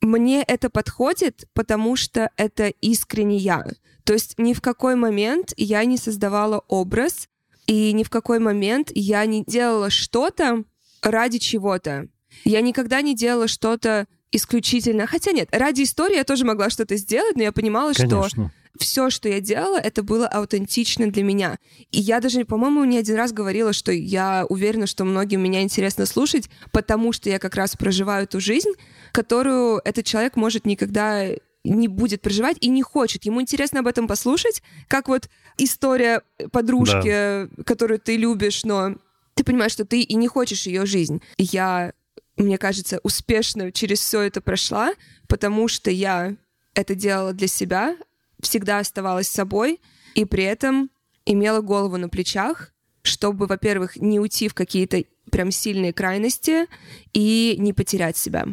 Мне 0.00 0.42
это 0.42 0.70
подходит, 0.70 1.48
потому 1.52 1.96
что 1.96 2.30
это 2.36 2.68
искренне 2.68 3.36
я. 3.38 3.64
То 4.04 4.12
есть 4.12 4.34
ни 4.38 4.52
в 4.52 4.60
какой 4.60 4.96
момент 4.96 5.52
я 5.56 5.84
не 5.84 5.96
создавала 5.96 6.62
образ, 6.68 7.28
и 7.66 7.92
ни 7.92 8.04
в 8.04 8.10
какой 8.10 8.38
момент 8.38 8.90
я 8.94 9.24
не 9.24 9.42
делала 9.44 9.90
что-то 9.90 10.64
ради 11.02 11.38
чего-то. 11.38 12.08
Я 12.44 12.60
никогда 12.60 13.00
не 13.00 13.14
делала 13.14 13.48
что-то 13.48 14.06
исключительно... 14.32 15.06
Хотя 15.06 15.32
нет, 15.32 15.48
ради 15.52 15.82
истории 15.82 16.16
я 16.16 16.24
тоже 16.24 16.44
могла 16.44 16.68
что-то 16.68 16.96
сделать, 16.96 17.36
но 17.36 17.42
я 17.42 17.52
понимала, 17.52 17.92
Конечно. 17.92 18.28
что 18.28 18.50
все, 18.78 19.08
что 19.08 19.28
я 19.28 19.40
делала, 19.40 19.76
это 19.76 20.02
было 20.02 20.26
аутентично 20.26 21.10
для 21.10 21.22
меня. 21.22 21.58
И 21.92 22.00
я 22.00 22.20
даже, 22.20 22.44
по-моему, 22.44 22.84
не 22.84 22.98
один 22.98 23.16
раз 23.16 23.32
говорила, 23.32 23.72
что 23.72 23.92
я 23.92 24.44
уверена, 24.48 24.86
что 24.86 25.04
многим 25.04 25.42
меня 25.42 25.62
интересно 25.62 26.06
слушать, 26.06 26.50
потому 26.72 27.12
что 27.12 27.30
я 27.30 27.38
как 27.38 27.54
раз 27.54 27.76
проживаю 27.76 28.26
ту 28.26 28.40
жизнь, 28.40 28.72
которую 29.12 29.80
этот 29.84 30.04
человек 30.04 30.36
может 30.36 30.66
никогда 30.66 31.28
не 31.64 31.88
будет 31.88 32.20
проживать 32.20 32.58
и 32.60 32.68
не 32.68 32.82
хочет. 32.82 33.24
Ему 33.24 33.40
интересно 33.40 33.80
об 33.80 33.86
этом 33.86 34.06
послушать, 34.06 34.62
как 34.86 35.08
вот 35.08 35.28
история 35.56 36.22
подружки, 36.52 37.08
да. 37.08 37.48
которую 37.64 37.98
ты 37.98 38.16
любишь, 38.16 38.64
но 38.64 38.96
ты 39.34 39.44
понимаешь, 39.44 39.72
что 39.72 39.84
ты 39.84 40.02
и 40.02 40.14
не 40.14 40.28
хочешь 40.28 40.66
ее 40.66 40.86
жизнь. 40.86 41.22
Я 41.38 41.92
мне 42.36 42.58
кажется, 42.58 42.98
успешно 43.02 43.70
через 43.70 44.00
все 44.00 44.22
это 44.22 44.40
прошла, 44.40 44.92
потому 45.28 45.68
что 45.68 45.90
я 45.90 46.36
это 46.74 46.94
делала 46.94 47.32
для 47.32 47.46
себя, 47.46 47.96
всегда 48.40 48.80
оставалась 48.80 49.28
собой, 49.28 49.80
и 50.14 50.24
при 50.24 50.44
этом 50.44 50.90
имела 51.24 51.60
голову 51.60 51.96
на 51.96 52.08
плечах, 52.08 52.72
чтобы, 53.02 53.46
во-первых, 53.46 53.96
не 53.96 54.18
уйти 54.18 54.48
в 54.48 54.54
какие-то 54.54 55.04
прям 55.30 55.50
сильные 55.50 55.92
крайности 55.92 56.66
и 57.12 57.56
не 57.58 57.72
потерять 57.72 58.16
себя. 58.16 58.46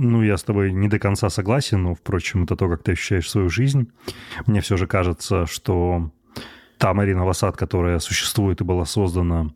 Ну, 0.00 0.22
я 0.22 0.36
с 0.36 0.44
тобой 0.44 0.72
не 0.72 0.86
до 0.86 1.00
конца 1.00 1.28
согласен, 1.28 1.82
но, 1.82 1.94
впрочем, 1.94 2.44
это 2.44 2.54
то, 2.54 2.68
как 2.68 2.84
ты 2.84 2.92
ощущаешь 2.92 3.28
свою 3.28 3.48
жизнь. 3.50 3.90
Мне 4.46 4.60
все 4.60 4.76
же 4.76 4.86
кажется, 4.86 5.44
что 5.46 6.12
та 6.78 6.94
Марина 6.94 7.24
Васад, 7.24 7.56
которая 7.56 7.98
существует 7.98 8.60
и 8.60 8.64
была 8.64 8.84
создана 8.84 9.50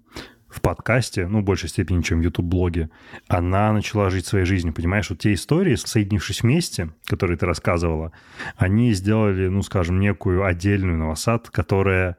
в 0.49 0.61
подкасте, 0.61 1.29
ну, 1.29 1.41
в 1.41 1.45
большей 1.45 1.69
степени, 1.69 2.03
чем 2.03 2.19
в 2.19 2.25
YouTube-блоге, 2.25 2.91
она 3.29 3.73
начала 3.73 4.11
жить 4.11 4.27
своей 4.27 4.45
жизнью, 4.45 4.75
понимаешь? 4.75 5.09
Вот 5.11 5.21
те 5.21 5.33
истории, 5.33 5.77
соединившись 5.77 6.43
вместе, 6.43 6.91
которые 7.07 7.39
ты 7.39 7.47
рассказывала, 7.47 8.11
они 8.57 8.93
сделали, 8.95 9.47
ну, 9.47 9.63
скажем, 9.63 10.01
некую 10.01 10.45
отдельную 10.45 10.99
новосад, 10.99 11.51
которая 11.51 12.17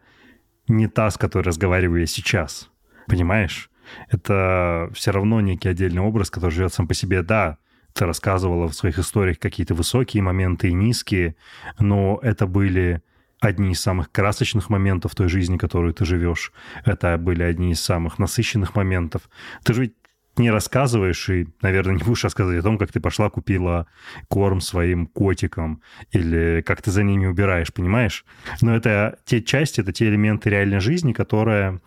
не 0.69 0.87
та, 0.87 1.11
с 1.11 1.17
которой 1.17 1.43
разговариваю 1.43 1.99
я 1.99 2.07
сейчас, 2.07 2.71
понимаешь? 3.05 3.69
Это 4.09 4.89
все 4.93 5.11
равно 5.11 5.41
некий 5.41 5.67
отдельный 5.67 6.01
образ, 6.01 6.29
который 6.29 6.51
живет 6.51 6.73
сам 6.73 6.87
по 6.87 6.93
себе. 6.93 7.21
Да, 7.21 7.57
рассказывала 7.99 8.67
в 8.67 8.73
своих 8.73 8.99
историях 8.99 9.39
какие-то 9.39 9.75
высокие 9.75 10.23
моменты 10.23 10.69
и 10.69 10.73
низкие, 10.73 11.35
но 11.79 12.19
это 12.21 12.47
были 12.47 13.01
одни 13.39 13.71
из 13.71 13.81
самых 13.81 14.11
красочных 14.11 14.69
моментов 14.69 15.15
той 15.15 15.27
жизни, 15.27 15.57
которую 15.57 15.93
ты 15.93 16.05
живешь. 16.05 16.53
Это 16.85 17.17
были 17.17 17.43
одни 17.43 17.71
из 17.71 17.81
самых 17.81 18.17
насыщенных 18.19 18.75
моментов. 18.75 19.29
Ты 19.63 19.73
же 19.73 19.81
ведь 19.81 19.93
не 20.37 20.49
рассказываешь 20.49 21.29
и, 21.29 21.47
наверное, 21.61 21.95
не 21.95 22.03
будешь 22.03 22.23
рассказывать 22.23 22.59
о 22.59 22.63
том, 22.63 22.77
как 22.77 22.91
ты 22.91 22.99
пошла 22.99 23.29
купила 23.29 23.87
корм 24.29 24.61
своим 24.61 25.05
котикам 25.05 25.81
или 26.11 26.63
как 26.65 26.81
ты 26.81 26.89
за 26.89 27.03
ними 27.03 27.27
убираешь, 27.27 27.71
понимаешь? 27.71 28.25
Но 28.61 28.75
это 28.75 29.19
те 29.25 29.43
части, 29.43 29.81
это 29.81 29.91
те 29.91 30.07
элементы 30.07 30.49
реальной 30.49 30.79
жизни, 30.79 31.13
которая 31.13 31.81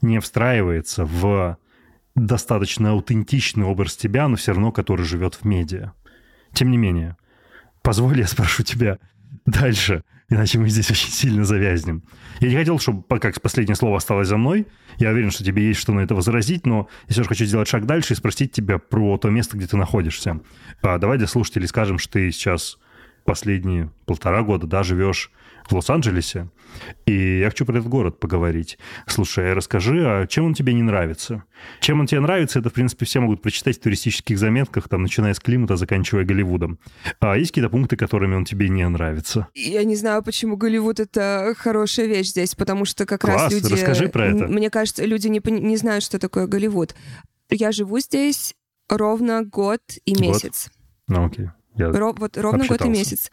не 0.00 0.20
встраивается 0.20 1.04
в 1.04 1.58
достаточно 2.14 2.90
аутентичный 2.90 3.64
образ 3.64 3.96
тебя, 3.96 4.28
но 4.28 4.36
все 4.36 4.52
равно 4.52 4.72
который 4.72 5.04
живет 5.04 5.34
в 5.34 5.44
медиа. 5.44 5.92
Тем 6.52 6.70
не 6.70 6.76
менее, 6.76 7.16
позволь 7.82 8.18
я 8.18 8.26
спрошу 8.26 8.62
тебя 8.62 8.98
дальше 9.46 10.04
иначе 10.34 10.58
мы 10.58 10.68
здесь 10.68 10.90
очень 10.90 11.10
сильно 11.10 11.44
завязнем. 11.44 12.02
Я 12.40 12.48
не 12.48 12.56
хотел, 12.56 12.78
чтобы 12.78 13.02
как 13.20 13.40
последнее 13.40 13.76
слово 13.76 13.98
осталось 13.98 14.28
за 14.28 14.36
мной. 14.36 14.66
Я 14.98 15.10
уверен, 15.10 15.30
что 15.30 15.44
тебе 15.44 15.66
есть 15.66 15.80
что 15.80 15.92
на 15.92 16.00
это 16.00 16.14
возразить, 16.14 16.66
но 16.66 16.88
я 17.08 17.12
все 17.12 17.22
же 17.22 17.28
хочу 17.28 17.44
сделать 17.44 17.68
шаг 17.68 17.86
дальше 17.86 18.14
и 18.14 18.16
спросить 18.16 18.52
тебя 18.52 18.78
про 18.78 19.18
то 19.18 19.30
место, 19.30 19.56
где 19.56 19.66
ты 19.66 19.76
находишься. 19.76 20.40
А, 20.82 20.98
давай 20.98 21.18
для 21.18 21.26
слушателей 21.26 21.68
скажем, 21.68 21.98
что 21.98 22.14
ты 22.14 22.30
сейчас 22.32 22.78
последние 23.24 23.90
полтора 24.06 24.42
года, 24.42 24.66
да, 24.66 24.82
живешь 24.82 25.30
в 25.68 25.74
Лос-Анджелесе, 25.74 26.48
и 27.06 27.40
я 27.40 27.50
хочу 27.50 27.64
про 27.64 27.78
этот 27.78 27.88
город 27.88 28.18
поговорить. 28.20 28.78
Слушай, 29.06 29.52
расскажи, 29.52 30.04
а 30.06 30.26
чем 30.26 30.46
он 30.46 30.54
тебе 30.54 30.72
не 30.72 30.82
нравится? 30.82 31.44
Чем 31.80 32.00
он 32.00 32.06
тебе 32.06 32.20
нравится, 32.20 32.58
это, 32.58 32.70
в 32.70 32.72
принципе, 32.72 33.04
все 33.04 33.20
могут 33.20 33.42
прочитать 33.42 33.76
в 33.78 33.80
туристических 33.80 34.38
заметках, 34.38 34.88
там, 34.88 35.02
начиная 35.02 35.34
с 35.34 35.40
климата, 35.40 35.76
заканчивая 35.76 36.24
Голливудом. 36.24 36.78
А 37.20 37.36
есть 37.36 37.50
какие-то 37.50 37.70
пункты, 37.70 37.96
которыми 37.96 38.34
он 38.34 38.44
тебе 38.44 38.68
не 38.68 38.88
нравится? 38.88 39.48
Я 39.54 39.84
не 39.84 39.96
знаю, 39.96 40.22
почему 40.22 40.56
Голливуд— 40.56 41.00
это 41.00 41.54
хорошая 41.56 42.06
вещь 42.06 42.28
здесь, 42.28 42.54
потому 42.54 42.84
что 42.84 43.06
как 43.06 43.20
Класс, 43.20 43.42
раз 43.42 43.52
люди... 43.52 43.72
расскажи 43.72 44.08
про 44.08 44.26
это. 44.26 44.48
Мне 44.48 44.70
кажется, 44.70 45.04
люди 45.04 45.28
не, 45.28 45.40
не 45.44 45.76
знают, 45.76 46.04
что 46.04 46.18
такое 46.18 46.46
Голливуд. 46.46 46.94
Я 47.50 47.72
живу 47.72 47.98
здесь 47.98 48.54
ровно 48.88 49.44
год 49.44 49.80
и 50.04 50.12
Год? 50.12 50.20
месяц. 50.20 50.70
Ну, 51.08 51.26
окей. 51.26 51.48
Я... 51.76 51.88
Ро- 51.88 52.14
вот 52.18 52.36
ровно 52.36 52.66
год 52.66 52.82
и 52.82 52.88
месяц. 52.88 53.30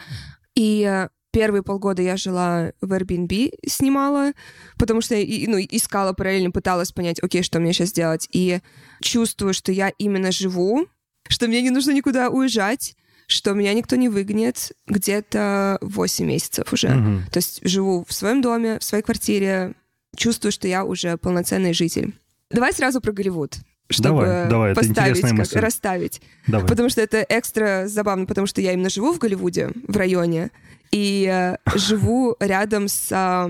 И 0.56 0.84
э, 0.84 1.10
первые 1.32 1.64
полгода 1.64 2.02
я 2.02 2.18
жила 2.18 2.74
в 2.82 2.92
Airbnb, 2.92 3.60
снимала, 3.68 4.34
потому 4.78 5.02
что 5.02 5.16
ну, 5.16 5.60
искала 5.60 6.14
параллельно, 6.14 6.52
пыталась 6.52 6.92
понять, 6.92 7.22
окей, 7.22 7.44
что 7.44 7.60
мне 7.60 7.74
сейчас 7.74 7.92
делать. 7.92 8.28
И 8.32 8.60
чувствую, 9.02 9.54
что 9.54 9.72
я 9.72 9.90
именно 9.98 10.32
живу, 10.32 10.88
что 11.28 11.48
мне 11.48 11.62
не 11.62 11.70
нужно 11.70 11.92
никуда 11.92 12.30
уезжать, 12.30 12.96
что 13.28 13.54
меня 13.54 13.74
никто 13.74 13.96
не 13.96 14.10
выгонит 14.10 14.72
где-то 14.88 15.78
8 15.82 16.26
месяцев 16.26 16.74
уже. 16.74 16.90
Мгм. 16.90 17.26
То 17.32 17.38
есть 17.38 17.60
живу 17.64 18.04
в 18.08 18.12
своем 18.12 18.42
доме, 18.42 18.80
в 18.80 18.84
своей 18.84 19.04
квартире, 19.04 19.76
чувствую, 20.16 20.52
что 20.52 20.68
я 20.68 20.84
уже 20.84 21.16
полноценный 21.18 21.74
житель. 21.74 22.16
Давай 22.50 22.74
сразу 22.74 23.00
про 23.00 23.12
Голливуд, 23.12 23.58
чтобы 23.90 24.20
Давай, 24.20 24.50
давай, 24.50 24.76
поставить, 24.76 25.22
как, 25.22 25.32
мысль. 25.32 25.60
расставить. 25.60 26.22
Давай. 26.48 26.68
Потому 26.68 26.90
что 26.90 27.02
это 27.02 27.26
экстра 27.28 27.86
забавно, 27.88 28.26
потому 28.26 28.48
что 28.48 28.62
я 28.62 28.74
именно 28.74 28.90
живу 28.90 29.14
в 29.14 29.18
Голливуде, 29.18 29.72
в 29.88 29.98
районе, 29.98 30.52
и 30.92 31.28
э, 31.32 31.58
живу 31.76 32.36
рядом 32.40 32.88
с 32.88 33.50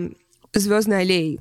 Звездной 0.53 1.01
аллеей. 1.01 1.39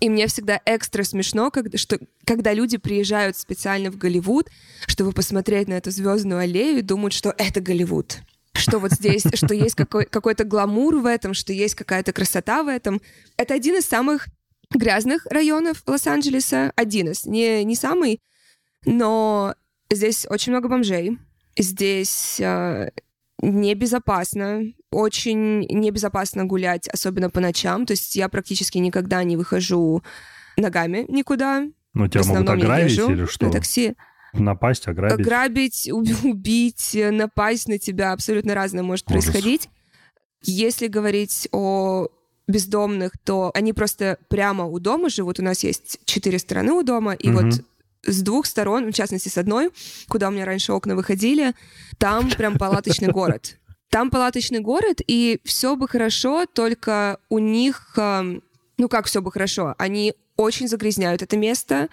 И 0.00 0.08
мне 0.08 0.28
всегда 0.28 0.60
экстра 0.64 1.02
смешно, 1.02 1.50
когда, 1.50 1.76
что, 1.76 1.98
когда 2.24 2.52
люди 2.52 2.76
приезжают 2.76 3.36
специально 3.36 3.90
в 3.90 3.98
Голливуд, 3.98 4.48
чтобы 4.86 5.12
посмотреть 5.12 5.66
на 5.66 5.74
эту 5.74 5.90
звездную 5.90 6.40
аллею 6.40 6.78
и 6.78 6.82
думают, 6.82 7.12
что 7.12 7.34
это 7.36 7.60
Голливуд. 7.60 8.18
Что 8.54 8.78
вот 8.78 8.92
здесь, 8.92 9.24
что 9.34 9.54
есть 9.54 9.74
какой, 9.74 10.04
какой-то 10.04 10.44
гламур 10.44 10.98
в 10.98 11.06
этом, 11.06 11.34
что 11.34 11.52
есть 11.52 11.74
какая-то 11.74 12.12
красота 12.12 12.62
в 12.62 12.68
этом. 12.68 13.02
Это 13.36 13.54
один 13.54 13.76
из 13.76 13.86
самых 13.86 14.28
грязных 14.74 15.26
районов 15.26 15.82
Лос-Анджелеса. 15.86 16.72
Один 16.76 17.10
из, 17.10 17.24
не, 17.24 17.64
не 17.64 17.76
самый, 17.76 18.20
но 18.84 19.54
здесь 19.90 20.26
очень 20.28 20.52
много 20.52 20.68
бомжей. 20.68 21.18
Здесь 21.58 22.38
э, 22.40 22.90
небезопасно, 23.40 24.62
очень 24.90 25.60
небезопасно 25.66 26.44
гулять, 26.44 26.88
особенно 26.88 27.30
по 27.30 27.40
ночам. 27.40 27.86
То 27.86 27.92
есть 27.92 28.14
я 28.16 28.28
практически 28.28 28.78
никогда 28.78 29.24
не 29.24 29.36
выхожу 29.36 30.02
ногами 30.56 31.04
никуда. 31.08 31.64
Ну, 31.94 32.08
тебя 32.08 32.24
могут 32.24 32.48
ограбить 32.48 32.98
или 32.98 33.24
что? 33.26 33.46
на 33.46 33.52
такси. 33.52 33.94
Напасть, 34.34 34.86
ограбить? 34.86 35.20
Ограбить, 35.20 35.88
уб- 35.90 36.24
убить, 36.24 36.94
э, 36.94 37.10
напасть 37.10 37.68
на 37.68 37.78
тебя 37.78 38.12
абсолютно 38.12 38.54
разное 38.54 38.82
может 38.82 39.10
Ужас. 39.10 39.24
происходить. 39.24 39.68
Если 40.42 40.86
говорить 40.88 41.48
о 41.52 42.08
бездомных, 42.48 43.12
то 43.24 43.50
они 43.54 43.72
просто 43.72 44.18
прямо 44.28 44.64
у 44.66 44.78
дома 44.78 45.08
живут. 45.08 45.40
У 45.40 45.42
нас 45.42 45.64
есть 45.64 45.98
четыре 46.04 46.38
стороны 46.38 46.72
у 46.72 46.82
дома, 46.82 47.14
и 47.14 47.28
Мгм. 47.28 47.50
вот 47.50 47.60
с 48.06 48.22
двух 48.22 48.46
сторон, 48.46 48.92
в 48.92 48.94
частности 48.94 49.28
с 49.28 49.36
одной, 49.36 49.70
куда 50.08 50.28
у 50.28 50.30
меня 50.30 50.44
раньше 50.44 50.72
окна 50.72 50.94
выходили, 50.94 51.54
там 51.98 52.30
прям 52.30 52.56
палаточный 52.56 53.08
город. 53.08 53.58
Там 53.90 54.10
палаточный 54.10 54.60
город, 54.60 55.00
и 55.06 55.40
все 55.44 55.74
бы 55.76 55.88
хорошо, 55.88 56.46
только 56.46 57.18
у 57.28 57.38
них, 57.38 57.94
эм, 57.96 58.42
ну 58.78 58.88
как 58.88 59.06
все 59.06 59.22
бы 59.22 59.32
хорошо, 59.32 59.74
они 59.78 60.14
очень 60.36 60.68
загрязняют 60.68 61.22
это 61.22 61.36
место, 61.36 61.88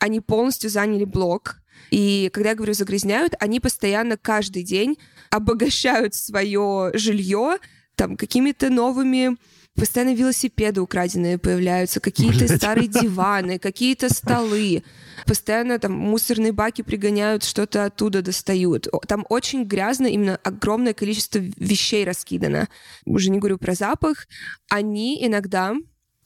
они 0.00 0.20
полностью 0.20 0.70
заняли 0.70 1.04
блок, 1.04 1.56
и 1.90 2.30
когда 2.32 2.50
я 2.50 2.54
говорю 2.54 2.74
загрязняют, 2.74 3.34
они 3.38 3.60
постоянно 3.60 4.16
каждый 4.16 4.62
день 4.62 4.98
обогащают 5.30 6.14
свое 6.14 6.90
жилье 6.94 7.58
там 7.96 8.16
какими-то 8.16 8.70
новыми 8.70 9.36
Постоянно 9.74 10.14
велосипеды 10.14 10.82
украденные 10.82 11.38
появляются, 11.38 11.98
какие-то 11.98 12.46
старые 12.56 12.88
диваны, 12.88 13.58
какие-то 13.58 14.12
столы. 14.12 14.84
Постоянно 15.26 15.78
там 15.78 15.92
мусорные 15.92 16.52
баки 16.52 16.82
пригоняют, 16.82 17.42
что-то 17.42 17.86
оттуда 17.86 18.20
достают. 18.20 18.86
Там 19.08 19.24
очень 19.30 19.64
грязно, 19.64 20.06
именно 20.06 20.36
огромное 20.44 20.92
количество 20.92 21.38
вещей 21.38 22.04
раскидано. 22.04 22.68
Уже 23.06 23.30
не 23.30 23.38
говорю 23.38 23.56
про 23.56 23.74
запах. 23.74 24.26
Они 24.68 25.24
иногда 25.26 25.74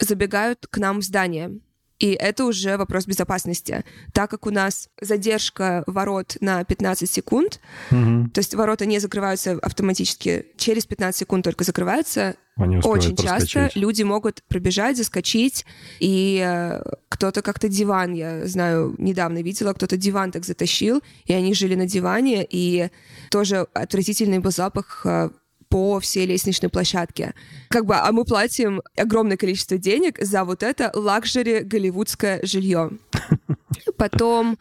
забегают 0.00 0.66
к 0.68 0.78
нам 0.78 0.98
в 1.00 1.04
здание. 1.04 1.60
И 1.98 2.10
это 2.10 2.44
уже 2.44 2.76
вопрос 2.76 3.06
безопасности. 3.06 3.84
Так 4.12 4.28
как 4.28 4.46
у 4.46 4.50
нас 4.50 4.90
задержка 5.00 5.82
ворот 5.86 6.36
на 6.40 6.62
15 6.64 7.08
секунд, 7.10 7.60
Мгм. 7.90 8.28
то 8.30 8.40
есть 8.40 8.54
ворота 8.54 8.84
не 8.84 8.98
закрываются 8.98 9.52
автоматически, 9.62 10.46
через 10.58 10.84
15 10.84 11.20
секунд 11.20 11.44
только 11.44 11.64
закрываются, 11.64 12.36
Они 12.56 12.78
очень 12.78 13.16
часто 13.16 13.58
проскочить. 13.58 13.76
люди 13.76 14.02
могут 14.02 14.42
пробежать, 14.48 14.96
заскочить, 14.96 15.66
и 16.00 16.42
э, 16.42 16.80
кто-то 17.10 17.42
как-то 17.42 17.68
диван, 17.68 18.14
я 18.14 18.46
знаю, 18.46 18.94
недавно 18.96 19.42
видела, 19.42 19.74
кто-то 19.74 19.98
диван 19.98 20.32
так 20.32 20.44
затащил, 20.44 21.02
и 21.26 21.34
они 21.34 21.52
жили 21.52 21.74
на 21.74 21.86
диване, 21.86 22.46
и 22.48 22.88
тоже 23.30 23.66
отвратительный 23.74 24.38
был 24.38 24.52
запах 24.52 25.02
э, 25.04 25.28
по 25.68 26.00
всей 26.00 26.24
лестничной 26.24 26.70
площадке. 26.70 27.34
Как 27.68 27.84
бы, 27.84 27.96
а 27.96 28.10
мы 28.12 28.24
платим 28.24 28.80
огромное 28.96 29.36
количество 29.36 29.76
денег 29.76 30.18
за 30.18 30.44
вот 30.44 30.62
это 30.62 30.90
лакжери 30.94 31.60
голливудское 31.60 32.40
жилье. 32.42 32.90
Потом 33.98 34.58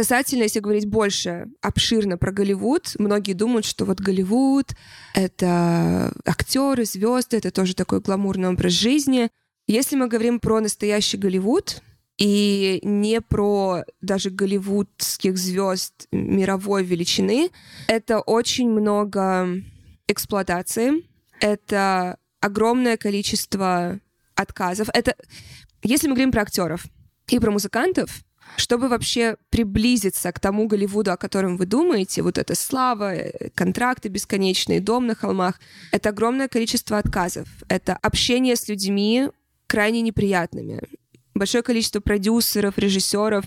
Касательно, 0.00 0.44
если 0.44 0.60
говорить 0.60 0.86
больше 0.86 1.48
обширно 1.60 2.16
про 2.16 2.32
Голливуд, 2.32 2.94
многие 2.98 3.34
думают, 3.34 3.66
что 3.66 3.84
вот 3.84 4.00
Голливуд— 4.00 4.74
это 5.14 6.10
актеры, 6.24 6.86
звезды, 6.86 7.36
это 7.36 7.50
тоже 7.50 7.74
такой 7.74 8.00
гламурный 8.00 8.48
образ 8.48 8.72
жизни. 8.72 9.28
Если 9.66 9.96
мы 9.96 10.08
говорим 10.08 10.40
про 10.40 10.60
настоящий 10.60 11.18
Голливуд, 11.18 11.82
и 12.16 12.80
не 12.82 13.20
про 13.20 13.84
даже 14.00 14.30
голливудских 14.30 15.36
звезд 15.36 16.06
мировой 16.12 16.82
величины, 16.82 17.50
это 17.86 18.20
очень 18.20 18.70
много 18.70 19.48
эксплуатации, 20.08 21.04
это 21.40 22.16
огромное 22.40 22.96
количество 22.96 24.00
отказов. 24.34 24.88
Это, 24.94 25.14
если 25.82 26.08
мы 26.08 26.14
говорим 26.14 26.32
про 26.32 26.40
актеров 26.40 26.86
и 27.28 27.38
про 27.38 27.50
музыкантов, 27.50 28.24
чтобы 28.56 28.88
вообще 28.88 29.36
приблизиться 29.50 30.32
к 30.32 30.40
тому 30.40 30.66
Голливуду, 30.66 31.12
о 31.12 31.16
котором 31.16 31.56
вы 31.56 31.66
думаете, 31.66 32.22
вот 32.22 32.38
это 32.38 32.54
слава, 32.54 33.14
э, 33.14 33.50
контракты 33.54 34.08
бесконечные, 34.08 34.80
дом 34.80 35.06
на 35.06 35.14
холмах, 35.14 35.60
это 35.92 36.10
огромное 36.10 36.48
количество 36.48 36.98
отказов. 36.98 37.48
Это 37.68 37.96
общение 37.96 38.56
с 38.56 38.68
людьми 38.68 39.28
крайне 39.66 40.00
неприятными. 40.00 40.80
Большое 41.34 41.62
количество 41.62 42.00
продюсеров, 42.00 42.76
режиссеров, 42.78 43.44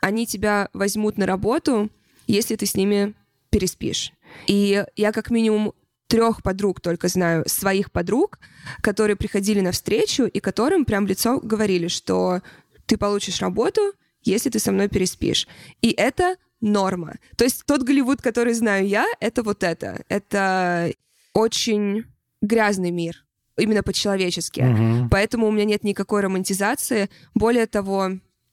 они 0.00 0.26
тебя 0.26 0.68
возьмут 0.72 1.18
на 1.18 1.26
работу, 1.26 1.90
если 2.26 2.56
ты 2.56 2.66
с 2.66 2.74
ними 2.74 3.14
переспишь. 3.50 4.12
И 4.46 4.84
я 4.96 5.12
как 5.12 5.30
минимум 5.30 5.74
трех 6.06 6.42
подруг 6.42 6.80
только 6.80 7.08
знаю, 7.08 7.44
своих 7.46 7.92
подруг, 7.92 8.38
которые 8.80 9.16
приходили 9.16 9.60
на 9.60 9.70
встречу 9.70 10.24
и 10.24 10.40
которым 10.40 10.84
прям 10.84 11.06
в 11.06 11.08
лицо 11.08 11.38
говорили, 11.40 11.88
что 11.88 12.40
ты 12.86 12.96
получишь 12.96 13.40
работу, 13.40 13.92
если 14.22 14.50
ты 14.50 14.58
со 14.58 14.72
мной 14.72 14.88
переспишь. 14.88 15.46
И 15.82 15.90
это 15.90 16.36
норма. 16.60 17.16
То 17.36 17.44
есть 17.44 17.64
тот 17.66 17.82
Голливуд, 17.82 18.20
который 18.22 18.52
знаю 18.54 18.86
я, 18.86 19.06
это 19.20 19.42
вот 19.42 19.62
это. 19.62 20.04
Это 20.08 20.92
очень 21.32 22.04
грязный 22.42 22.90
мир, 22.90 23.24
именно 23.56 23.82
по-человечески. 23.82 24.60
Мгм. 24.60 25.08
Поэтому 25.10 25.46
у 25.48 25.50
меня 25.50 25.64
нет 25.64 25.84
никакой 25.84 26.22
романтизации. 26.22 27.08
Более 27.34 27.66
того, 27.66 28.12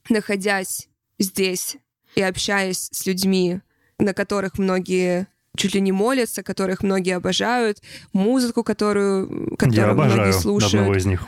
находясь 0.09 0.89
здесь 1.19 1.77
и 2.15 2.21
общаясь 2.21 2.89
с 2.91 3.05
людьми, 3.05 3.61
на 3.99 4.13
которых 4.13 4.57
многие 4.57 5.27
чуть 5.57 5.73
ли 5.73 5.81
не 5.81 5.91
молятся, 5.91 6.43
которых 6.43 6.83
многие 6.83 7.15
обожают, 7.15 7.81
музыку, 8.13 8.63
которую, 8.63 9.49
Я 9.49 9.57
которую 9.57 9.91
обожаю 9.91 10.21
многие 10.21 10.39
слушают. 10.39 10.73
одного 10.75 10.95
из 10.95 11.05
них. 11.07 11.25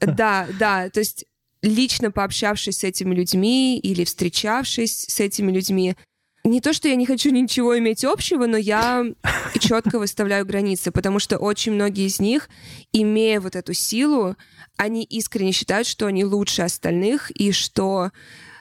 Да, 0.00 0.48
да, 0.58 0.90
то 0.90 0.98
есть 1.00 1.24
лично 1.64 2.10
пообщавшись 2.10 2.78
с 2.78 2.84
этими 2.84 3.14
людьми 3.14 3.78
или 3.78 4.04
встречавшись 4.04 5.06
с 5.08 5.20
этими 5.20 5.50
людьми, 5.50 5.96
не 6.44 6.60
то, 6.60 6.74
что 6.74 6.88
я 6.88 6.94
не 6.94 7.06
хочу 7.06 7.30
ничего 7.30 7.78
иметь 7.78 8.04
общего, 8.04 8.46
но 8.46 8.58
я 8.58 9.06
четко 9.58 9.98
выставляю 9.98 10.44
границы, 10.44 10.92
потому 10.92 11.18
что 11.18 11.38
очень 11.38 11.72
многие 11.72 12.06
из 12.06 12.20
них, 12.20 12.50
имея 12.92 13.40
вот 13.40 13.56
эту 13.56 13.72
силу, 13.72 14.36
они 14.76 15.04
искренне 15.04 15.52
считают, 15.52 15.86
что 15.86 16.06
они 16.06 16.22
лучше 16.22 16.60
остальных 16.60 17.30
и 17.30 17.50
что 17.50 18.10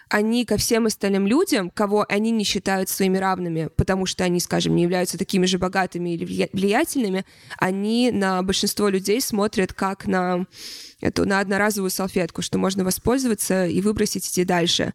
они 0.10 0.46
ко 0.46 0.58
всем 0.58 0.86
остальным 0.86 1.28
людям, 1.28 1.70
кого 1.70 2.06
они 2.08 2.32
не 2.32 2.44
считают 2.44 2.90
своими 2.90 3.18
равными, 3.18 3.70
потому 3.76 4.06
что 4.06 4.24
они, 4.24 4.40
скажем, 4.40 4.76
не 4.76 4.84
являются 4.84 5.18
такими 5.18 5.46
же 5.46 5.58
богатыми 5.58 6.12
или 6.12 6.48
влиятельными, 6.54 7.26
они 7.58 8.12
на 8.12 8.42
большинство 8.44 8.90
людей 8.90 9.22
смотрят 9.22 9.74
как 9.74 10.06
на 10.06 10.46
эту 11.02 11.26
на 11.26 11.40
одноразовую 11.40 11.90
салфетку, 11.90 12.42
что 12.42 12.58
можно 12.58 12.84
воспользоваться 12.84 13.66
и 13.66 13.82
выбросить 13.82 14.28
идти 14.28 14.46
дальше. 14.46 14.94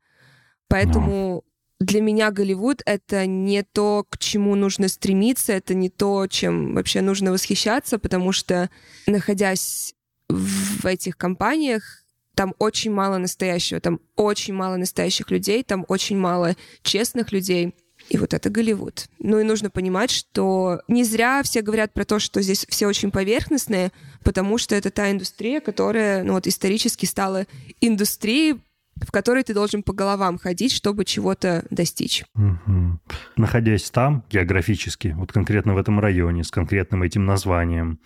Поэтому 0.68 1.44
для 1.80 2.00
меня 2.00 2.30
Голливуд— 2.30 2.82
это 2.86 3.26
не 3.26 3.62
то, 3.62 4.04
к 4.08 4.18
чему 4.18 4.56
нужно 4.56 4.88
стремиться, 4.88 5.52
это 5.52 5.74
не 5.74 5.88
то, 5.88 6.26
чем 6.26 6.74
вообще 6.74 7.00
нужно 7.02 7.30
восхищаться, 7.30 7.98
потому 7.98 8.32
что, 8.32 8.68
находясь 9.06 9.94
в 10.28 10.84
этих 10.84 11.16
компаниях, 11.16 12.02
там 12.38 12.54
очень 12.60 12.92
мало 12.92 13.18
настоящего, 13.18 13.80
там 13.80 13.98
очень 14.14 14.54
мало 14.54 14.76
настоящих 14.76 15.28
людей, 15.32 15.64
там 15.64 15.84
очень 15.88 16.16
мало 16.16 16.54
честных 16.82 17.32
людей. 17.32 17.74
И 18.10 18.16
вот 18.16 18.32
это 18.32 18.48
Голливуд. 18.48 19.08
Ну 19.18 19.40
и 19.40 19.42
нужно 19.42 19.70
понимать, 19.70 20.12
что 20.12 20.80
не 20.86 21.02
зря 21.02 21.42
все 21.42 21.62
говорят 21.62 21.92
про 21.92 22.04
то, 22.04 22.20
что 22.20 22.40
здесь 22.40 22.64
все 22.68 22.86
очень 22.86 23.10
поверхностные, 23.10 23.90
потому 24.22 24.56
что 24.56 24.76
это 24.76 24.92
та 24.92 25.10
индустрия, 25.10 25.60
которая 25.60 26.22
ну, 26.22 26.34
вот, 26.34 26.46
исторически 26.46 27.06
стала 27.06 27.44
индустрией, 27.80 28.60
в 29.04 29.10
которой 29.10 29.42
ты 29.42 29.52
должен 29.52 29.82
по 29.82 29.92
головам 29.92 30.38
ходить, 30.38 30.70
чтобы 30.70 31.04
чего-то 31.04 31.64
достичь. 31.70 32.24
Угу. 32.36 33.00
Находясь 33.36 33.90
там 33.90 34.22
географически, 34.30 35.08
вот 35.18 35.32
конкретно 35.32 35.74
в 35.74 35.78
этом 35.78 35.98
районе, 35.98 36.44
с 36.44 36.52
конкретным 36.52 37.02
этим 37.02 37.26
названием, 37.26 37.98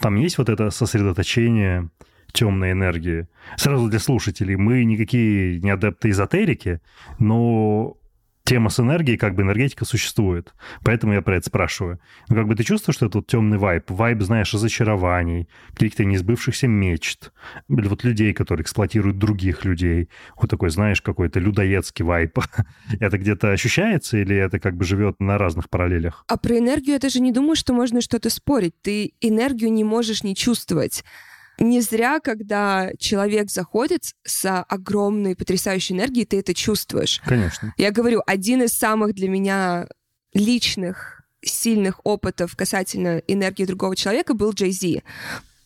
там 0.00 0.16
есть 0.16 0.36
вот 0.36 0.50
это 0.50 0.68
сосредоточение 0.68 1.88
темной 2.32 2.72
энергии. 2.72 3.28
Сразу 3.56 3.88
для 3.88 3.98
слушателей, 3.98 4.56
мы 4.56 4.84
никакие 4.84 5.60
не 5.60 5.70
адепты 5.70 6.10
эзотерики, 6.10 6.80
но 7.18 8.00
тема 8.50 8.68
с 8.68 8.80
энергией, 8.80 9.16
как 9.16 9.36
бы 9.36 9.42
энергетика 9.42 9.84
существует. 9.84 10.54
Поэтому 10.82 11.12
я 11.12 11.22
про 11.22 11.36
это 11.36 11.46
спрашиваю. 11.46 12.00
Ну, 12.28 12.34
как 12.34 12.48
бы 12.48 12.56
ты 12.56 12.64
чувствуешь, 12.64 12.96
что 12.96 13.06
это 13.06 13.18
вот 13.18 13.28
темный 13.28 13.58
вайб? 13.58 13.88
Вайб, 13.88 14.20
знаешь, 14.22 14.52
разочарований, 14.52 15.48
каких-то 15.72 16.04
несбывшихся 16.04 16.66
мечт, 16.66 17.30
или 17.68 17.86
вот 17.86 18.02
людей, 18.02 18.32
которые 18.32 18.64
эксплуатируют 18.64 19.18
других 19.18 19.64
людей. 19.64 20.08
Вот 20.36 20.50
такой, 20.50 20.70
знаешь, 20.70 21.00
какой-то 21.00 21.38
людоедский 21.38 22.04
вайб. 22.04 22.36
это 23.00 23.18
где-то 23.18 23.52
ощущается 23.52 24.18
или 24.18 24.34
это 24.34 24.58
как 24.58 24.76
бы 24.76 24.84
живет 24.84 25.20
на 25.20 25.38
разных 25.38 25.70
параллелях? 25.70 26.24
А 26.26 26.36
про 26.36 26.58
энергию 26.58 26.94
я 26.94 26.98
даже 26.98 27.20
не 27.20 27.30
думаю, 27.30 27.54
что 27.54 27.72
можно 27.72 28.00
что-то 28.00 28.30
спорить. 28.30 28.74
Ты 28.82 29.12
энергию 29.20 29.72
не 29.72 29.84
можешь 29.84 30.24
не 30.24 30.34
чувствовать 30.34 31.04
не 31.60 31.82
зря, 31.82 32.20
когда 32.20 32.90
человек 32.98 33.50
заходит 33.50 34.14
с 34.24 34.62
огромной 34.62 35.36
потрясающей 35.36 35.94
энергией, 35.94 36.24
ты 36.24 36.40
это 36.40 36.54
чувствуешь. 36.54 37.20
Конечно. 37.24 37.74
Я 37.76 37.90
говорю, 37.92 38.22
один 38.26 38.62
из 38.62 38.72
самых 38.72 39.14
для 39.14 39.28
меня 39.28 39.86
личных 40.32 41.22
сильных 41.42 42.00
опытов 42.04 42.56
касательно 42.56 43.18
энергии 43.26 43.64
другого 43.64 43.94
человека 43.94 44.34
был 44.34 44.52
Джей 44.52 44.72
Зи. 44.72 45.02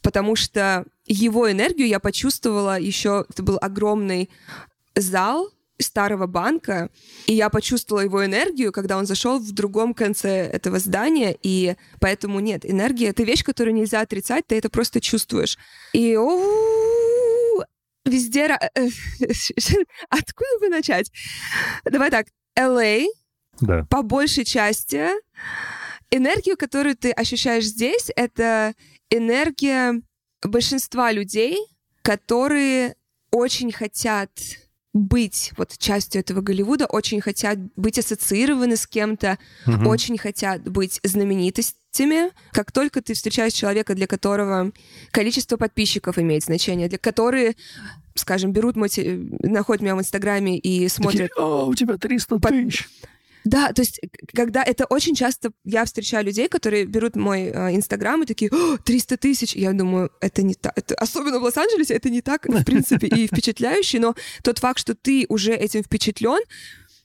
Потому 0.02 0.36
что 0.36 0.84
его 1.06 1.50
энергию 1.50 1.88
я 1.88 2.00
почувствовала 2.00 2.78
еще, 2.78 3.24
это 3.28 3.42
был 3.42 3.58
огромный 3.60 4.30
зал, 4.94 5.50
старого 5.78 6.26
банка, 6.26 6.90
и 7.26 7.34
я 7.34 7.50
почувствовала 7.50 8.02
его 8.04 8.24
энергию, 8.24 8.72
когда 8.72 8.96
он 8.96 9.06
зашел 9.06 9.38
в 9.38 9.52
другом 9.52 9.94
конце 9.94 10.46
этого 10.46 10.78
здания, 10.78 11.36
и 11.42 11.76
поэтому 12.00 12.40
нет, 12.40 12.64
энергия— 12.68 13.08
это 13.08 13.24
вещь, 13.24 13.44
которую 13.44 13.74
нельзя 13.74 14.00
отрицать, 14.00 14.46
ты 14.46 14.56
это 14.56 14.68
просто 14.68 15.00
чувствуешь. 15.00 15.58
И 15.92 16.16
везде... 18.04 18.46
Откуда 20.08 20.58
бы 20.60 20.68
начать? 20.68 21.10
Давай 21.84 22.10
так, 22.10 22.26
LA, 22.58 23.06
а, 23.06 23.64
да. 23.64 23.86
по 23.90 24.02
большей 24.02 24.44
части, 24.44 25.08
энергию, 26.10 26.56
которую 26.56 26.96
ты 26.96 27.10
ощущаешь 27.10 27.64
здесь, 27.64 28.10
это 28.14 28.74
энергия 29.10 30.00
большинства 30.42 31.10
людей, 31.10 31.58
которые 32.02 32.94
очень 33.30 33.72
хотят 33.72 34.30
быть 34.94 35.52
вот 35.58 35.76
частью 35.76 36.20
этого 36.20 36.40
Голливуда, 36.40 36.86
очень 36.86 37.20
хотят 37.20 37.58
быть 37.76 37.98
ассоциированы 37.98 38.76
с 38.76 38.86
кем-то, 38.86 39.38
угу. 39.66 39.88
очень 39.88 40.16
хотят 40.16 40.62
быть 40.62 41.00
знаменитостями. 41.02 42.30
Как 42.52 42.72
только 42.72 43.02
ты 43.02 43.14
встречаешь 43.14 43.52
человека, 43.52 43.94
для 43.94 44.06
которого 44.06 44.72
количество 45.10 45.56
подписчиков 45.56 46.18
имеет 46.18 46.44
значение, 46.44 46.88
для 46.88 46.98
которые 46.98 47.56
скажем, 48.16 48.52
берут 48.52 48.76
мой, 48.76 48.88
находят 49.42 49.82
меня 49.82 49.96
в 49.96 49.98
Инстаграме 49.98 50.56
и 50.56 50.88
смотрят... 50.88 51.30
Такие, 51.30 51.44
О, 51.44 51.66
у 51.66 51.74
тебя 51.74 51.96
300 51.96 52.38
тысяч! 52.38 52.88
Да, 53.44 53.72
то 53.72 53.82
есть, 53.82 54.00
когда 54.32 54.62
это 54.62 54.86
очень 54.86 55.14
часто 55.14 55.52
я 55.64 55.84
встречаю 55.84 56.24
людей, 56.24 56.48
которые 56.48 56.86
берут 56.86 57.14
мой 57.14 57.42
э, 57.42 57.76
Инстаграм 57.76 58.22
и 58.22 58.26
такие, 58.26 58.50
300 58.84 59.16
тысяч. 59.18 59.54
Я 59.54 59.72
думаю, 59.72 60.10
это 60.20 60.42
не 60.42 60.54
так. 60.54 60.72
Это, 60.76 60.94
особенно 60.94 61.38
в 61.38 61.42
Лос-Анджелесе 61.42 61.94
это 61.94 62.08
не 62.08 62.22
так, 62.22 62.46
в 62.46 62.64
принципе, 62.64 63.06
и 63.06 63.26
впечатляюще, 63.26 64.00
но 64.00 64.14
тот 64.42 64.58
факт, 64.58 64.78
что 64.78 64.94
ты 64.94 65.26
уже 65.28 65.52
этим 65.52 65.82
впечатлен, 65.82 66.40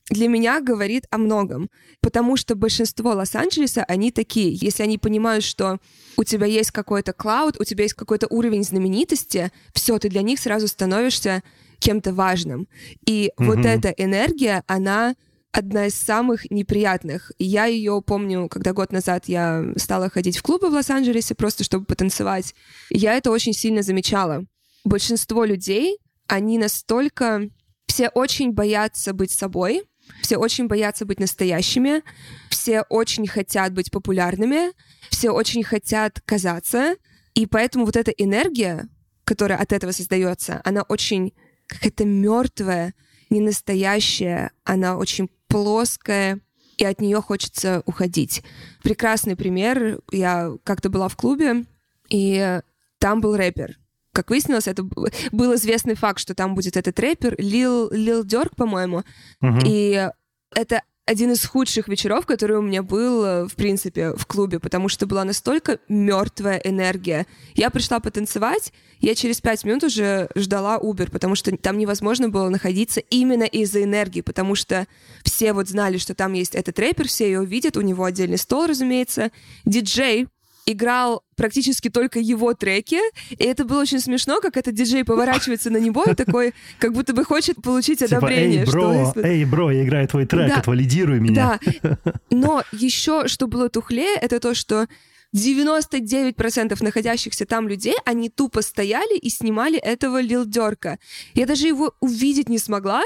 для 0.10 0.28
меня 0.28 0.62
говорит 0.62 1.06
о 1.12 1.18
многом. 1.18 1.70
Потому 2.02 2.38
что 2.38 2.56
большинство 2.56 3.12
Лос-Анджелеса, 3.12 3.84
они 3.84 4.12
такие. 4.12 4.54
Если 4.54 4.82
они 4.82 4.98
понимают, 4.98 5.44
что 5.44 5.80
у 6.18 6.24
тебя 6.24 6.48
есть 6.48 6.72
какой-то 6.72 7.14
клауд, 7.14 7.60
у 7.60 7.64
тебя 7.64 7.84
есть 7.84 7.96
какой-то 7.96 8.28
уровень 8.30 8.64
знаменитости, 8.64 9.52
все, 9.74 10.00
ты 10.00 10.10
для 10.10 10.22
них 10.22 10.40
сразу 10.40 10.68
становишься 10.68 11.44
кем-то 11.80 12.14
важным. 12.14 12.68
И 13.06 13.32
mm-hmm. 13.38 13.46
вот 13.46 13.66
эта 13.66 13.90
энергия, 13.90 14.64
она 14.68 15.16
одна 15.52 15.88
из 15.88 15.96
самых 15.96 16.50
неприятных. 16.52 17.32
Я 17.40 17.66
ее 17.66 18.02
помню, 18.06 18.48
когда 18.50 18.74
год 18.74 18.92
назад 18.92 19.26
я 19.28 19.64
стала 19.78 20.10
ходить 20.10 20.38
в 20.38 20.44
клубы 20.44 20.70
в 20.70 20.74
Лос-Анджелесе 20.74 21.36
просто 21.36 21.64
чтобы 21.64 21.86
потанцевать. 21.86 22.54
Я 22.90 23.16
это 23.16 23.32
очень 23.32 23.54
сильно 23.54 23.82
замечала. 23.82 24.46
Большинство 24.84 25.46
людей, 25.46 25.98
они 26.28 26.58
настолько... 26.58 27.50
Все 27.88 28.08
очень 28.10 28.54
боятся 28.54 29.14
быть 29.14 29.32
собой, 29.32 29.82
все 30.22 30.38
очень 30.38 30.68
боятся 30.68 31.06
быть 31.06 31.20
настоящими, 31.20 32.04
все 32.50 32.82
очень 32.84 33.26
хотят 33.28 33.74
быть 33.74 33.90
популярными, 33.90 34.74
все 35.10 35.32
очень 35.32 35.64
хотят 35.64 36.22
казаться, 36.24 36.96
и 37.34 37.48
поэтому 37.48 37.86
вот 37.86 37.96
эта 37.96 38.12
энергия, 38.12 38.88
которая 39.24 39.58
от 39.58 39.74
этого 39.74 39.92
создается, 39.92 40.62
она 40.64 40.84
очень 40.84 41.34
какая-то 41.68 42.06
мертвая, 42.06 42.94
не 43.32 43.42
настоящая, 43.42 44.52
она 44.64 44.98
очень 44.98 45.30
плоская, 45.50 46.40
и 46.78 46.86
от 46.86 47.02
нее 47.02 47.22
хочется 47.22 47.84
уходить. 47.86 48.42
Прекрасный 48.82 49.36
пример. 49.36 50.00
Я 50.12 50.54
как-то 50.64 50.90
была 50.90 51.10
в 51.10 51.18
клубе, 51.18 51.66
и 52.10 52.62
там 53.00 53.20
был 53.20 53.36
рэпер. 53.36 53.78
Как 54.14 54.30
выяснилось, 54.30 54.68
это 54.68 54.84
был 54.84 55.56
известный 55.56 55.96
факт, 55.96 56.20
что 56.20 56.34
там 56.34 56.56
будет 56.56 56.78
этот 56.78 56.98
рэпер 57.00 57.36
Лил, 57.38 57.92
Лил 57.92 58.24
Дёрк, 58.24 58.56
по-моему. 58.56 59.04
Угу. 59.42 59.60
И 59.66 60.10
это 60.56 60.82
один 61.10 61.32
из 61.32 61.44
худших 61.44 61.88
вечеров, 61.88 62.28
который 62.28 62.58
у 62.58 62.62
меня 62.62 62.84
был, 62.84 63.26
э, 63.26 63.48
в 63.48 63.56
принципе, 63.56 64.14
в 64.16 64.28
клубе, 64.28 64.60
потому 64.60 64.90
что 64.90 65.08
была 65.08 65.24
настолько 65.24 65.80
мертвая 65.90 66.62
энергия. 66.64 67.26
Я 67.56 67.72
пришла 67.72 68.00
потанцевать, 68.00 68.72
я 69.00 69.16
через 69.16 69.42
пять 69.42 69.64
минут 69.64 69.84
уже 69.84 70.30
ждала 70.36 70.78
Uber, 70.78 71.10
потому 71.10 71.34
что 71.34 71.56
там 71.58 71.80
невозможно 71.80 72.30
было 72.30 72.50
находиться 72.50 73.00
именно 73.00 73.46
из-за 73.46 73.84
энергии, 73.84 74.22
потому 74.22 74.54
что 74.54 74.86
все 75.24 75.54
вот 75.54 75.68
знали, 75.68 75.98
что 75.98 76.14
там 76.14 76.34
есть 76.34 76.54
этот 76.54 76.78
рэпер, 76.78 77.08
все 77.08 77.26
ее 77.26 77.44
видят, 77.44 77.76
у 77.76 77.82
него 77.82 78.04
отдельный 78.04 78.38
стол, 78.38 78.68
разумеется. 78.68 79.32
Диджей 79.66 80.28
играл 80.72 81.24
практически 81.36 81.90
только 81.90 82.20
его 82.20 82.54
треки, 82.54 83.00
и 83.32 83.44
это 83.44 83.66
было 83.66 83.82
очень 83.82 84.00
смешно, 84.00 84.42
как 84.42 84.58
этот 84.58 84.74
диджей 84.74 85.04
поворачивается 85.04 85.70
на 85.70 85.78
него 85.78 86.04
и 86.04 86.14
такой, 86.14 86.54
как 86.80 86.94
будто 86.94 87.14
бы 87.14 87.24
хочет 87.24 87.62
получить 87.62 88.00
типа, 88.00 88.18
одобрение. 88.18 88.62
Эй, 88.62 88.66
бро, 88.66 89.12
что, 89.12 89.22
эй, 89.22 89.46
бро, 89.46 89.72
я 89.72 89.84
играю 89.84 90.08
твой 90.08 90.26
трек, 90.26 90.50
да, 90.50 90.58
отвалидируй 90.58 91.20
меня. 91.20 91.60
Да, 91.82 91.98
но 92.30 92.64
еще, 92.72 93.28
что 93.28 93.48
было 93.48 93.70
тухлее, 93.70 94.16
это 94.16 94.40
то, 94.40 94.54
что 94.54 94.88
99% 95.36 96.84
находящихся 96.84 97.46
там 97.46 97.68
людей, 97.68 97.96
они 98.06 98.30
тупо 98.30 98.62
стояли 98.62 99.18
и 99.18 99.30
снимали 99.30 99.78
этого 99.78 100.22
Лил 100.22 100.46
Дёрка. 100.46 100.98
Я 101.34 101.46
даже 101.46 101.68
его 101.68 101.94
увидеть 102.00 102.50
не 102.50 102.58
смогла, 102.58 103.04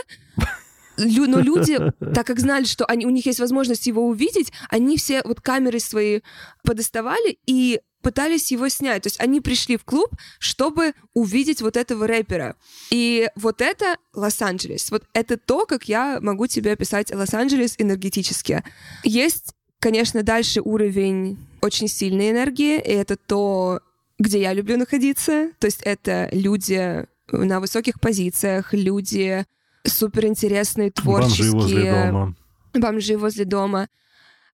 но 0.97 1.39
люди, 1.39 1.77
так 2.13 2.27
как 2.27 2.39
знали, 2.39 2.65
что 2.65 2.85
они, 2.85 3.05
у 3.05 3.09
них 3.09 3.25
есть 3.25 3.39
возможность 3.39 3.87
его 3.87 4.07
увидеть, 4.07 4.51
они 4.69 4.97
все 4.97 5.21
вот 5.23 5.41
камеры 5.41 5.79
свои 5.79 6.21
подоставали 6.63 7.37
и 7.45 7.81
пытались 8.03 8.51
его 8.51 8.69
снять. 8.69 9.03
То 9.03 9.07
есть 9.07 9.19
они 9.19 9.41
пришли 9.41 9.77
в 9.77 9.85
клуб, 9.85 10.09
чтобы 10.37 10.93
увидеть 11.13 11.61
вот 11.61 11.77
этого 11.77 12.05
рэпера. 12.05 12.55
И 12.91 13.29
вот 13.35 13.61
это 13.61 13.97
Лос-Анджелес. 14.13 14.91
Вот 14.91 15.05
это 15.13 15.37
то, 15.37 15.65
как 15.65 15.85
я 15.85 16.19
могу 16.21 16.45
тебе 16.45 16.73
описать 16.73 17.11
Лос-Анджелес 17.11 17.75
энергетически. 17.77 18.63
Есть, 19.03 19.55
конечно, 19.79 20.21
дальше 20.21 20.61
уровень 20.61 21.37
очень 21.61 21.87
сильной 21.87 22.31
энергии, 22.31 22.75
и 22.75 22.91
это 22.91 23.15
то, 23.15 23.79
где 24.19 24.41
я 24.41 24.53
люблю 24.53 24.77
находиться. 24.77 25.51
То 25.59 25.65
есть 25.65 25.79
это 25.83 26.29
люди 26.33 27.07
на 27.31 27.59
высоких 27.59 27.99
позициях, 27.99 28.73
люди 28.73 29.45
суперинтересные 29.86 30.91
творческие... 30.91 31.51
Бомжи 31.51 31.73
возле 31.73 31.91
дома. 31.91 32.36
Бомжи 32.73 33.17
возле 33.17 33.45
дома. 33.45 33.88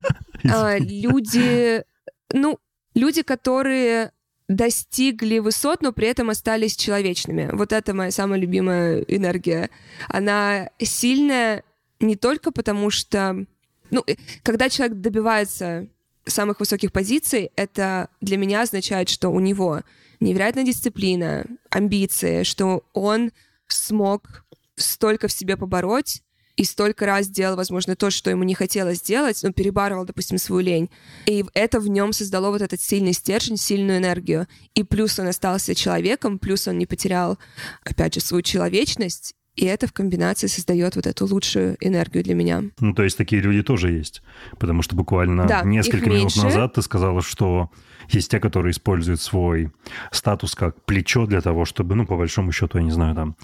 А, 0.46 0.78
люди, 0.78 1.84
ну, 2.32 2.60
люди, 2.96 3.22
которые 3.22 4.14
достигли 4.48 5.40
высот, 5.40 5.82
но 5.82 5.92
при 5.92 6.08
этом 6.08 6.30
остались 6.30 6.78
человечными. 6.78 7.50
Вот 7.54 7.74
это 7.74 7.94
моя 7.94 8.12
самая 8.12 8.40
любимая 8.40 9.02
энергия. 9.02 9.70
Она 10.08 10.70
сильная 10.80 11.64
не 12.00 12.16
только 12.16 12.52
потому, 12.52 12.90
что... 12.90 13.46
Ну, 13.92 14.04
э, 14.08 14.16
когда 14.44 14.70
человек 14.70 14.98
добивается 14.98 15.88
самых 16.26 16.60
высоких 16.60 16.92
позиций, 16.92 17.52
это 17.56 18.10
для 18.22 18.38
меня 18.38 18.62
означает, 18.62 19.10
что 19.10 19.30
у 19.30 19.40
него 19.40 19.82
невероятная 20.20 20.64
дисциплина, 20.64 21.46
амбиции, 21.70 22.44
что 22.44 22.84
он 22.94 23.32
смог 23.68 24.46
столько 24.80 25.28
в 25.28 25.32
себе 25.32 25.58
побороть, 25.58 26.22
и 26.56 26.66
столько 26.66 27.06
раз 27.06 27.30
делал, 27.30 27.56
возможно, 27.56 27.96
то, 27.96 28.10
что 28.10 28.30
ему 28.30 28.44
не 28.44 28.54
хотелось 28.54 28.98
сделать, 28.98 29.42
но 29.44 29.54
перебарывал, 29.54 30.04
допустим, 30.04 30.38
свою 30.38 30.62
лень. 30.62 30.90
И 31.26 31.46
это 31.54 31.80
в 31.80 31.88
нем 31.88 32.12
создало 32.12 32.50
вот 32.50 32.62
этот 32.62 32.82
сильный 32.82 33.14
стержень, 33.14 33.56
сильную 33.56 34.00
энергию. 34.00 34.46
И 34.74 34.84
плюс 34.84 35.18
он 35.20 35.28
остался 35.28 35.74
человеком, 35.74 36.38
плюс 36.38 36.68
он 36.68 36.78
не 36.78 36.86
потерял, 36.86 37.40
опять 37.86 38.16
же, 38.16 38.20
свою 38.20 38.42
человечность, 38.42 39.36
и 39.60 39.66
это 39.66 39.88
в 39.88 39.94
комбинации 39.94 40.48
создает 40.48 40.96
вот 40.96 41.06
эту 41.06 41.26
лучшую 41.26 41.76
энергию 41.82 42.24
для 42.24 42.34
меня. 42.34 42.64
Ну, 42.80 42.94
то 42.94 43.04
есть 43.04 43.18
такие 43.18 43.42
люди 43.42 43.62
тоже 43.62 43.92
есть. 43.92 44.22
Потому 44.58 44.82
что 44.82 44.96
буквально 44.96 45.48
да, 45.48 45.64
несколько 45.64 46.10
минут 46.10 46.36
назад 46.38 46.76
ты 46.76 46.82
сказала, 46.82 47.22
что 47.22 47.70
есть 48.10 48.32
те, 48.32 48.40
которые 48.40 48.72
используют 48.72 49.22
свой 49.22 49.72
статус 50.12 50.56
как 50.56 50.84
плечо 50.86 51.26
для 51.26 51.42
того, 51.42 51.66
чтобы, 51.66 51.96
ну, 51.96 52.06
по 52.06 52.16
большому 52.16 52.54
счету, 52.54 52.78
я 52.78 52.84
не 52.86 52.92
знаю, 52.92 53.16
там, 53.16 53.36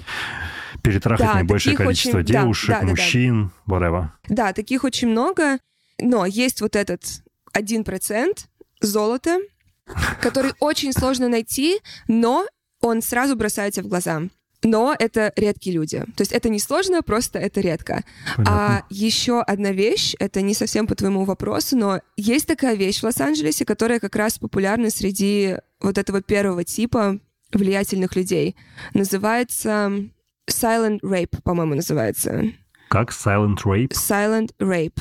перетрахать 0.83 1.25
да, 1.25 1.33
наибольшее 1.35 1.75
количество 1.75 2.19
очень... 2.19 2.27
девушек, 2.27 2.69
да, 2.69 2.81
да, 2.81 2.87
мужчин, 2.87 3.51
да, 3.65 3.79
да. 3.79 3.85
whatever. 3.87 4.07
Да, 4.27 4.53
таких 4.53 4.83
очень 4.83 5.09
много, 5.09 5.59
но 5.99 6.25
есть 6.25 6.61
вот 6.61 6.75
этот 6.75 7.03
один 7.53 7.83
процент 7.83 8.47
золота, 8.81 9.39
который 10.21 10.53
очень 10.59 10.93
сложно 10.93 11.29
найти, 11.29 11.79
но 12.07 12.45
он 12.81 13.01
сразу 13.01 13.35
бросается 13.35 13.81
в 13.81 13.87
глаза. 13.87 14.23
Но 14.63 14.95
это 14.97 15.31
редкие 15.35 15.75
люди. 15.75 15.99
То 16.15 16.21
есть 16.21 16.31
это 16.31 16.49
не 16.49 16.59
сложно, 16.59 17.03
просто 17.03 17.37
это 17.37 17.61
редко. 17.61 18.03
Понятно. 18.35 18.55
А 18.55 18.83
еще 18.89 19.41
одна 19.41 19.71
вещь, 19.71 20.15
это 20.17 20.41
не 20.41 20.55
совсем 20.55 20.87
по 20.87 20.95
твоему 20.95 21.23
вопросу, 21.23 21.77
но 21.77 22.01
есть 22.17 22.47
такая 22.47 22.75
вещь 22.75 22.99
в 22.99 23.03
Лос-Анджелесе, 23.03 23.63
которая 23.63 23.99
как 23.99 24.15
раз 24.15 24.39
популярна 24.39 24.89
среди 24.89 25.57
вот 25.81 25.99
этого 25.99 26.21
первого 26.21 26.63
типа 26.63 27.19
влиятельных 27.51 28.15
людей. 28.15 28.55
Называется 28.93 30.09
Silent 30.49 30.99
Rape, 31.01 31.41
по-моему, 31.43 31.75
называется. 31.75 32.43
Как 32.89 33.11
Silent 33.11 33.57
Rape? 33.63 33.91
Silent 33.91 34.51
Rape. 34.59 34.99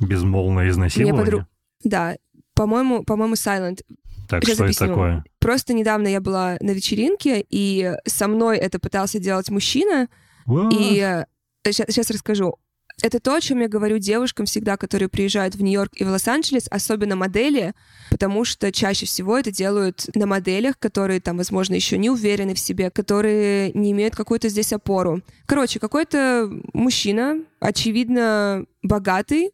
Безмолвное 0.00 0.68
изнасилование? 0.68 1.24
Подруг... 1.24 1.42
Да, 1.84 2.16
по-моему, 2.54 3.04
по-моему, 3.04 3.34
Silent. 3.34 3.80
Так, 4.28 4.44
Сейчас 4.44 4.54
что 4.56 4.64
объясню. 4.64 4.86
это 4.86 4.94
такое? 4.94 5.24
Просто 5.40 5.72
недавно 5.72 6.08
я 6.08 6.20
была 6.20 6.58
на 6.60 6.72
вечеринке, 6.72 7.44
и 7.48 7.94
со 8.06 8.28
мной 8.28 8.58
это 8.58 8.78
пытался 8.78 9.18
делать 9.18 9.48
мужчина. 9.50 10.08
What? 10.46 10.70
И 10.72 11.24
сейчас, 11.64 11.88
э, 11.88 11.92
сейчас 11.92 12.10
расскажу. 12.10 12.56
Это 13.00 13.20
то, 13.20 13.34
о 13.34 13.40
чем 13.40 13.60
я 13.60 13.68
говорю 13.68 13.98
девушкам 13.98 14.46
всегда, 14.46 14.76
которые 14.76 15.08
приезжают 15.08 15.54
в 15.54 15.62
Нью-Йорк 15.62 15.92
и 15.94 16.04
в 16.04 16.08
Лос-Анджелес, 16.08 16.66
особенно 16.68 17.14
модели, 17.14 17.74
потому 18.10 18.44
что 18.44 18.72
чаще 18.72 19.06
всего 19.06 19.38
это 19.38 19.52
делают 19.52 20.06
на 20.16 20.26
моделях, 20.26 20.78
которые 20.78 21.20
там, 21.20 21.36
возможно, 21.36 21.74
еще 21.74 21.96
не 21.96 22.10
уверены 22.10 22.54
в 22.54 22.58
себе, 22.58 22.90
которые 22.90 23.72
не 23.72 23.92
имеют 23.92 24.16
какую-то 24.16 24.48
здесь 24.48 24.72
опору. 24.72 25.22
Короче, 25.46 25.78
какой-то 25.78 26.50
мужчина, 26.72 27.40
очевидно, 27.60 28.64
богатый, 28.82 29.52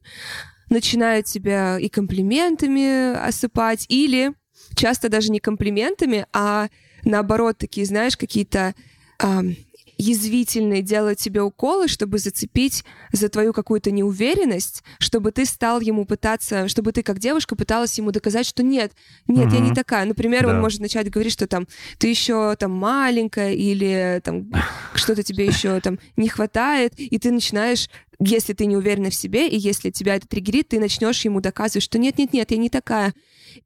начинает 0.70 1.26
тебя 1.26 1.78
и 1.78 1.90
комплиментами 1.90 3.14
осыпать, 3.14 3.84
или 3.90 4.32
часто 4.74 5.10
даже 5.10 5.30
не 5.30 5.40
комплиментами, 5.40 6.26
а 6.32 6.68
наоборот, 7.04 7.58
такие, 7.58 7.84
знаешь, 7.84 8.16
какие-то 8.16 8.74
эм, 9.18 9.56
язвительные 9.98 10.82
делают 10.82 11.18
тебе 11.18 11.42
уколы, 11.42 11.88
чтобы 11.88 12.18
зацепить 12.18 12.84
за 13.12 13.28
твою 13.28 13.52
какую-то 13.52 13.90
неуверенность, 13.90 14.82
чтобы 14.98 15.32
ты 15.32 15.44
стал 15.44 15.80
ему 15.80 16.04
пытаться, 16.04 16.68
чтобы 16.68 16.92
ты 16.92 17.02
как 17.02 17.18
девушка 17.18 17.56
пыталась 17.56 17.96
ему 17.98 18.10
доказать, 18.10 18.46
что 18.46 18.62
нет, 18.62 18.92
нет, 19.26 19.46
угу. 19.46 19.54
я 19.54 19.60
не 19.60 19.74
такая. 19.74 20.04
Например, 20.04 20.44
да. 20.44 20.50
он 20.50 20.60
может 20.60 20.80
начать 20.80 21.10
говорить, 21.10 21.32
что 21.32 21.46
там 21.46 21.66
ты 21.98 22.08
еще 22.08 22.54
там 22.56 22.72
маленькая 22.72 23.52
или 23.52 24.20
там 24.24 24.50
что-то 24.94 25.22
тебе 25.22 25.46
еще 25.46 25.80
там 25.80 25.98
не 26.16 26.28
хватает, 26.28 26.94
и 26.98 27.18
ты 27.18 27.30
начинаешь 27.30 27.88
если 28.20 28.52
ты 28.52 28.66
не 28.66 28.76
уверена 28.76 29.10
в 29.10 29.14
себе, 29.14 29.48
и 29.48 29.58
если 29.58 29.90
тебя 29.90 30.14
это 30.14 30.28
триггерит, 30.28 30.68
ты 30.68 30.78
начнешь 30.78 31.24
ему 31.24 31.40
доказывать, 31.40 31.82
что 31.82 31.98
нет-нет-нет, 31.98 32.50
я 32.50 32.56
не 32.56 32.70
такая. 32.70 33.12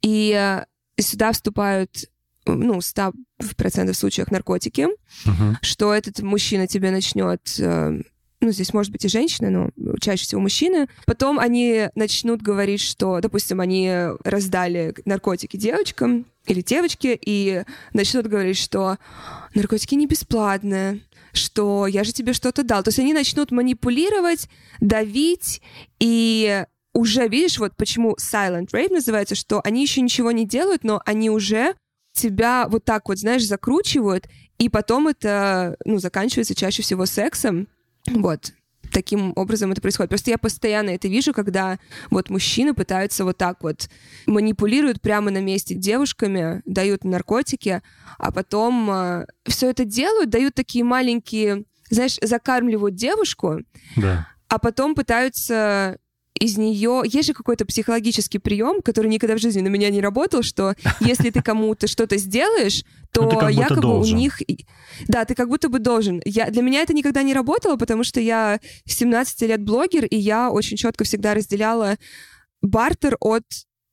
И 0.01 0.33
э, 0.35 0.65
сюда 1.01 1.33
вступают 1.33 2.09
ну, 2.55 2.79
100% 2.79 3.93
случаях 3.93 4.31
наркотики, 4.31 4.89
uh-huh. 5.27 5.57
что 5.63 5.93
этот 5.93 6.21
мужчина 6.21 6.67
тебе 6.67 6.91
начнет 6.91 7.41
э, 7.59 8.01
ну, 8.41 8.53
здесь 8.53 8.73
может 8.73 8.93
быть 8.93 9.05
и 9.05 9.09
женщина, 9.09 9.51
но 9.51 9.71
чаще 10.01 10.25
всего 10.25 10.41
мужчины. 10.41 10.89
Потом 11.07 11.39
они 11.39 11.89
начнут 11.95 12.41
говорить, 12.41 12.81
что, 12.81 13.21
допустим, 13.21 13.61
они 13.61 13.93
раздали 14.23 14.95
наркотики 15.05 15.57
девочкам 15.57 16.25
или 16.47 16.63
девочке, 16.63 17.19
и 17.21 17.65
начнут 17.93 18.27
говорить, 18.27 18.57
что 18.57 18.97
наркотики 19.55 19.97
не 19.97 20.07
бесплатные, 20.07 21.01
что 21.33 21.87
я 21.87 22.05
же 22.05 22.13
тебе 22.13 22.33
что-то 22.33 22.63
дал. 22.63 22.83
То 22.83 22.89
есть 22.89 23.01
они 23.01 23.13
начнут 23.13 23.51
манипулировать, 23.51 24.49
давить, 24.81 25.61
и 25.99 26.65
уже, 26.95 27.29
видишь, 27.29 27.59
вот 27.59 27.77
почему 27.77 28.17
silent 28.21 28.69
rape 28.73 28.93
называется, 28.93 29.35
что 29.35 29.61
они 29.65 29.83
еще 29.83 30.01
ничего 30.01 30.31
не 30.31 30.47
делают, 30.47 30.85
но 30.85 31.03
они 31.05 31.29
уже 31.29 31.75
тебя 32.19 32.67
вот 32.69 32.85
так 32.85 33.09
вот, 33.09 33.19
знаешь, 33.19 33.47
закручивают, 33.47 34.29
и 34.59 34.69
потом 34.69 35.09
это, 35.09 35.77
ну, 35.85 35.99
заканчивается 35.99 36.55
чаще 36.55 36.83
всего 36.83 37.07
сексом. 37.07 37.69
Вот. 38.07 38.53
Таким 38.93 39.33
образом 39.37 39.71
это 39.71 39.81
происходит. 39.81 40.09
Просто 40.09 40.31
я 40.31 40.39
постоянно 40.39 40.91
это 40.91 41.09
вижу, 41.09 41.33
когда 41.33 41.79
вот 42.11 42.31
мужчины 42.31 42.75
пытаются 42.75 43.25
вот 43.25 43.37
так 43.37 43.63
вот 43.63 43.89
манипулируют 44.27 45.01
прямо 45.01 45.31
на 45.31 45.41
месте 45.41 45.75
девушками, 45.75 46.63
дают 46.65 47.05
наркотики, 47.05 47.83
а 48.19 48.33
потом 48.33 48.91
э, 48.91 49.27
все 49.47 49.71
это 49.71 49.85
делают, 49.85 50.31
дают 50.31 50.55
такие 50.55 50.85
маленькие, 50.85 51.65
знаешь, 51.91 52.19
закармливают 52.23 52.95
девушку, 52.95 53.61
да. 53.97 54.27
а 54.49 54.59
потом 54.59 54.95
пытаются 54.95 55.99
из 56.39 56.57
нее... 56.57 57.03
Есть 57.05 57.29
же 57.29 57.35
какой-то 57.35 57.67
психологический 57.67 58.39
прием, 58.39 58.83
который 58.83 59.09
никогда 59.09 59.37
в 59.37 59.41
жизни 59.41 59.61
на 59.61 59.69
меня 59.69 59.91
не 59.91 60.01
работал, 60.01 60.43
что 60.43 60.75
если 61.01 61.31
ты 61.31 61.43
кому-то 61.43 61.87
что-то 61.87 62.17
сделаешь, 62.17 62.85
ну, 63.17 63.29
то 63.29 63.49
якобы 63.49 63.83
должен. 63.83 64.17
у 64.17 64.19
них... 64.19 64.41
Да, 65.07 65.25
ты 65.25 65.35
как 65.35 65.49
будто 65.49 65.69
бы 65.69 65.79
должен. 65.79 66.23
Я... 66.25 66.51
Для 66.51 66.63
меня 66.63 66.83
это 66.83 66.95
никогда 66.95 67.23
не 67.23 67.35
работало, 67.35 67.77
потому 67.77 68.05
что 68.05 68.21
я 68.21 68.61
17 68.87 69.43
лет 69.43 69.63
блогер, 69.63 70.05
и 70.05 70.17
я 70.17 70.51
очень 70.51 70.77
четко 70.77 71.05
всегда 71.05 71.35
разделяла 71.35 71.97
бартер 72.63 73.17
от 73.21 73.45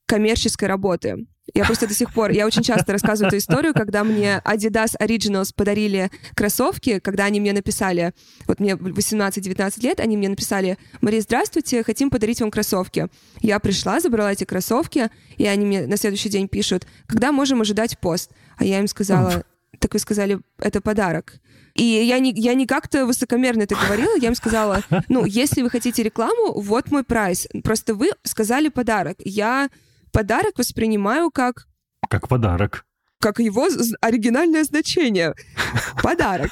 коммерческой 0.08 0.68
работы. 0.68 1.26
Я 1.54 1.64
просто 1.66 1.88
до 1.88 1.94
сих 1.94 2.12
пор, 2.12 2.32
я 2.32 2.46
очень 2.48 2.64
часто 2.64 2.92
рассказываю 2.92 3.28
эту 3.28 3.38
историю, 3.38 3.74
когда 3.74 4.04
мне 4.04 4.42
Adidas 4.44 4.96
Originals 5.00 5.54
подарили 5.56 6.10
кроссовки, 6.36 7.00
когда 7.00 7.26
они 7.26 7.40
мне 7.40 7.54
написали, 7.54 8.14
вот 8.48 8.60
мне 8.60 8.74
18-19 8.74 9.82
лет, 9.84 10.00
они 10.00 10.18
мне 10.18 10.28
написали, 10.28 10.78
Мария, 11.02 11.22
здравствуйте, 11.22 11.84
хотим 11.84 12.10
подарить 12.10 12.42
вам 12.42 12.50
кроссовки. 12.50 13.08
Я 13.42 13.60
пришла, 13.60 14.00
забрала 14.00 14.32
эти 14.32 14.44
кроссовки, 14.44 15.10
и 15.38 15.46
они 15.46 15.66
мне 15.66 15.86
на 15.86 15.98
следующий 15.98 16.30
день 16.30 16.48
пишут, 16.48 16.88
когда 17.06 17.32
можем 17.32 17.62
ожидать 17.62 18.00
пост? 18.00 18.32
А 18.58 18.66
я 18.66 18.80
им 18.80 18.88
сказала, 18.88 19.44
так 19.80 19.94
вы 19.94 20.00
сказали, 20.00 20.40
это 20.58 20.82
подарок. 20.82 21.36
И 21.76 21.84
я 21.84 22.20
не, 22.20 22.34
я 22.34 22.54
не 22.54 22.66
как-то 22.66 23.06
высокомерно 23.06 23.64
это 23.64 23.76
говорила, 23.76 24.18
я 24.18 24.30
им 24.30 24.36
сказала, 24.36 24.82
ну, 25.10 25.26
если 25.26 25.62
вы 25.62 25.70
хотите 25.70 26.04
рекламу, 26.04 26.54
вот 26.60 26.90
мой 26.90 27.04
прайс. 27.04 27.48
Просто 27.64 27.94
вы 27.94 28.12
сказали 28.24 28.70
подарок. 28.70 29.18
Я 29.20 29.70
подарок 30.16 30.58
воспринимаю 30.58 31.30
как... 31.30 31.68
Как 32.10 32.30
подарок. 32.30 32.86
Как 33.20 33.40
его 33.40 33.68
оригинальное 34.02 34.64
значение. 34.64 35.34
Подарок. 36.04 36.52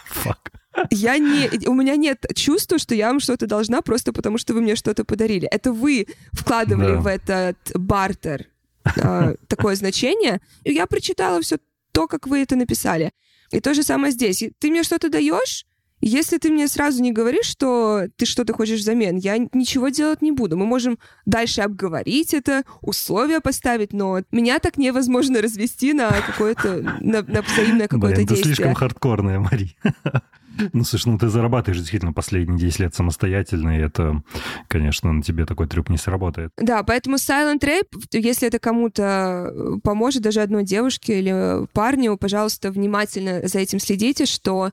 Я 0.90 1.18
не, 1.18 1.68
у 1.68 1.74
меня 1.74 1.96
нет 1.96 2.26
чувства, 2.36 2.78
что 2.78 2.96
я 2.96 3.08
вам 3.08 3.20
что-то 3.20 3.48
должна 3.48 3.82
просто 3.82 4.12
потому, 4.12 4.38
что 4.38 4.54
вы 4.54 4.62
мне 4.62 4.76
что-то 4.76 5.06
подарили. 5.06 5.48
Это 5.48 5.72
вы 5.72 6.08
вкладывали 6.34 6.96
да. 6.96 7.00
в 7.00 7.08
этот 7.08 7.58
бартер 7.76 8.48
э, 8.98 9.36
такое 9.48 9.76
значение. 9.76 10.42
И 10.64 10.74
я 10.74 10.86
прочитала 10.86 11.42
все 11.42 11.58
то, 11.94 12.08
как 12.08 12.28
вы 12.28 12.42
это 12.42 12.56
написали. 12.56 13.12
И 13.52 13.60
то 13.62 13.74
же 13.74 13.84
самое 13.84 14.12
здесь. 14.12 14.44
Ты 14.60 14.72
мне 14.72 14.84
что-то 14.84 15.10
даешь, 15.10 15.66
если 16.06 16.38
ты 16.38 16.52
мне 16.52 16.68
сразу 16.68 17.02
не 17.02 17.12
говоришь, 17.12 17.46
что 17.46 18.04
ты 18.18 18.26
что-то 18.26 18.54
хочешь 18.54 18.80
взамен, 18.80 19.18
я 19.18 19.38
ничего 19.38 19.90
делать 19.90 20.22
не 20.22 20.32
буду. 20.32 20.58
Мы 20.58 20.66
можем 20.66 21.00
дальше 21.26 21.62
обговорить 21.62 22.34
это, 22.34 22.64
условия 22.82 23.40
поставить, 23.40 23.94
но 23.94 24.22
меня 24.32 24.60
так 24.60 24.78
невозможно 24.78 25.42
развести 25.42 25.94
на 25.94 26.12
какое-то, 26.12 26.98
на, 27.00 27.22
на 27.22 27.42
взаимное 27.42 27.88
какое-то 27.88 28.18
Блин, 28.18 28.28
действие. 28.28 28.38
ты 28.38 28.56
слишком 28.56 28.74
хардкорная, 28.74 29.40
Мари. 29.40 29.76
Ну, 30.72 30.84
слушай, 30.84 31.08
ну 31.08 31.18
ты 31.18 31.30
зарабатываешь 31.30 31.80
действительно 31.80 32.14
последние 32.14 32.60
10 32.60 32.80
лет 32.80 32.94
самостоятельно, 32.94 33.76
и 33.76 33.82
это, 33.82 34.22
конечно, 34.68 35.12
на 35.12 35.24
тебе 35.24 35.48
такой 35.48 35.68
трюк 35.68 35.90
не 35.90 35.98
сработает. 35.98 36.52
Да, 36.58 36.84
поэтому 36.84 37.16
silent 37.16 37.62
rape, 37.62 37.88
если 38.12 38.50
это 38.50 38.60
кому-то 38.60 39.80
поможет, 39.84 40.22
даже 40.22 40.42
одной 40.42 40.64
девушке 40.64 41.20
или 41.20 41.66
парню, 41.74 42.18
пожалуйста, 42.18 42.72
внимательно 42.72 43.48
за 43.48 43.58
этим 43.58 43.80
следите, 43.80 44.28
что 44.28 44.72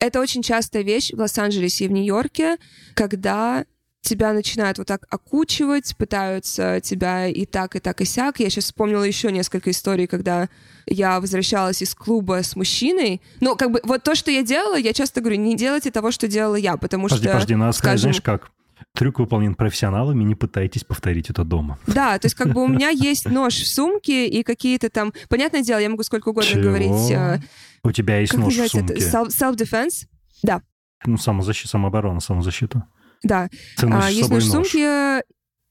это 0.00 0.20
очень 0.20 0.42
частая 0.42 0.82
вещь 0.82 1.12
в 1.12 1.18
Лос-Анджелесе 1.18 1.86
и 1.86 1.88
в 1.88 1.92
Нью-Йорке, 1.92 2.56
когда 2.94 3.64
тебя 4.02 4.32
начинают 4.32 4.78
вот 4.78 4.86
так 4.86 5.04
окучивать, 5.10 5.96
пытаются 5.96 6.80
тебя 6.80 7.26
и 7.26 7.44
так, 7.44 7.74
и 7.74 7.80
так, 7.80 8.00
и 8.00 8.04
сяк. 8.04 8.38
Я 8.38 8.50
сейчас 8.50 8.66
вспомнила 8.66 9.02
еще 9.02 9.32
несколько 9.32 9.70
историй, 9.70 10.06
когда 10.06 10.48
я 10.86 11.18
возвращалась 11.20 11.82
из 11.82 11.94
клуба 11.94 12.42
с 12.42 12.54
мужчиной. 12.54 13.20
Ну, 13.40 13.56
как 13.56 13.72
бы 13.72 13.80
вот 13.82 14.04
то, 14.04 14.14
что 14.14 14.30
я 14.30 14.42
делала, 14.42 14.76
я 14.76 14.92
часто 14.92 15.20
говорю, 15.20 15.38
не 15.38 15.56
делайте 15.56 15.90
того, 15.90 16.12
что 16.12 16.28
делала 16.28 16.54
я, 16.54 16.76
потому 16.76 17.08
подожди, 17.08 17.24
что... 17.24 17.32
Подожди, 17.32 17.54
надо 17.56 17.72
сказать, 17.72 17.98
скажем, 17.98 18.12
знаешь 18.12 18.22
как? 18.22 18.52
Трюк 18.94 19.18
выполнен 19.18 19.54
профессионалами, 19.54 20.22
не 20.24 20.34
пытайтесь 20.34 20.84
повторить 20.84 21.30
это 21.30 21.44
дома. 21.44 21.78
Да, 21.86 22.18
то 22.18 22.26
есть 22.26 22.34
как 22.34 22.52
бы 22.52 22.62
у 22.62 22.68
меня 22.68 22.88
есть 22.90 23.26
нож 23.28 23.54
в 23.54 23.66
сумке 23.66 24.26
и 24.28 24.42
какие-то 24.42 24.90
там... 24.90 25.12
Понятное 25.28 25.62
дело, 25.62 25.78
я 25.78 25.88
могу 25.88 26.02
сколько 26.02 26.28
угодно 26.30 26.50
Чего? 26.50 26.62
говорить... 26.62 27.10
э, 27.10 27.40
У 27.82 27.92
тебя 27.92 28.18
есть 28.18 28.32
Как 28.32 28.40
нож 28.40 28.54
в 28.54 28.68
сумке. 28.68 28.94
Self- 28.94 29.28
Self-defense? 29.28 30.06
Да, 30.42 30.62
Ну, 31.04 31.16
самозащита, 31.16 31.68
самооборона, 31.68 32.20
самозащита. 32.20 32.84
да. 33.22 33.48
Ты 33.76 33.86
А, 33.90 34.10
есть 34.10 34.30
нож 34.30 34.44
в 34.44 34.50
сумке 34.50 35.22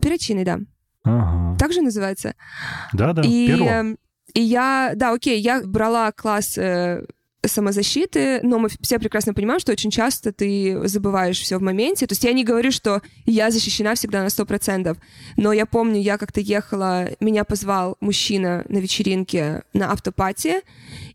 перочинный, 0.02 0.44
да. 0.44 0.60
Ага. 1.04 1.56
Так 1.60 1.74
же 1.74 1.82
называется. 1.82 2.34
Да-да, 2.94 3.22
и, 3.22 3.48
перо. 3.48 3.66
э, 3.66 3.96
и 4.34 4.42
я, 4.42 4.94
да, 4.96 5.12
окей, 5.14 5.40
я 5.40 5.62
брала 5.64 6.12
класс 6.12 6.58
э, 6.58 7.06
самозащиты, 7.48 8.40
но 8.44 8.60
мы 8.60 8.70
все 8.82 9.00
прекрасно 9.00 9.34
понимаем, 9.34 9.60
что 9.60 9.72
очень 9.72 9.92
часто 9.92 10.32
ты 10.32 10.88
забываешь 10.88 11.40
все 11.40 11.58
в 11.58 11.62
моменте. 11.62 12.08
То 12.08 12.14
есть 12.14 12.24
я 12.24 12.34
не 12.34 12.44
говорю, 12.44 12.72
что 12.72 13.02
я 13.26 13.52
защищена 13.52 13.96
всегда 13.96 14.24
на 14.24 14.28
100%, 14.28 14.98
но 15.38 15.54
я 15.54 15.66
помню, 15.66 16.00
я 16.02 16.18
как-то 16.18 16.42
ехала, 16.42 17.10
меня 17.20 17.44
позвал 17.44 17.98
мужчина 18.00 18.66
на 18.70 18.78
вечеринке 18.78 19.64
на 19.74 19.92
автопате, 19.92 20.62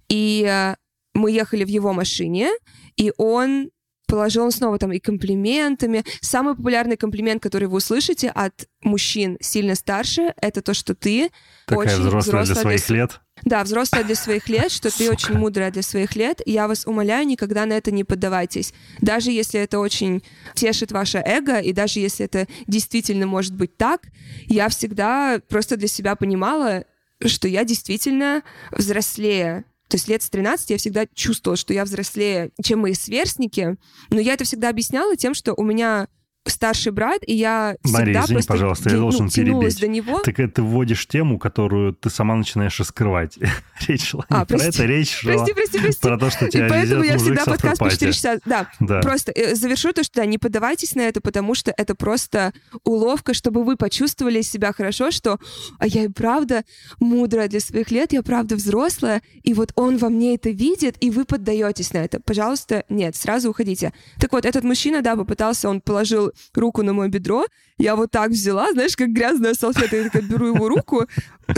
и 0.09 0.45
э, 0.47 0.74
мы 1.14 1.31
ехали 1.31 1.64
в 1.64 1.68
его 1.68 1.93
машине, 1.93 2.51
и 2.97 3.12
он 3.16 3.70
положил 4.11 4.45
он 4.45 4.51
снова 4.51 4.79
там 4.79 4.93
и 4.93 4.99
комплиментами. 4.99 6.05
Самый 6.21 6.55
популярный 6.57 6.97
комплимент, 6.97 7.43
который 7.43 7.69
вы 7.69 7.77
услышите 7.79 8.29
от 8.29 8.67
мужчин 8.83 9.37
сильно 9.41 9.75
старше, 9.75 10.35
это 10.41 10.61
то, 10.63 10.75
что 10.75 10.95
ты 10.95 11.31
Такая 11.67 11.87
очень 11.87 12.03
взрослая 12.03 12.33
для 12.45 12.53
взрослая 12.55 12.63
своих 12.63 12.81
с- 12.81 12.91
лет. 12.91 13.21
Да, 13.43 13.65
взрослая 13.65 14.05
для 14.05 14.15
своих 14.17 14.49
лет, 14.51 14.71
что 14.71 14.91
ты 14.91 15.05
Сука. 15.05 15.13
очень 15.13 15.35
мудрая 15.39 15.71
для 15.71 15.81
своих 15.83 16.15
лет. 16.15 16.43
Я 16.45 16.69
вас 16.69 16.87
умоляю, 16.87 17.27
никогда 17.27 17.65
на 17.65 17.73
это 17.75 17.91
не 17.91 18.05
поддавайтесь. 18.05 18.75
Даже 19.01 19.31
если 19.31 19.61
это 19.61 19.79
очень 19.79 20.23
тешит 20.55 20.93
ваше 20.93 21.19
эго, 21.25 21.59
и 21.59 21.73
даже 21.73 22.01
если 22.01 22.27
это 22.27 22.47
действительно 22.67 23.27
может 23.27 23.55
быть 23.55 23.77
так, 23.79 24.03
я 24.47 24.69
всегда 24.69 25.41
просто 25.49 25.79
для 25.79 25.89
себя 25.89 26.17
понимала, 26.17 26.85
что 27.25 27.49
я 27.49 27.65
действительно 27.65 28.43
взрослее. 28.73 29.65
То 29.91 29.97
есть 29.97 30.07
лет 30.07 30.22
с 30.22 30.30
13 30.30 30.70
я 30.70 30.78
всегда 30.78 31.05
чувствовала, 31.14 31.57
что 31.57 31.74
я 31.74 31.84
взрослее, 31.84 32.53
чем 32.62 32.78
мои 32.78 32.95
сверстники. 32.95 33.76
Но 34.11 34.20
я 34.20 34.34
это 34.34 34.45
всегда 34.45 34.68
объясняла 34.68 35.16
тем, 35.16 35.34
что 35.34 35.53
у 35.55 35.64
меня 35.64 36.07
старший 36.47 36.91
брат, 36.93 37.20
и 37.26 37.34
я 37.34 37.76
Мария, 37.84 38.14
всегда 38.14 38.20
извини, 38.24 38.34
просто 38.36 38.53
пожалуйста, 38.53 38.88
я 38.91 38.97
ну, 38.97 39.03
должен 39.03 39.28
тянулась 39.28 39.74
перебить. 39.76 39.80
до 40.05 40.11
него. 40.11 40.18
Так 40.20 40.41
это 40.41 40.55
ты 40.55 40.62
вводишь 40.62 41.07
тему, 41.07 41.38
которую 41.38 41.93
ты 41.95 42.09
сама 42.11 42.34
начинаешь 42.34 42.78
раскрывать. 42.80 43.38
речь 43.88 44.09
шла 44.09 44.24
не 44.30 44.36
А, 44.36 44.45
про 44.47 44.57
прости. 44.59 44.68
это, 44.68 44.84
речь 44.86 45.11
шла 45.14 45.32
Прости, 45.34 45.53
прости, 45.53 45.78
прости. 45.78 46.01
про 46.01 46.18
то, 46.18 46.30
что 46.30 46.47
И 46.47 46.51
тебя 46.51 46.66
поэтому 46.68 47.03
везет 47.03 47.12
я 47.12 47.18
всегда 47.18 47.45
подкаст 47.45 47.62
по 47.78 47.86
автопати. 47.86 47.95
4 47.95 48.12
часа. 48.12 48.38
Да, 48.47 48.70
Да. 48.80 49.01
просто 49.01 49.32
э, 49.32 49.55
завершу 49.55 49.93
то, 49.93 50.03
что 50.03 50.14
да, 50.20 50.26
не 50.26 50.38
поддавайтесь 50.38 50.95
на 50.95 51.03
это, 51.03 51.20
потому 51.20 51.55
что 51.55 51.74
это 51.76 51.95
просто 51.95 52.53
уловка, 52.84 53.34
чтобы 53.34 53.62
вы 53.62 53.76
почувствовали 53.76 54.41
себя 54.41 54.72
хорошо, 54.72 55.11
что 55.11 55.38
а 55.78 55.86
я 55.86 56.05
и 56.05 56.09
правда 56.09 56.64
мудрая 57.01 57.49
для 57.49 57.61
своих 57.61 57.91
лет, 57.91 58.12
я 58.14 58.22
правда 58.22 58.57
взрослая, 58.57 59.22
и 59.43 59.53
вот 59.55 59.72
он 59.76 59.99
во 59.99 60.09
мне 60.09 60.34
это 60.34 60.51
видит, 60.51 60.97
и 61.01 61.11
вы 61.11 61.24
поддаетесь 61.26 61.93
на 61.93 61.99
это. 61.99 62.18
Пожалуйста, 62.20 62.84
нет, 62.88 63.14
сразу 63.14 63.51
уходите. 63.51 63.93
Так 64.18 64.32
вот, 64.32 64.47
этот 64.47 64.64
мужчина, 64.64 65.03
да, 65.03 65.16
попытался, 65.16 65.68
он 65.68 65.80
положил 65.80 66.30
руку 66.55 66.83
на 66.83 66.93
мое 66.93 67.09
бедро, 67.09 67.47
я 67.78 67.97
вот 67.97 68.11
так 68.11 68.31
взяла, 68.31 68.72
знаешь, 68.72 68.97
как 68.97 69.11
грязная 69.11 69.55
салфетка, 69.55 69.97
я 69.97 70.05
такая 70.05 70.22
беру 70.22 70.47
его 70.47 70.68
руку, 70.68 71.07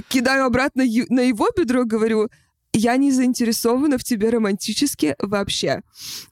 кидаю 0.08 0.44
обратно 0.44 0.84
на 1.08 1.20
его 1.20 1.48
бедро, 1.56 1.84
говорю, 1.84 2.28
я 2.72 2.96
не 2.96 3.10
заинтересована 3.10 3.98
в 3.98 4.04
тебе 4.04 4.30
романтически 4.30 5.14
вообще. 5.18 5.82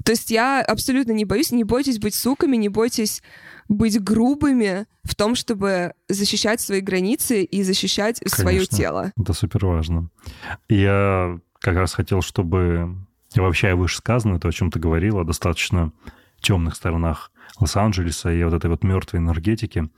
То 0.04 0.12
есть 0.12 0.30
я 0.30 0.62
абсолютно 0.62 1.12
не 1.12 1.24
боюсь, 1.24 1.52
не 1.52 1.64
бойтесь 1.64 1.98
быть 1.98 2.14
суками, 2.14 2.56
не 2.56 2.68
бойтесь 2.68 3.22
быть 3.68 4.02
грубыми 4.02 4.86
в 5.04 5.14
том, 5.14 5.34
чтобы 5.34 5.92
защищать 6.08 6.60
свои 6.60 6.80
границы 6.80 7.42
и 7.42 7.62
защищать 7.62 8.22
свое 8.26 8.58
Конечно. 8.58 8.76
тело. 8.76 9.12
Это 9.20 9.32
супер 9.32 9.66
важно. 9.66 10.08
Я 10.68 11.38
как 11.60 11.76
раз 11.76 11.92
хотел, 11.92 12.22
чтобы 12.22 12.96
и 13.34 13.40
вообще 13.40 13.74
вышесказанное, 13.74 14.40
то, 14.40 14.48
о 14.48 14.52
чем 14.52 14.70
ты 14.70 14.78
говорила, 14.80 15.20
о 15.20 15.24
достаточно 15.24 15.92
темных 16.40 16.74
сторонах 16.74 17.30
Лос-Анджелеса 17.58 18.32
и 18.32 18.44
вот 18.44 18.54
этой 18.54 18.70
вот 18.70 18.84
мертвой 18.84 19.20
энергетики. 19.20 19.88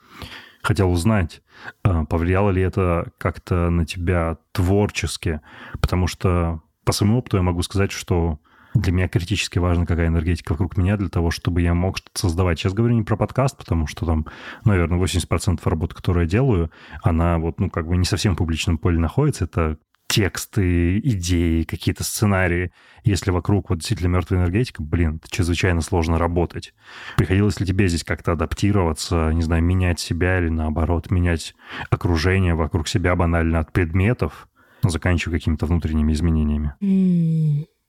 Хотел 0.62 0.90
узнать, 0.92 1.42
а, 1.82 2.04
повлияло 2.04 2.50
ли 2.50 2.62
это 2.62 3.10
как-то 3.18 3.68
на 3.70 3.84
тебя 3.84 4.38
творчески, 4.52 5.40
потому 5.80 6.06
что 6.06 6.62
по 6.84 6.92
своему 6.92 7.18
опыту 7.18 7.38
я 7.38 7.42
могу 7.42 7.62
сказать, 7.62 7.90
что 7.90 8.38
для 8.74 8.92
меня 8.92 9.08
критически 9.08 9.58
важно, 9.58 9.86
какая 9.86 10.08
энергетика 10.08 10.52
вокруг 10.52 10.76
меня, 10.76 10.96
для 10.96 11.08
того, 11.08 11.30
чтобы 11.30 11.60
я 11.60 11.74
мог 11.74 11.98
что-то 11.98 12.18
создавать. 12.18 12.58
Сейчас 12.58 12.72
говорю 12.72 12.94
не 12.94 13.02
про 13.02 13.16
подкаст, 13.16 13.58
потому 13.58 13.86
что 13.86 14.06
там, 14.06 14.26
наверное, 14.64 14.98
80% 14.98 15.60
работы, 15.64 15.94
которую 15.94 16.24
я 16.24 16.30
делаю, 16.30 16.70
она 17.02 17.38
вот, 17.38 17.60
ну, 17.60 17.68
как 17.68 17.86
бы 17.86 17.96
не 17.96 18.04
совсем 18.04 18.34
в 18.34 18.38
публичном 18.38 18.78
поле 18.78 18.98
находится. 18.98 19.44
Это 19.44 19.78
тексты, 20.12 20.98
идеи, 20.98 21.62
какие-то 21.62 22.04
сценарии. 22.04 22.70
Если 23.02 23.30
вокруг 23.30 23.70
вот 23.70 23.78
действительно 23.78 24.08
мертвая 24.08 24.40
энергетика, 24.40 24.82
блин, 24.82 25.16
это 25.16 25.34
чрезвычайно 25.34 25.80
сложно 25.80 26.18
работать. 26.18 26.74
Приходилось 27.16 27.58
ли 27.58 27.66
тебе 27.66 27.88
здесь 27.88 28.04
как-то 28.04 28.32
адаптироваться, 28.32 29.30
не 29.32 29.40
знаю, 29.40 29.62
менять 29.62 30.00
себя 30.00 30.38
или 30.38 30.50
наоборот, 30.50 31.10
менять 31.10 31.54
окружение 31.88 32.54
вокруг 32.54 32.88
себя 32.88 33.16
банально 33.16 33.60
от 33.60 33.72
предметов, 33.72 34.48
заканчивая 34.82 35.38
какими-то 35.38 35.64
внутренними 35.64 36.12
изменениями? 36.12 36.74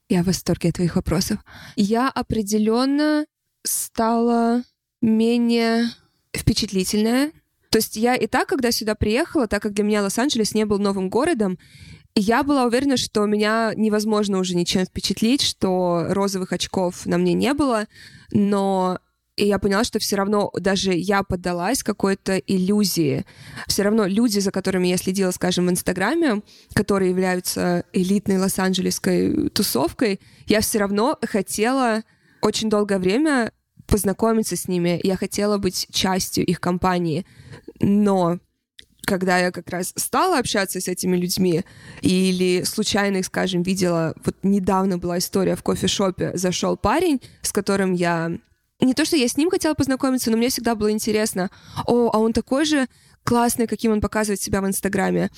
Я 0.08 0.24
в 0.24 0.28
восторге 0.28 0.70
от 0.70 0.76
твоих 0.76 0.96
вопросов. 0.96 1.40
Я 1.76 2.10
определенно 2.10 3.26
стала 3.66 4.64
менее 5.02 5.88
впечатлительная. 6.34 7.32
То 7.70 7.80
есть 7.80 7.98
я 7.98 8.16
и 8.16 8.28
так, 8.28 8.48
когда 8.48 8.72
сюда 8.72 8.96
приехала, 8.96 9.48
так 9.48 9.62
как 9.62 9.74
для 9.74 9.84
меня 9.84 10.04
Лос-Анджелес 10.04 10.54
не 10.54 10.64
был 10.64 10.80
новым 10.80 11.10
городом, 11.10 11.58
я 12.16 12.44
была 12.44 12.66
уверена, 12.66 12.98
что 12.98 13.26
меня 13.26 13.74
невозможно 13.76 14.40
уже 14.40 14.56
ничем 14.56 14.86
впечатлить, 14.86 15.42
что 15.42 16.06
розовых 16.10 16.52
очков 16.52 17.06
на 17.06 17.18
мне 17.18 17.34
не 17.34 17.54
было, 17.54 17.88
но 18.32 19.00
и 19.36 19.48
я 19.48 19.58
поняла, 19.58 19.84
что 19.84 19.98
все 19.98 20.16
равно 20.16 20.52
даже 20.54 20.94
я 20.94 21.24
поддалась 21.24 21.82
какой-то 21.82 22.38
иллюзии. 22.38 23.26
Все 23.68 23.82
равно 23.82 24.06
люди, 24.06 24.38
за 24.38 24.52
которыми 24.52 24.88
я 24.88 24.98
следила, 24.98 25.32
скажем, 25.32 25.66
в 25.66 25.72
Инстаграме, 25.72 26.44
которые 26.76 27.10
являются 27.10 27.84
элитной 27.94 28.38
лос-анджелесской 28.38 29.50
тусовкой, 29.50 30.20
я 30.46 30.62
все 30.62 30.78
равно 30.78 31.18
хотела 31.24 32.04
очень 32.42 32.70
долгое 32.70 33.00
время 33.00 33.52
познакомиться 33.88 34.56
с 34.56 34.68
ними. 34.68 35.00
Я 35.04 35.18
хотела 35.18 35.58
быть 35.58 35.88
частью 35.92 36.46
их 36.46 36.60
компании. 36.60 37.26
Но 37.80 38.40
когда 39.06 39.38
я 39.38 39.52
как 39.52 39.70
раз 39.70 39.94
стала 39.96 40.40
общаться 40.40 40.80
с 40.80 40.88
этими 40.88 41.16
людьми, 41.16 41.64
или 42.02 42.64
случайно 42.64 43.18
их, 43.18 43.26
скажем, 43.26 43.64
видела, 43.64 44.16
вот 44.24 44.36
недавно 44.44 44.98
была 44.98 45.18
история 45.18 45.56
в 45.56 45.64
кофешопе, 45.64 46.32
зашел 46.36 46.78
парень, 46.78 47.22
с 47.42 47.52
которым 47.52 47.94
я... 47.94 48.32
Не 48.80 48.94
то, 48.94 49.06
что 49.06 49.16
я 49.16 49.28
с 49.28 49.38
ним 49.38 49.50
хотела 49.50 49.76
познакомиться, 49.76 50.32
но 50.32 50.38
мне 50.38 50.50
всегда 50.50 50.76
было 50.76 50.92
интересно, 50.92 51.50
о, 51.86 52.10
а 52.14 52.20
он 52.20 52.34
такой 52.34 52.66
же 52.66 52.88
классный, 53.24 53.68
каким 53.68 53.92
он 53.92 54.02
показывает 54.02 54.42
себя 54.42 54.62
в 54.62 54.68
Инстаграме. 54.68 55.30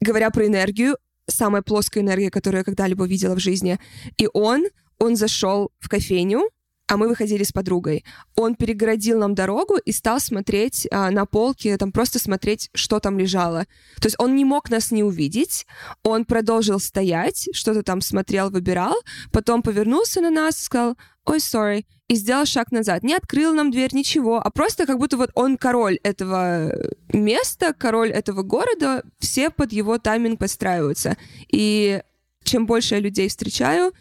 Говоря 0.00 0.30
про 0.30 0.46
энергию, 0.46 0.96
самая 1.28 1.62
плоская 1.62 2.02
энергия, 2.02 2.30
которую 2.30 2.60
я 2.60 2.64
когда-либо 2.64 3.06
видела 3.06 3.34
в 3.34 3.40
жизни. 3.40 3.78
И 4.16 4.28
он, 4.32 4.64
он 4.98 5.14
зашел 5.16 5.70
в 5.78 5.88
кофейню, 5.88 6.48
а 6.88 6.96
мы 6.96 7.08
выходили 7.08 7.44
с 7.44 7.52
подругой. 7.52 8.04
Он 8.34 8.54
перегородил 8.54 9.18
нам 9.18 9.34
дорогу 9.34 9.76
и 9.76 9.92
стал 9.92 10.20
смотреть 10.20 10.88
а, 10.90 11.10
на 11.10 11.26
полке, 11.26 11.76
там 11.76 11.92
просто 11.92 12.18
смотреть, 12.18 12.70
что 12.74 12.98
там 12.98 13.18
лежало. 13.18 13.66
То 14.00 14.06
есть 14.06 14.16
он 14.18 14.34
не 14.34 14.44
мог 14.44 14.70
нас 14.70 14.90
не 14.90 15.04
увидеть, 15.04 15.66
он 16.02 16.24
продолжил 16.24 16.80
стоять, 16.80 17.48
что-то 17.52 17.82
там 17.82 18.00
смотрел, 18.00 18.50
выбирал, 18.50 18.96
потом 19.32 19.62
повернулся 19.62 20.22
на 20.22 20.30
нас 20.30 20.60
и 20.60 20.64
сказал, 20.64 20.96
ой, 21.26 21.38
sorry, 21.38 21.84
и 22.08 22.14
сделал 22.14 22.46
шаг 22.46 22.72
назад. 22.72 23.02
Не 23.02 23.14
открыл 23.14 23.52
нам 23.52 23.70
дверь, 23.70 23.94
ничего, 23.94 24.40
а 24.40 24.50
просто 24.50 24.86
как 24.86 24.98
будто 24.98 25.18
вот 25.18 25.30
он 25.34 25.58
король 25.58 25.98
этого 26.02 26.72
места, 27.12 27.74
король 27.74 28.10
этого 28.10 28.42
города, 28.42 29.04
все 29.18 29.50
под 29.50 29.72
его 29.72 29.98
тайминг 29.98 30.40
подстраиваются. 30.40 31.18
И 31.52 32.02
чем 32.44 32.66
больше 32.66 32.94
я 32.94 33.00
людей 33.00 33.28
встречаю, 33.28 33.92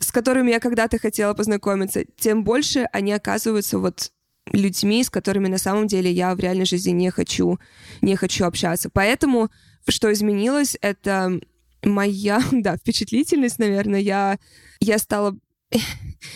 с 0.00 0.10
которыми 0.12 0.50
я 0.50 0.60
когда-то 0.60 0.98
хотела 0.98 1.34
познакомиться, 1.34 2.04
тем 2.16 2.44
больше 2.44 2.88
они 2.92 3.12
оказываются 3.12 3.78
вот 3.78 4.12
людьми, 4.52 5.04
с 5.04 5.10
которыми 5.10 5.48
на 5.48 5.58
самом 5.58 5.86
деле 5.86 6.10
я 6.10 6.34
в 6.34 6.40
реальной 6.40 6.64
жизни 6.64 6.90
не 6.90 7.10
хочу, 7.10 7.58
не 8.00 8.16
хочу 8.16 8.44
общаться. 8.44 8.90
Поэтому 8.90 9.50
что 9.88 10.12
изменилось, 10.12 10.76
это 10.80 11.40
моя, 11.82 12.42
да, 12.52 12.76
впечатлительность, 12.76 13.58
наверное. 13.58 14.00
Я, 14.00 14.38
я 14.80 14.98
стала 14.98 15.36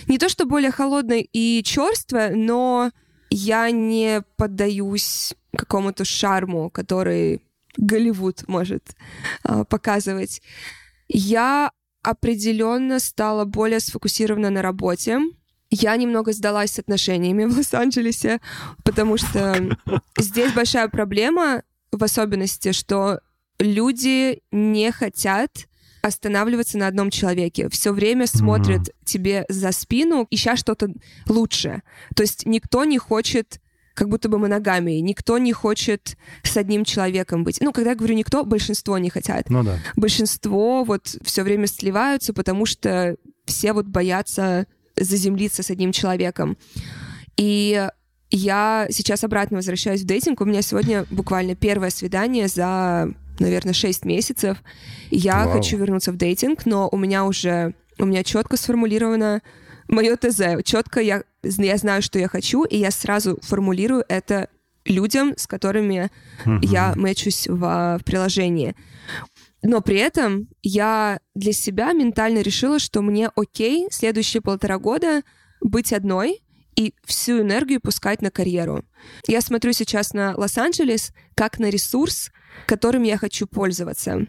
не 0.07 0.19
то 0.19 0.29
что 0.29 0.47
более 0.47 0.71
холодной 0.71 1.29
и 1.33 1.62
черствой, 1.65 2.35
но 2.35 2.91
я 3.31 3.71
не 3.71 4.23
поддаюсь 4.37 5.35
какому-то 5.57 6.05
шарму, 6.05 6.71
который 6.71 7.43
Голливуд 7.77 8.47
может 8.47 8.95
э, 9.43 9.65
показывать. 9.69 10.41
Я 11.09 11.73
определенно 12.05 13.01
стала 13.01 13.45
более 13.45 13.81
сфокусирована 13.81 14.51
на 14.51 14.63
работе. 14.63 15.19
Я 15.71 15.97
немного 15.97 16.33
сдалась 16.33 16.73
с 16.73 16.79
отношениями 16.79 17.47
в 17.47 17.57
Лос-Анджелесе, 17.57 18.41
потому 18.85 19.17
что 19.17 19.77
здесь 20.19 20.53
большая 20.53 20.89
проблема, 20.89 21.63
в 21.91 22.05
особенности, 22.05 22.73
что 22.73 23.21
люди 23.59 24.43
не 24.53 24.93
хотят 24.93 25.67
останавливаться 26.03 26.77
на 26.77 26.87
одном 26.87 27.11
человеке. 27.11 27.71
Все 27.71 27.93
время 27.93 28.27
смотрят 28.27 28.83
mm-hmm. 28.83 29.05
тебе 29.05 29.47
за 29.49 29.73
спину, 29.73 30.27
ища 30.31 30.57
что-то 30.57 30.93
лучше. 31.27 31.83
То 32.15 32.23
есть 32.23 32.45
никто 32.45 32.85
не 32.85 32.99
хочет 32.99 33.61
как 33.95 34.09
будто 34.09 34.28
бы 34.28 34.38
моногамии. 34.38 34.99
Никто 34.99 35.38
не 35.38 35.53
хочет 35.53 36.16
с 36.42 36.57
одним 36.57 36.84
человеком 36.84 37.45
быть. 37.45 37.59
Ну, 37.61 37.72
когда 37.72 37.90
я 37.90 37.97
говорю 37.97 38.14
никто, 38.14 38.45
большинство 38.45 38.99
не 38.99 39.09
хотят. 39.09 39.49
Ну 39.49 39.62
да. 39.62 39.78
Большинство 39.97 40.84
вот 40.84 41.16
все 41.22 41.42
время 41.42 41.66
сливаются, 41.66 42.34
потому 42.34 42.66
что 42.66 43.16
все 43.47 43.72
вот 43.72 43.86
боятся 43.86 44.66
заземлиться 44.97 45.62
с 45.62 45.70
одним 45.70 45.92
человеком. 45.92 46.57
И 47.36 47.88
я 48.30 48.86
сейчас 48.90 49.22
обратно 49.24 49.59
возвращаюсь 49.59 50.03
в 50.03 50.07
дейтинг. 50.07 50.40
У 50.40 50.45
меня 50.45 50.62
сегодня 50.62 51.07
буквально 51.11 51.55
первое 51.55 51.90
свидание 51.90 52.49
за 52.49 53.12
наверное, 53.38 53.72
6 53.72 54.05
месяцев. 54.05 54.59
Я 55.11 55.47
Вау. 55.47 55.57
хочу 55.57 55.76
вернуться 55.76 56.12
в 56.12 56.16
дейтинг, 56.16 56.66
но 56.66 56.88
у 56.90 56.97
меня 56.97 57.24
уже, 57.24 57.74
у 57.99 58.07
меня 58.07 58.22
четко 58.22 58.57
сформулировано 58.57 59.42
мое 59.89 60.16
ТЗ. 60.16 60.62
Четко 60.64 61.01
я, 61.01 61.24
я 61.43 61.76
знаю, 61.76 62.03
что 62.03 62.18
я 62.18 62.28
хочу, 62.28 62.64
и 62.64 62.76
я 62.76 62.91
сразу 62.91 63.39
формулирую 63.43 64.05
это 64.09 64.49
людям, 64.85 65.35
с 65.37 65.47
которыми 65.47 66.11
mm-hmm. 66.45 66.59
я 66.62 66.93
мэчусь 66.97 67.47
в, 67.49 67.99
в 68.01 68.05
приложении. 68.05 68.74
Но 69.62 69.80
при 69.80 69.97
этом 69.97 70.49
я 70.62 71.20
для 71.35 71.53
себя 71.53 71.93
ментально 71.93 72.41
решила, 72.41 72.78
что 72.78 73.01
мне 73.01 73.30
окей 73.35 73.89
следующие 73.91 74.43
полтора 74.43 74.78
года 74.78 75.22
быть 75.62 75.93
одной 75.93 76.43
и 76.76 76.93
всю 77.05 77.41
энергию 77.41 77.80
пускать 77.80 78.20
на 78.20 78.30
карьеру. 78.30 78.85
Я 79.26 79.41
смотрю 79.41 79.72
сейчас 79.72 80.12
на 80.12 80.37
Лос-Анджелес 80.37 81.12
как 81.35 81.59
на 81.59 81.70
ресурс, 81.70 82.30
которым 82.66 83.05
я 83.05 83.16
хочу 83.16 83.47
пользоваться 83.47 84.26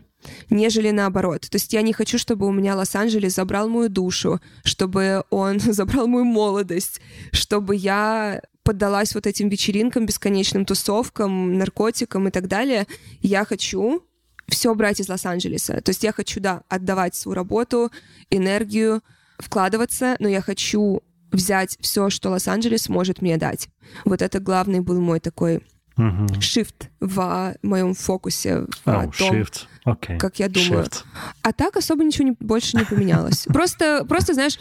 нежели 0.50 0.92
наоборот. 0.92 1.42
То 1.42 1.56
есть 1.56 1.74
я 1.74 1.82
не 1.82 1.94
хочу, 1.94 2.18
чтобы 2.18 2.48
у 2.48 2.52
меня 2.52 2.76
Лос-Анджелес 2.76 3.36
забрал 3.36 3.70
мою 3.70 3.90
душу, 3.90 4.40
чтобы 4.64 5.24
он 5.30 5.60
забрал 5.60 6.08
мою 6.08 6.26
молодость, 6.26 7.02
чтобы 7.32 7.76
я 7.76 8.42
поддалась 8.64 9.14
вот 9.14 9.28
этим 9.28 9.50
вечеринкам, 9.50 10.06
бесконечным 10.06 10.66
тусовкам, 10.66 11.58
наркотикам 11.58 12.28
и 12.28 12.32
так 12.32 12.48
далее. 12.48 12.88
Я 13.22 13.46
хочу 13.46 14.04
все 14.48 14.74
брать 14.74 15.00
из 15.00 15.10
Лос-Анджелеса. 15.10 15.82
То 15.82 15.90
есть 15.90 16.04
я 16.04 16.12
хочу, 16.12 16.40
да, 16.40 16.64
отдавать 16.68 17.16
свою 17.16 17.36
работу, 17.36 17.92
энергию, 18.30 19.02
вкладываться, 19.38 20.16
но 20.20 20.28
я 20.28 20.42
хочу 20.42 21.02
взять 21.32 21.78
все, 21.82 22.10
что 22.10 22.30
Лос-Анджелес 22.30 22.90
может 22.90 23.22
мне 23.22 23.38
дать. 23.38 23.70
Вот 24.04 24.22
это 24.22 24.40
главный 24.40 24.80
был 24.80 25.00
мой 25.00 25.20
такой 25.20 25.62
угу. 25.98 26.26
shift 26.39 26.89
в 27.00 27.56
моем 27.62 27.93
фокусе, 27.93 28.62
в 28.62 28.88
oh, 28.88 29.12
том, 29.18 29.32
shift. 29.32 29.68
Okay. 29.86 30.18
как 30.18 30.39
я 30.39 30.50
думаю. 30.50 30.86
Shift. 30.86 31.04
А 31.41 31.54
так 31.54 31.78
особо 31.78 32.04
ничего 32.04 32.30
не, 32.30 32.36
больше 32.39 32.78
не 32.78 32.86
поменялось. 32.86 33.46
Просто, 33.54 34.06
просто, 34.06 34.34
знаешь, 34.34 34.58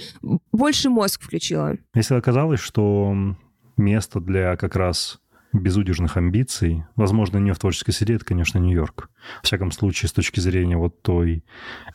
больше 0.52 0.90
мозг 0.90 1.22
включила. 1.22 1.76
Если 1.94 2.14
оказалось, 2.14 2.60
что 2.60 3.14
место 3.76 4.20
для 4.20 4.56
как 4.56 4.76
раз 4.76 5.20
безудержных 5.54 6.16
амбиций, 6.16 6.84
возможно, 6.96 7.38
не 7.38 7.52
в 7.52 7.58
творческой 7.58 7.92
среде, 7.92 8.14
это, 8.14 8.24
конечно, 8.24 8.58
Нью-Йорк. 8.58 9.08
В 9.42 9.46
всяком 9.46 9.70
случае, 9.70 10.08
с 10.08 10.12
точки 10.12 10.40
зрения 10.40 10.76
вот 10.76 11.00
той 11.02 11.44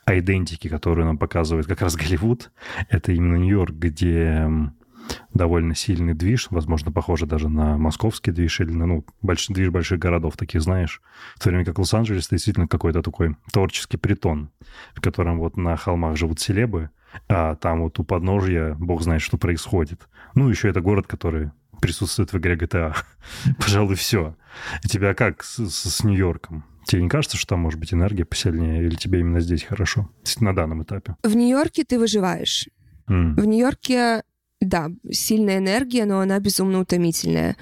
идентики, 0.08 0.70
которую 0.70 1.06
нам 1.06 1.18
показывает 1.18 1.68
как 1.68 1.82
раз 1.82 1.96
Голливуд, 1.96 2.52
это 2.90 3.12
именно 3.12 3.36
Нью-Йорк, 3.36 3.72
где 3.72 4.50
довольно 5.34 5.76
сильный 5.76 6.14
движ, 6.14 6.47
возможно, 6.49 6.91
похоже 6.91 7.26
даже 7.26 7.49
на 7.49 7.78
московский 7.78 8.32
движ 8.32 8.60
или 8.60 8.72
на 8.72 8.86
ну, 8.86 9.05
больш, 9.22 9.47
движ 9.47 9.70
больших 9.70 9.99
городов 9.99 10.38
таких, 10.38 10.62
знаешь. 10.62 11.01
В 11.36 11.43
то 11.43 11.49
время 11.49 11.66
как 11.66 11.80
Лос-Анджелес 11.80 12.30
действительно 12.30 12.68
какой-то 12.68 13.01
такой 13.01 13.36
творческий 13.51 13.97
притон, 13.97 14.51
в 14.95 15.01
котором 15.01 15.39
вот 15.39 15.57
на 15.57 15.76
холмах 15.78 16.18
живут 16.18 16.39
селебы, 16.39 16.89
а 17.28 17.55
там 17.55 17.82
вот 17.82 17.99
у 17.99 18.03
подножья 18.03 18.76
бог 18.80 19.01
знает, 19.01 19.22
что 19.22 19.38
происходит. 19.38 20.07
Ну, 20.36 20.49
еще 20.49 20.70
это 20.70 20.82
город, 20.82 21.07
который 21.07 21.51
присутствует 21.82 22.32
в 22.34 22.38
игре 22.38 22.55
GTA. 22.55 22.95
Пожалуй, 23.60 23.95
все. 23.95 24.36
И 24.84 24.88
тебя 24.88 25.14
как 25.14 25.43
с, 25.43 25.57
с, 25.57 25.89
с 25.89 26.03
Нью-Йорком? 26.03 26.66
Тебе 26.86 27.03
не 27.03 27.10
кажется, 27.10 27.38
что 27.38 27.49
там 27.49 27.60
может 27.60 27.80
быть 27.80 27.93
энергия 27.93 28.26
посильнее, 28.26 28.84
или 28.84 28.95
тебе 28.95 29.20
именно 29.20 29.39
здесь 29.39 29.64
хорошо? 29.64 30.10
На 30.39 30.55
данном 30.55 30.84
этапе. 30.84 31.16
В 31.24 31.36
Нью-Йорке 31.36 31.84
ты 31.84 31.99
выживаешь. 31.99 32.68
Mm. 33.07 33.39
В 33.39 33.45
Нью-Йорке 33.45 34.24
да, 34.62 34.91
сильная 35.12 35.60
энергия, 35.60 36.05
но 36.05 36.20
она 36.20 36.39
безумно 36.39 36.80
утомительная. 36.82 37.55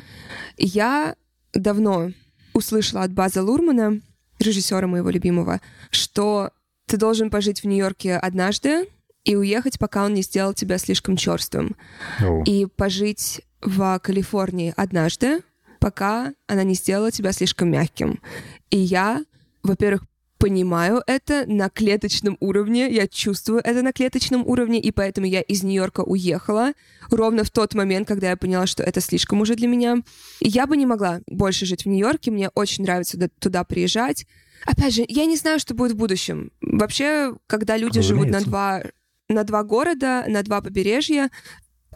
Я 0.58 1.16
давно 1.54 2.12
услышала 2.54 3.04
от 3.04 3.14
База 3.14 3.44
Лурмана, 3.44 4.02
режиссера 4.40 4.88
моего 4.88 5.10
любимого, 5.10 5.62
что 5.92 6.52
ты 6.88 6.98
должен 6.98 7.30
пожить 7.30 7.62
в 7.62 7.66
Нью-Йорке 7.66 8.16
однажды 8.16 8.88
и 9.24 9.36
уехать, 9.36 9.78
пока 9.78 10.06
он 10.06 10.14
не 10.14 10.22
сделал 10.22 10.54
тебя 10.54 10.78
слишком 10.78 11.18
черствым. 11.18 11.76
Oh. 12.22 12.44
И 12.46 12.66
пожить 12.66 13.42
в 13.62 14.00
Калифорнии 14.00 14.74
однажды, 14.76 15.42
пока 15.80 16.34
она 16.48 16.64
не 16.64 16.76
сделала 16.76 17.12
тебя 17.12 17.32
слишком 17.32 17.70
мягким. 17.70 18.22
И 18.70 18.78
я, 18.78 19.24
во-первых, 19.64 20.04
понимаю 20.38 21.04
это 21.08 21.46
на 21.48 21.70
клеточном 21.70 22.38
уровне, 22.40 22.90
я 22.90 23.08
чувствую 23.08 23.62
это 23.64 23.82
на 23.82 23.94
клеточном 23.94 24.46
уровне, 24.46 24.80
и 24.80 24.92
поэтому 24.92 25.28
я 25.28 25.42
из 25.42 25.64
Нью-Йорка 25.64 26.02
уехала 26.02 26.74
ровно 27.10 27.44
в 27.44 27.50
тот 27.50 27.74
момент, 27.74 28.08
когда 28.08 28.30
я 28.30 28.38
поняла, 28.38 28.68
что 28.68 28.84
это 28.84 29.02
слишком 29.02 29.42
уже 29.42 29.56
для 29.56 29.68
меня. 29.68 29.98
И 30.40 30.50
я 30.50 30.68
бы 30.68 30.78
не 30.78 30.86
могла 30.86 31.22
больше 31.28 31.66
жить 31.66 31.86
в 31.86 31.88
Нью-Йорке, 31.88 32.32
мне 32.32 32.50
очень 32.50 32.84
нравится 32.84 33.14
туда, 33.14 33.30
туда 33.40 33.64
приезжать. 33.64 34.26
Опять 34.66 34.94
же, 34.94 35.06
я 35.08 35.26
не 35.26 35.38
знаю, 35.38 35.60
что 35.60 35.74
будет 35.74 35.94
в 35.94 35.98
будущем. 35.98 36.52
Вообще, 36.62 37.36
когда 37.48 37.78
люди 37.78 38.00
Разумеется. 38.00 38.10
живут 38.10 38.30
на 38.32 38.42
два 38.42 38.84
на 39.30 39.44
два 39.44 39.64
города, 39.64 40.24
на 40.28 40.42
два 40.42 40.62
побережья, 40.62 41.30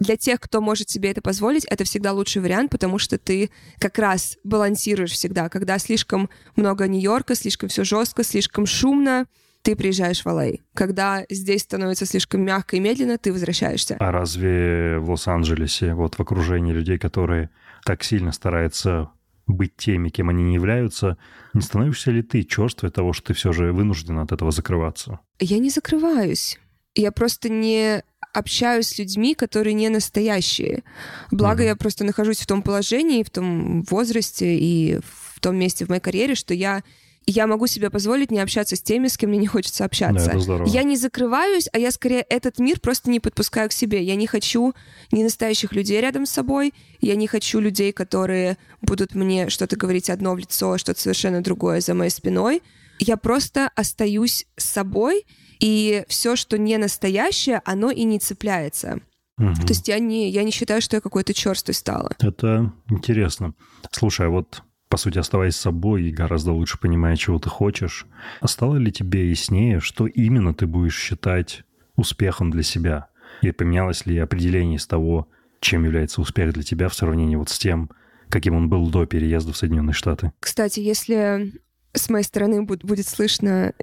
для 0.02 0.18
тех, 0.18 0.40
кто 0.40 0.62
может 0.62 0.90
себе 0.90 1.12
это 1.12 1.22
позволить, 1.22 1.64
это 1.66 1.84
всегда 1.84 2.12
лучший 2.12 2.42
вариант, 2.42 2.72
потому 2.72 2.98
что 2.98 3.20
ты 3.20 3.52
как 3.78 4.00
раз 4.00 4.40
балансируешь 4.44 5.12
всегда. 5.12 5.48
Когда 5.48 5.78
слишком 5.78 6.28
много 6.56 6.88
Нью-Йорка, 6.88 7.36
слишком 7.36 7.70
все 7.70 7.84
жестко, 7.84 8.24
слишком 8.24 8.66
шумно, 8.66 9.28
ты 9.62 9.76
приезжаешь 9.76 10.26
в 10.26 10.28
Л.А. 10.28 10.58
Когда 10.74 11.24
здесь 11.30 11.62
становится 11.62 12.08
слишком 12.08 12.42
мягко 12.42 12.78
и 12.78 12.80
медленно, 12.80 13.20
ты 13.20 13.32
возвращаешься. 13.32 13.96
А 14.00 14.12
разве 14.12 14.98
в 14.98 15.12
Лос-Анджелесе, 15.12 15.94
вот 15.94 16.16
в 16.16 16.20
окружении 16.20 16.74
людей, 16.74 16.98
которые 16.98 17.52
так 17.86 18.04
сильно 18.04 18.32
стараются 18.32 19.12
быть 19.46 19.78
теми, 19.78 20.10
кем 20.10 20.30
они 20.30 20.44
не 20.44 20.56
являются, 20.56 21.18
не 21.54 21.62
становишься 21.62 22.10
ли 22.10 22.24
ты 22.24 22.42
черствой 22.44 22.90
того, 22.90 23.14
что 23.14 23.28
ты 23.28 23.34
все 23.36 23.52
же 23.52 23.72
вынужден 23.72 24.18
от 24.18 24.32
этого 24.32 24.50
закрываться? 24.50 25.20
Я 25.40 25.60
не 25.60 25.70
закрываюсь. 25.70 26.58
Я 26.96 27.12
просто 27.12 27.50
не 27.50 28.04
общаюсь 28.34 28.88
с 28.88 28.98
людьми, 28.98 29.36
которые 29.36 29.74
не 29.74 29.90
настоящие. 29.90 30.84
Благо, 31.32 31.64
mm-hmm. 31.64 31.68
я 31.68 31.76
просто 31.76 32.04
нахожусь 32.04 32.40
в 32.40 32.48
том 32.48 32.62
положении, 32.62 33.24
в 33.24 33.30
том 33.30 33.84
возрасте 33.84 34.58
и 34.58 35.00
в 35.04 35.40
том 35.40 35.58
месте 35.58 35.86
в 35.86 35.90
моей 35.90 36.02
карьере, 36.02 36.36
что 36.36 36.54
я 36.54 36.84
я 37.28 37.46
могу 37.46 37.68
себе 37.68 37.90
позволить 37.90 38.32
не 38.32 38.40
общаться 38.40 38.76
с 38.76 38.82
теми, 38.82 39.08
с 39.08 39.18
кем 39.18 39.30
мне 39.30 39.40
не 39.40 39.48
хочется 39.48 39.86
общаться. 39.86 40.34
Да, 40.48 40.64
я 40.66 40.84
не 40.84 40.98
закрываюсь, 40.98 41.68
а 41.72 41.78
я 41.78 41.92
скорее 41.92 42.22
этот 42.22 42.60
мир 42.60 42.80
просто 42.80 43.10
не 43.10 43.20
подпускаю 43.20 43.70
к 43.70 43.74
себе. 43.74 44.04
Я 44.04 44.16
не 44.16 44.28
хочу 44.28 44.74
не 45.12 45.24
настоящих 45.24 45.74
людей 45.74 46.02
рядом 46.02 46.26
с 46.26 46.32
собой, 46.32 46.74
я 47.00 47.16
не 47.16 47.28
хочу 47.28 47.60
людей, 47.60 47.92
которые 47.92 48.58
будут 48.82 49.14
мне 49.14 49.50
что-то 49.50 49.76
говорить 49.76 50.10
одно 50.10 50.34
в 50.34 50.40
лицо, 50.40 50.78
что-то 50.78 51.00
совершенно 51.00 51.42
другое 51.42 51.82
за 51.82 51.94
моей 51.94 52.12
спиной. 52.12 52.64
Я 53.00 53.18
просто 53.18 53.70
остаюсь 53.76 54.48
с 54.58 54.66
собой, 54.66 55.26
и 55.62 56.04
все, 56.08 56.36
что 56.36 56.58
не 56.58 56.78
настоящее, 56.78 57.62
оно 57.64 57.92
и 57.92 58.04
не 58.04 58.20
цепляется. 58.20 59.00
Угу. 59.38 59.54
То 59.54 59.70
есть 59.70 59.88
я 59.88 60.00
не, 60.00 60.30
я 60.30 60.44
не 60.44 60.52
считаю, 60.52 60.82
что 60.82 60.98
я 60.98 61.02
какой-то 61.02 61.34
черствой 61.34 61.74
стала. 61.74 62.12
Это 62.20 62.74
интересно. 62.90 63.54
Слушай, 63.92 64.28
а 64.28 64.30
вот 64.30 64.64
по 64.90 64.98
сути, 64.98 65.18
оставаясь 65.20 65.56
собой 65.56 66.04
и 66.04 66.12
гораздо 66.12 66.52
лучше 66.52 66.78
понимая, 66.78 67.16
чего 67.16 67.40
ты 67.40 67.48
хочешь, 67.48 68.06
а 68.42 68.48
стало 68.50 68.76
ли 68.76 68.92
тебе 68.92 69.30
яснее, 69.30 69.80
что 69.80 70.06
именно 70.06 70.54
ты 70.54 70.68
будешь 70.68 71.00
считать 71.00 71.64
успехом 71.96 72.52
для 72.52 72.62
себя? 72.62 73.08
И 73.42 73.52
поменялось 73.52 74.06
ли 74.06 74.18
определение 74.18 74.76
из 74.76 74.86
того, 74.86 75.30
чем 75.62 75.86
является 75.86 76.20
успех 76.20 76.54
для 76.54 76.64
тебя 76.64 76.90
в 76.90 76.94
сравнении 76.94 77.38
вот 77.38 77.48
с 77.48 77.58
тем, 77.58 77.90
каким 78.28 78.54
он 78.54 78.68
был 78.68 78.90
до 78.90 79.06
переезда 79.06 79.54
в 79.54 79.58
Соединенные 79.58 79.94
Штаты? 79.94 80.34
Кстати, 80.42 80.82
если 80.82 81.54
с 81.94 82.10
моей 82.10 82.26
стороны 82.26 82.62
будет 82.64 83.08
слышно 83.08 83.74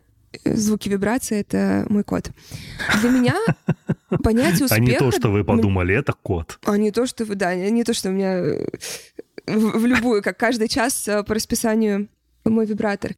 звуки 0.44 0.88
вибрации, 0.88 1.40
это 1.40 1.86
мой 1.88 2.04
кот. 2.04 2.30
Для 3.00 3.10
меня 3.10 3.36
понятие 4.22 4.64
успеха... 4.66 4.74
А 4.74 4.78
не 4.78 4.98
то, 4.98 5.10
что 5.10 5.30
вы 5.30 5.44
подумали, 5.44 5.94
это 5.94 6.12
кот. 6.12 6.58
А 6.64 6.76
не 6.76 6.90
то, 6.90 7.06
что 7.06 7.24
вы, 7.24 7.34
да, 7.34 7.54
не 7.54 7.84
то, 7.84 7.94
что 7.94 8.10
у 8.10 8.12
меня 8.12 8.38
э, 8.38 8.66
в, 9.46 9.78
в 9.78 9.86
любую, 9.86 10.22
как 10.22 10.36
каждый 10.36 10.68
час 10.68 11.08
э, 11.08 11.22
по 11.22 11.34
расписанию 11.34 12.08
мой 12.44 12.66
вибратор. 12.66 13.12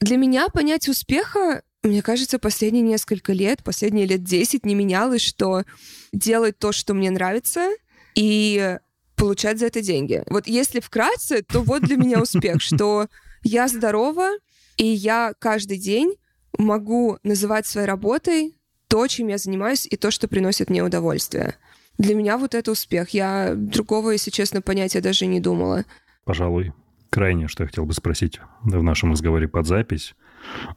Для 0.00 0.16
меня 0.16 0.48
понятие 0.48 0.92
успеха, 0.92 1.62
мне 1.82 2.02
кажется, 2.02 2.38
последние 2.38 2.82
несколько 2.82 3.32
лет, 3.32 3.62
последние 3.64 4.06
лет 4.06 4.22
10 4.22 4.64
не 4.64 4.74
менялось, 4.74 5.22
что 5.22 5.64
делать 6.12 6.58
то, 6.58 6.72
что 6.72 6.94
мне 6.94 7.10
нравится, 7.10 7.70
и 8.14 8.78
получать 9.16 9.58
за 9.58 9.66
это 9.66 9.82
деньги. 9.82 10.22
Вот 10.26 10.46
если 10.46 10.80
вкратце, 10.80 11.42
то 11.42 11.60
вот 11.60 11.82
для 11.82 11.96
меня 11.96 12.20
успех, 12.20 12.62
что 12.62 13.08
я 13.42 13.68
здорова, 13.68 14.30
и 14.76 14.86
я 14.86 15.34
каждый 15.38 15.78
день 15.78 16.14
могу 16.56 17.18
называть 17.22 17.66
своей 17.66 17.86
работой 17.86 18.54
то, 18.88 19.06
чем 19.06 19.28
я 19.28 19.38
занимаюсь, 19.38 19.86
и 19.86 19.96
то, 19.96 20.10
что 20.10 20.28
приносит 20.28 20.70
мне 20.70 20.82
удовольствие. 20.82 21.56
Для 21.98 22.14
меня 22.14 22.38
вот 22.38 22.54
это 22.54 22.70
успех. 22.70 23.10
Я 23.10 23.54
другого, 23.54 24.10
если 24.10 24.30
честно, 24.30 24.62
понятия 24.62 25.00
даже 25.00 25.26
не 25.26 25.40
думала. 25.40 25.84
Пожалуй, 26.24 26.72
крайнее, 27.10 27.48
что 27.48 27.64
я 27.64 27.66
хотел 27.68 27.84
бы 27.84 27.92
спросить 27.92 28.40
в 28.62 28.82
нашем 28.82 29.12
разговоре 29.12 29.48
под 29.48 29.66
запись. 29.66 30.14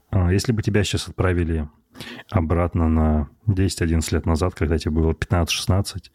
А, 0.10 0.32
если 0.32 0.52
бы 0.52 0.62
тебя 0.62 0.84
сейчас 0.84 1.08
отправили 1.08 1.70
обратно 2.30 2.90
на 2.90 3.30
10-11 3.48 4.14
лет 4.14 4.26
назад, 4.26 4.56
когда 4.56 4.78
тебе 4.78 4.92
было 4.92 5.12
15-16, 5.12 6.12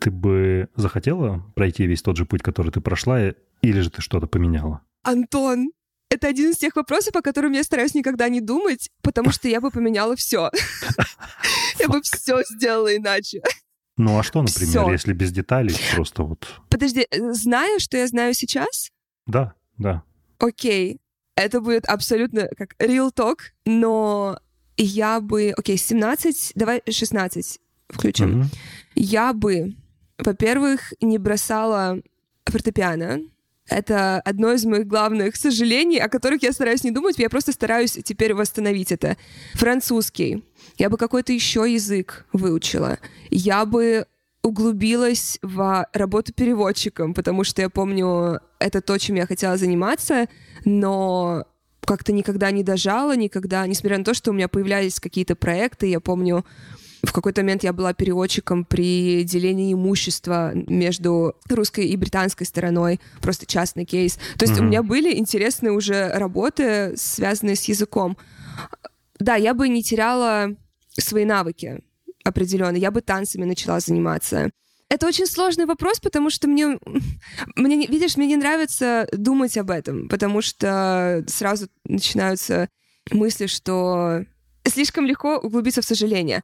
ты 0.00 0.10
бы 0.10 0.68
захотела 0.76 1.44
пройти 1.54 1.86
весь 1.86 2.02
тот 2.02 2.16
же 2.16 2.26
путь, 2.26 2.42
который 2.42 2.70
ты 2.70 2.80
прошла, 2.80 3.20
или 3.62 3.80
же 3.80 3.90
ты 3.90 4.02
что-то 4.02 4.26
поменяла? 4.26 4.82
Антон, 5.02 5.70
это 6.12 6.28
один 6.28 6.50
из 6.50 6.58
тех 6.58 6.76
вопросов, 6.76 7.16
о 7.16 7.22
которых 7.22 7.52
я 7.52 7.64
стараюсь 7.64 7.94
никогда 7.94 8.28
не 8.28 8.40
думать, 8.40 8.90
потому 9.02 9.30
что 9.32 9.48
я 9.48 9.60
бы 9.60 9.70
поменяла 9.70 10.14
все. 10.16 10.50
Я 11.78 11.88
бы 11.88 12.00
все 12.02 12.42
сделала 12.48 12.94
иначе. 12.94 13.42
Ну 13.96 14.18
а 14.18 14.22
что, 14.22 14.42
например, 14.42 14.92
если 14.92 15.12
без 15.14 15.32
деталей, 15.32 15.74
просто 15.94 16.22
вот... 16.22 16.46
Подожди, 16.68 17.06
э, 17.10 17.32
зная, 17.32 17.78
что 17.78 17.96
я 17.96 18.06
знаю 18.06 18.34
сейчас? 18.34 18.90
Да, 19.26 19.54
да. 19.78 20.02
Окей, 20.38 21.00
это 21.34 21.60
будет 21.60 21.86
абсолютно 21.86 22.48
как 22.56 22.74
real 22.78 23.12
talk, 23.12 23.38
но 23.64 24.38
я 24.76 25.20
бы... 25.20 25.54
Окей, 25.56 25.76
17, 25.76 26.52
давай 26.54 26.82
16 26.88 27.58
включим. 27.88 28.50
Я 28.94 29.32
бы, 29.32 29.74
во-первых, 30.18 30.92
не 31.00 31.18
бросала 31.18 31.98
фортепиано. 32.46 33.20
Это 33.68 34.20
одно 34.20 34.52
из 34.52 34.64
моих 34.64 34.86
главных 34.86 35.36
сожалений, 35.36 35.98
о 35.98 36.08
которых 36.08 36.42
я 36.42 36.52
стараюсь 36.52 36.84
не 36.84 36.90
думать, 36.90 37.18
я 37.18 37.30
просто 37.30 37.52
стараюсь 37.52 37.92
теперь 38.04 38.34
восстановить 38.34 38.92
это. 38.92 39.16
Французский 39.54 40.44
я 40.78 40.90
бы 40.90 40.96
какой-то 40.96 41.32
еще 41.32 41.72
язык 41.72 42.26
выучила. 42.32 42.98
Я 43.30 43.64
бы 43.64 44.06
углубилась 44.42 45.38
в 45.42 45.86
работу 45.92 46.32
переводчиком, 46.32 47.14
потому 47.14 47.44
что 47.44 47.62
я 47.62 47.70
помню, 47.70 48.40
это 48.58 48.80
то, 48.80 48.98
чем 48.98 49.16
я 49.16 49.26
хотела 49.26 49.56
заниматься, 49.56 50.26
но 50.64 51.44
как-то 51.84 52.12
никогда 52.12 52.50
не 52.50 52.62
дожала, 52.62 53.14
никогда, 53.16 53.66
несмотря 53.66 53.98
на 53.98 54.04
то, 54.04 54.14
что 54.14 54.30
у 54.30 54.34
меня 54.34 54.48
появлялись 54.48 55.00
какие-то 55.00 55.36
проекты, 55.36 55.86
я 55.86 56.00
помню, 56.00 56.44
в 57.02 57.12
какой-то 57.12 57.40
момент 57.42 57.64
я 57.64 57.72
была 57.72 57.92
переводчиком 57.94 58.64
при 58.64 59.24
делении 59.24 59.72
имущества 59.72 60.52
между 60.54 61.34
русской 61.48 61.86
и 61.86 61.96
британской 61.96 62.46
стороной, 62.46 63.00
просто 63.20 63.44
частный 63.44 63.84
кейс. 63.84 64.18
То 64.38 64.44
есть 64.44 64.58
mm-hmm. 64.58 64.60
у 64.60 64.66
меня 64.66 64.82
были 64.82 65.16
интересные 65.16 65.72
уже 65.72 66.08
работы, 66.08 66.94
связанные 66.96 67.56
с 67.56 67.64
языком. 67.64 68.16
Да, 69.18 69.34
я 69.34 69.54
бы 69.54 69.68
не 69.68 69.82
теряла 69.82 70.54
свои 70.98 71.24
навыки 71.24 71.80
определенно. 72.24 72.76
Я 72.76 72.90
бы 72.90 73.00
танцами 73.00 73.44
начала 73.44 73.80
заниматься. 73.80 74.50
Это 74.88 75.06
очень 75.06 75.26
сложный 75.26 75.64
вопрос, 75.64 76.00
потому 76.00 76.28
что 76.30 76.48
мне, 76.48 76.78
мне, 77.56 77.86
видишь, 77.86 78.16
мне 78.16 78.26
не 78.26 78.36
нравится 78.36 79.08
думать 79.12 79.56
об 79.56 79.70
этом, 79.70 80.08
потому 80.08 80.42
что 80.42 81.24
сразу 81.28 81.68
начинаются 81.84 82.68
мысли, 83.10 83.46
что 83.46 84.24
слишком 84.68 85.06
легко 85.06 85.38
углубиться 85.38 85.80
в 85.80 85.86
сожаление. 85.86 86.42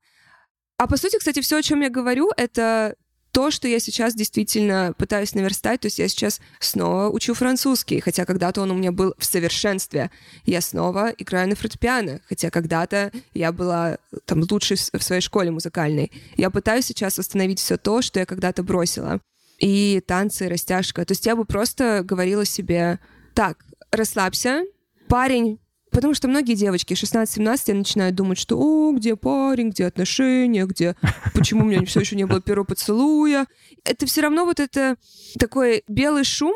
А 0.79 0.87
по 0.87 0.97
сути, 0.97 1.19
кстати, 1.19 1.41
все, 1.41 1.59
о 1.59 1.63
чем 1.63 1.81
я 1.81 1.91
говорю, 1.91 2.31
это 2.37 2.95
то, 3.33 3.51
что 3.51 3.69
я 3.69 3.79
сейчас 3.81 4.15
действительно 4.15 4.95
пытаюсь 4.97 5.35
наверстать, 5.35 5.81
то 5.81 5.87
есть 5.87 5.99
я 5.99 6.09
сейчас 6.09 6.41
снова 6.61 7.09
учу 7.09 7.35
французский, 7.35 8.01
хотя 8.01 8.25
когда-то 8.25 8.63
он 8.63 8.71
у 8.71 8.75
меня 8.75 8.93
был 8.93 9.15
в 9.19 9.25
совершенстве. 9.25 10.11
Я 10.45 10.61
снова 10.61 11.13
играю 11.19 11.49
на 11.49 11.57
фортепиано, 11.57 12.21
хотя 12.29 12.51
когда-то 12.51 13.13
я 13.35 13.53
была 13.53 13.99
там 14.25 14.43
лучшей 14.49 14.77
в 14.77 15.03
своей 15.03 15.21
школе 15.21 15.51
музыкальной. 15.51 16.11
Я 16.37 16.51
пытаюсь 16.51 16.87
сейчас 16.87 17.19
восстановить 17.19 17.59
все 17.59 17.77
то, 17.77 18.01
что 18.01 18.21
я 18.21 18.27
когда-то 18.27 18.63
бросила. 18.63 19.21
И 19.59 20.01
танцы, 20.07 20.49
растяжка. 20.49 21.05
То 21.05 21.13
есть 21.13 21.27
я 21.27 21.35
бы 21.35 21.45
просто 21.45 22.03
говорила 22.05 22.45
себе, 22.45 23.01
так, 23.35 23.65
расслабься, 23.91 24.65
парень 25.09 25.59
Потому 25.91 26.15
что 26.15 26.29
многие 26.29 26.55
девочки 26.55 26.95
16-17 26.95 27.75
начинают 27.75 28.15
думать, 28.15 28.39
что 28.39 28.59
«О, 28.59 28.93
где 28.93 29.17
парень, 29.17 29.71
где 29.71 29.87
отношения, 29.87 30.67
где... 30.67 30.97
Почему 31.35 31.63
у 31.63 31.67
меня 31.67 31.85
все 31.87 32.01
еще 32.01 32.17
не 32.17 32.27
было 32.27 32.41
первого 32.41 32.67
поцелуя?» 32.67 33.47
Это 33.85 34.07
все 34.07 34.21
равно 34.21 34.45
вот 34.45 34.61
это 34.61 34.97
такой 35.39 35.83
белый 35.89 36.25
шум, 36.25 36.55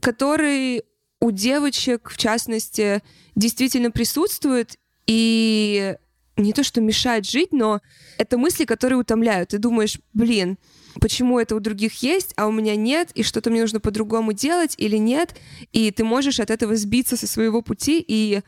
который 0.00 0.84
у 1.20 1.30
девочек, 1.30 2.10
в 2.10 2.16
частности, 2.16 3.02
действительно 3.34 3.90
присутствует, 3.90 4.78
и 5.06 5.96
не 6.36 6.52
то, 6.52 6.62
что 6.62 6.80
мешает 6.80 7.26
жить, 7.26 7.52
но 7.52 7.80
это 8.16 8.38
мысли, 8.38 8.64
которые 8.64 8.98
утомляют. 8.98 9.50
Ты 9.50 9.58
думаешь, 9.58 9.98
блин, 10.12 10.58
почему 11.00 11.38
это 11.38 11.54
у 11.54 11.60
других 11.60 12.02
есть, 12.02 12.32
а 12.36 12.46
у 12.46 12.52
меня 12.52 12.76
нет, 12.76 13.10
и 13.14 13.22
что-то 13.22 13.50
мне 13.50 13.60
нужно 13.60 13.80
по-другому 13.80 14.32
делать 14.32 14.74
или 14.78 14.96
нет, 14.96 15.36
и 15.72 15.90
ты 15.90 16.04
можешь 16.04 16.40
от 16.40 16.50
этого 16.50 16.76
сбиться 16.76 17.16
со 17.16 17.26
своего 17.26 17.62
пути 17.62 18.04
и 18.06 18.42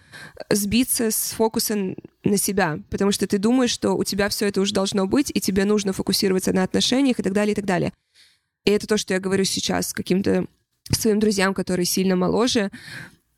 сбиться 0.50 1.10
с 1.10 1.32
фокуса 1.32 1.94
на 2.24 2.36
себя, 2.36 2.80
потому 2.90 3.12
что 3.12 3.26
ты 3.26 3.38
думаешь, 3.38 3.70
что 3.70 3.92
у 3.92 4.04
тебя 4.04 4.28
все 4.28 4.46
это 4.48 4.60
уже 4.60 4.72
должно 4.72 5.06
быть, 5.06 5.30
и 5.34 5.40
тебе 5.40 5.64
нужно 5.64 5.92
фокусироваться 5.92 6.52
на 6.52 6.62
отношениях 6.62 7.18
и 7.18 7.22
так 7.22 7.32
далее, 7.32 7.52
и 7.52 7.56
так 7.56 7.64
далее. 7.64 7.92
И 8.64 8.70
это 8.70 8.86
то, 8.86 8.96
что 8.96 9.14
я 9.14 9.20
говорю 9.20 9.44
сейчас 9.44 9.92
каким-то 9.92 10.46
своим 10.90 11.20
друзьям, 11.20 11.54
которые 11.54 11.86
сильно 11.86 12.16
моложе, 12.16 12.70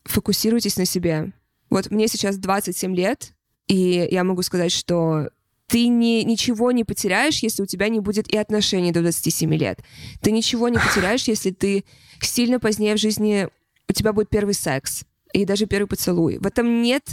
фокусируйтесь 0.03 0.77
на 0.77 0.85
себе. 0.85 1.31
Вот 1.69 1.89
мне 1.89 2.07
сейчас 2.07 2.37
27 2.37 2.95
лет, 2.95 3.33
и 3.67 4.07
я 4.11 4.23
могу 4.23 4.43
сказать, 4.43 4.71
что 4.71 5.29
ты 5.67 5.87
не, 5.87 6.23
ничего 6.23 6.71
не 6.71 6.83
потеряешь, 6.83 7.39
если 7.39 7.63
у 7.63 7.65
тебя 7.65 7.89
не 7.89 7.99
будет 7.99 8.27
и 8.31 8.37
отношений 8.37 8.91
до 8.91 9.01
27 9.01 9.53
лет. 9.55 9.79
Ты 10.21 10.31
ничего 10.31 10.69
не 10.69 10.77
потеряешь, 10.77 11.23
если 11.23 11.51
ты 11.51 11.85
сильно 12.21 12.59
позднее 12.59 12.95
в 12.95 12.99
жизни 12.99 13.49
у 13.89 13.93
тебя 13.93 14.13
будет 14.13 14.29
первый 14.29 14.53
секс 14.53 15.03
и 15.33 15.45
даже 15.45 15.65
первый 15.65 15.87
поцелуй. 15.87 16.37
В 16.37 16.45
этом 16.45 16.81
нет 16.81 17.03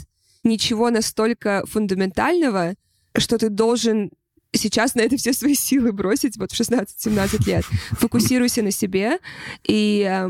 ничего 0.45 0.91
настолько 0.91 1.65
фундаментального, 1.67 2.75
что 3.17 3.39
ты 3.39 3.49
должен 3.49 4.11
сейчас 4.55 4.95
на 4.95 5.01
это 5.01 5.17
все 5.17 5.33
свои 5.33 5.55
силы 5.55 5.93
бросить 5.93 6.37
вот 6.37 6.53
в 6.53 6.61
16-17 6.61 7.47
лет. 7.47 7.65
Фокусируйся 7.93 8.63
на 8.63 8.71
себе 8.71 9.19
и 9.67 10.07
э, 10.09 10.29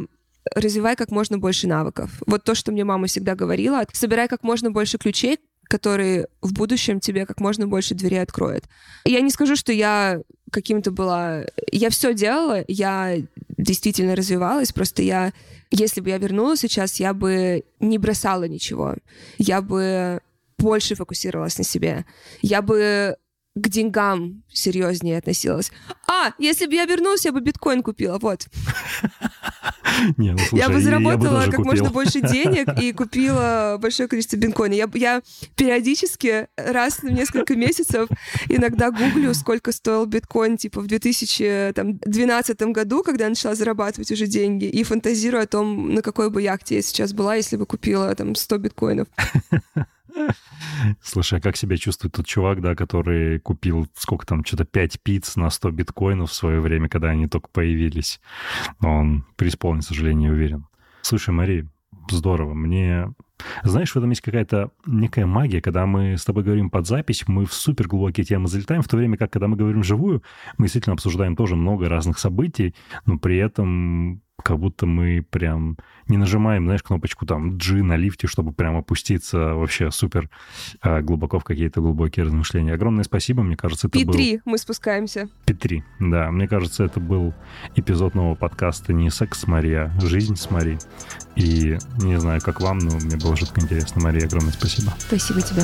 развивай 0.55 0.97
как 0.97 1.11
можно 1.11 1.39
больше 1.39 1.67
навыков. 1.67 2.11
Вот 2.27 2.45
то, 2.45 2.55
что 2.55 2.73
мне 2.73 2.85
мама 2.85 3.07
всегда 3.07 3.35
говорила, 3.35 3.85
собирай 3.93 4.29
как 4.29 4.43
можно 4.43 4.71
больше 4.71 4.99
ключей, 4.99 5.39
который 5.73 6.27
в 6.43 6.53
будущем 6.53 7.01
тебе 7.01 7.25
как 7.25 7.41
можно 7.41 7.67
больше 7.67 7.95
дверей 7.95 8.21
откроет. 8.21 8.65
Я 9.07 9.23
не 9.23 9.31
скажу, 9.31 9.57
что 9.57 9.73
я 9.73 10.21
каким-то 10.51 10.91
была... 10.91 11.45
Я 11.73 11.89
все 11.89 12.13
делала, 12.13 12.63
я 12.69 13.17
действительно 13.57 14.15
развивалась, 14.15 14.71
просто 14.73 15.03
я... 15.03 15.33
Если 15.71 16.03
бы 16.03 16.11
я 16.11 16.19
вернулась 16.19 16.61
сейчас, 16.61 17.01
я 17.01 17.15
бы 17.15 17.65
не 17.81 17.97
бросала 17.97 18.45
ничего. 18.45 18.97
Я 19.39 19.63
бы 19.63 20.21
больше 20.59 20.95
фокусировалась 20.95 21.57
на 21.57 21.65
себе. 21.65 22.05
Я 22.43 22.61
бы 22.61 23.17
к 23.55 23.69
деньгам 23.69 24.43
серьезнее 24.49 25.19
относилась. 25.19 25.71
А, 26.09 26.33
если 26.39 26.67
бы 26.67 26.75
я 26.75 26.87
вернулась, 26.87 27.25
я 27.25 27.33
бы 27.33 27.41
биткоин 27.41 27.83
купила, 27.83 28.19
вот. 28.19 28.47
Не, 30.17 30.33
ну, 30.33 30.39
слушай, 30.39 30.59
я 30.59 30.69
бы 30.69 30.81
заработала 30.81 31.41
я 31.41 31.47
бы 31.47 31.53
как 31.53 31.57
купил. 31.57 31.65
можно 31.65 31.91
больше 31.91 32.21
денег 32.33 32.69
и 32.81 32.93
купила 32.93 33.79
большое 33.81 34.09
количество 34.09 34.37
биткоина. 34.37 34.73
Я, 34.73 34.89
я 34.95 35.23
периодически 35.55 36.49
раз 36.57 37.01
в 37.01 37.05
несколько 37.05 37.55
месяцев 37.55 38.09
иногда 38.49 38.91
гуглю, 38.91 39.35
сколько 39.35 39.71
стоил 39.71 40.07
биткоин, 40.07 40.57
типа 40.57 40.81
в 40.81 40.87
2012 40.87 42.63
году, 42.63 43.03
когда 43.03 43.25
я 43.25 43.31
начала 43.31 43.55
зарабатывать 43.55 44.11
уже 44.11 44.27
деньги, 44.27 44.65
и 44.65 44.83
фантазирую 44.83 45.43
о 45.43 45.47
том, 45.47 45.95
на 45.95 46.01
какой 46.01 46.31
бы 46.31 46.41
яхте 46.41 46.77
я 46.77 46.83
сейчас 46.83 47.13
была, 47.13 47.35
если 47.35 47.57
бы 47.57 47.67
купила 47.67 48.15
там 48.15 48.35
100 48.35 48.59
биткоинов. 48.59 49.09
Слушай, 51.03 51.39
а 51.39 51.43
как 51.43 51.57
себя 51.57 51.77
чувствует 51.77 52.15
тот 52.15 52.27
чувак, 52.27 52.61
да, 52.61 52.75
который 52.75 53.39
купил, 53.39 53.87
сколько 53.95 54.27
там, 54.27 54.45
что-то 54.45 54.65
5 54.65 55.01
пиц 55.03 55.37
на 55.37 55.51
100 55.51 55.71
биткоинов 55.71 56.31
в 56.31 56.35
свое 56.35 56.61
время, 56.61 56.89
когда 56.89 57.09
они 57.11 57.29
только 57.29 57.49
появились? 57.49 58.21
Он 58.81 59.25
преисполнен, 59.37 59.81
к 59.81 59.85
сожалению, 59.85 60.33
уверен. 60.33 60.67
Слушай, 61.03 61.31
Мари, 61.31 61.69
здорово. 62.11 62.55
Мне 62.55 63.13
знаешь, 63.63 63.93
в 63.93 63.97
этом 63.97 64.11
есть 64.11 64.23
какая-то 64.23 64.71
некая 64.87 65.27
магия, 65.27 65.61
когда 65.61 65.87
мы 65.87 66.17
с 66.17 66.25
тобой 66.25 66.45
говорим 66.45 66.71
под 66.71 66.87
запись, 66.87 67.25
мы 67.27 67.45
в 67.45 67.53
супер 67.53 67.89
глубокие 67.89 68.25
темы 68.25 68.49
залетаем, 68.49 68.83
в 68.83 68.89
то 68.89 68.97
время 68.97 69.17
как, 69.17 69.33
когда 69.33 69.49
мы 69.49 69.57
говорим 69.57 69.81
вживую, 69.81 70.23
мы 70.59 70.67
действительно 70.67 70.95
обсуждаем 70.95 71.37
тоже 71.37 71.57
много 71.57 71.89
разных 71.89 72.19
событий, 72.19 72.75
но 73.07 73.19
при 73.19 73.39
этом 73.39 74.23
как 74.43 74.59
будто 74.59 74.87
мы 74.87 75.25
прям 75.29 75.77
не 76.09 76.17
нажимаем, 76.17 76.65
знаешь, 76.65 76.83
кнопочку 76.83 77.27
там 77.27 77.57
G 77.59 77.83
на 77.83 77.97
лифте, 77.97 78.27
чтобы 78.27 78.53
прям 78.53 78.77
опуститься 78.77 79.55
вообще 79.55 79.91
супер 79.91 80.29
э, 80.83 81.01
глубоко 81.01 81.39
в 81.39 81.45
какие-то 81.45 81.81
глубокие 81.81 82.25
размышления. 82.25 82.75
Огромное 82.75 83.05
спасибо, 83.05 83.43
мне 83.43 83.57
кажется, 83.57 83.89
это 83.89 83.99
был... 84.05 84.13
Пи-3 84.13 84.41
мы 84.45 84.59
спускаемся. 84.59 85.29
Пи-3, 85.47 85.83
да. 86.01 86.31
Мне 86.31 86.49
кажется, 86.49 86.85
это 86.85 87.01
был 87.01 87.35
эпизод 87.75 88.15
нового 88.15 88.35
подкаста 88.35 88.93
не 88.93 89.11
«Секс 89.11 89.41
с 89.41 89.47
Мари», 89.47 89.73
а 89.73 89.93
«Жизнь 90.01 90.37
с 90.37 90.51
Мари». 90.51 90.79
И 91.37 91.79
не 91.99 92.19
знаю, 92.19 92.41
как 92.43 92.61
вам, 92.61 92.79
но 92.79 92.97
мне 92.97 93.17
было 93.17 93.37
жутко 93.37 93.61
интересно. 93.61 94.03
Мария, 94.03 94.27
огромное 94.27 94.53
спасибо. 94.53 94.93
Спасибо 94.99 95.41
тебе. 95.41 95.63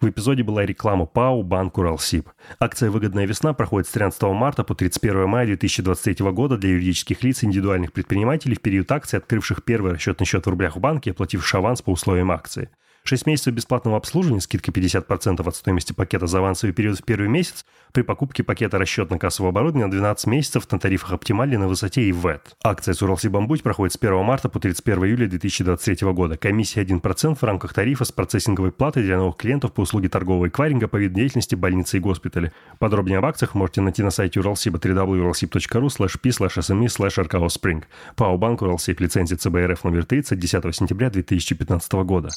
В 0.00 0.08
эпизоде 0.08 0.44
была 0.44 0.64
реклама 0.64 1.06
ПАО 1.06 1.42
«Банк 1.42 1.76
Уралсиб». 1.76 2.28
Акция 2.60 2.88
«Выгодная 2.88 3.26
весна» 3.26 3.52
проходит 3.52 3.88
с 3.88 3.90
13 3.90 4.22
марта 4.22 4.62
по 4.62 4.76
31 4.76 5.28
мая 5.28 5.44
2023 5.46 6.30
года 6.30 6.56
для 6.56 6.70
юридических 6.70 7.24
лиц 7.24 7.42
и 7.42 7.46
индивидуальных 7.46 7.92
предпринимателей 7.92 8.54
в 8.54 8.60
период 8.60 8.92
акции, 8.92 9.16
открывших 9.16 9.64
первый 9.64 9.94
расчетный 9.94 10.24
счет 10.24 10.46
в 10.46 10.50
рублях 10.50 10.76
в 10.76 10.80
банке 10.80 11.10
и 11.10 11.12
оплативших 11.12 11.52
аванс 11.56 11.82
по 11.82 11.90
условиям 11.90 12.30
акции. 12.30 12.70
6 13.08 13.26
месяцев 13.26 13.54
бесплатного 13.54 13.96
обслуживания, 13.96 14.40
скидка 14.40 14.70
50% 14.70 15.48
от 15.48 15.56
стоимости 15.56 15.94
пакета 15.94 16.26
за 16.26 16.38
авансовый 16.38 16.72
период 16.72 16.98
в 16.98 17.04
первый 17.04 17.28
месяц, 17.28 17.64
при 17.92 18.02
покупке 18.02 18.42
пакета 18.42 18.76
расчетно-кассового 18.76 19.48
оборудования 19.48 19.86
на 19.86 19.90
12 19.90 20.26
месяцев 20.26 20.70
на 20.70 20.78
тарифах 20.78 21.12
оптимальной 21.12 21.56
на 21.56 21.68
высоте 21.68 22.02
и 22.02 22.12
ВЭТ. 22.12 22.54
Акция 22.62 22.92
с 22.92 23.00
Уралсибамбуть 23.00 23.62
проходит 23.62 23.94
с 23.94 23.96
1 23.96 24.22
марта 24.22 24.50
по 24.50 24.60
31 24.60 25.04
июля 25.04 25.26
2023 25.26 26.12
года. 26.12 26.36
Комиссия 26.36 26.82
1% 26.82 27.34
в 27.34 27.42
рамках 27.42 27.72
тарифа 27.72 28.04
с 28.04 28.12
процессинговой 28.12 28.72
платой 28.72 29.04
для 29.04 29.16
новых 29.16 29.36
клиентов 29.36 29.72
по 29.72 29.80
услуге 29.80 30.10
торгового 30.10 30.48
эквайринга 30.48 30.86
по 30.86 30.96
виду 30.96 31.14
деятельности 31.14 31.54
больницы 31.54 31.96
и 31.96 32.00
госпитали. 32.00 32.52
Подробнее 32.78 33.18
об 33.18 33.24
акциях 33.24 33.54
можете 33.54 33.80
найти 33.80 34.02
на 34.02 34.10
сайте 34.10 34.40
Уралсиба 34.40 34.78
www.uralsib.ru 34.78 35.86
slash 35.86 36.20
p 36.20 36.28
slash 36.28 36.60
sme 36.60 36.86
slash 36.86 37.26
rko 37.26 37.46
spring. 37.46 37.84
ПАО 38.16 38.36
Банк 38.36 38.60
Уралсиб 38.60 39.00
лицензия 39.00 39.38
ЦБРФ 39.38 39.84
номер 39.84 40.04
30 40.04 40.38
10 40.38 40.76
сентября 40.76 41.08
2015 41.08 41.92
года. 42.04 42.28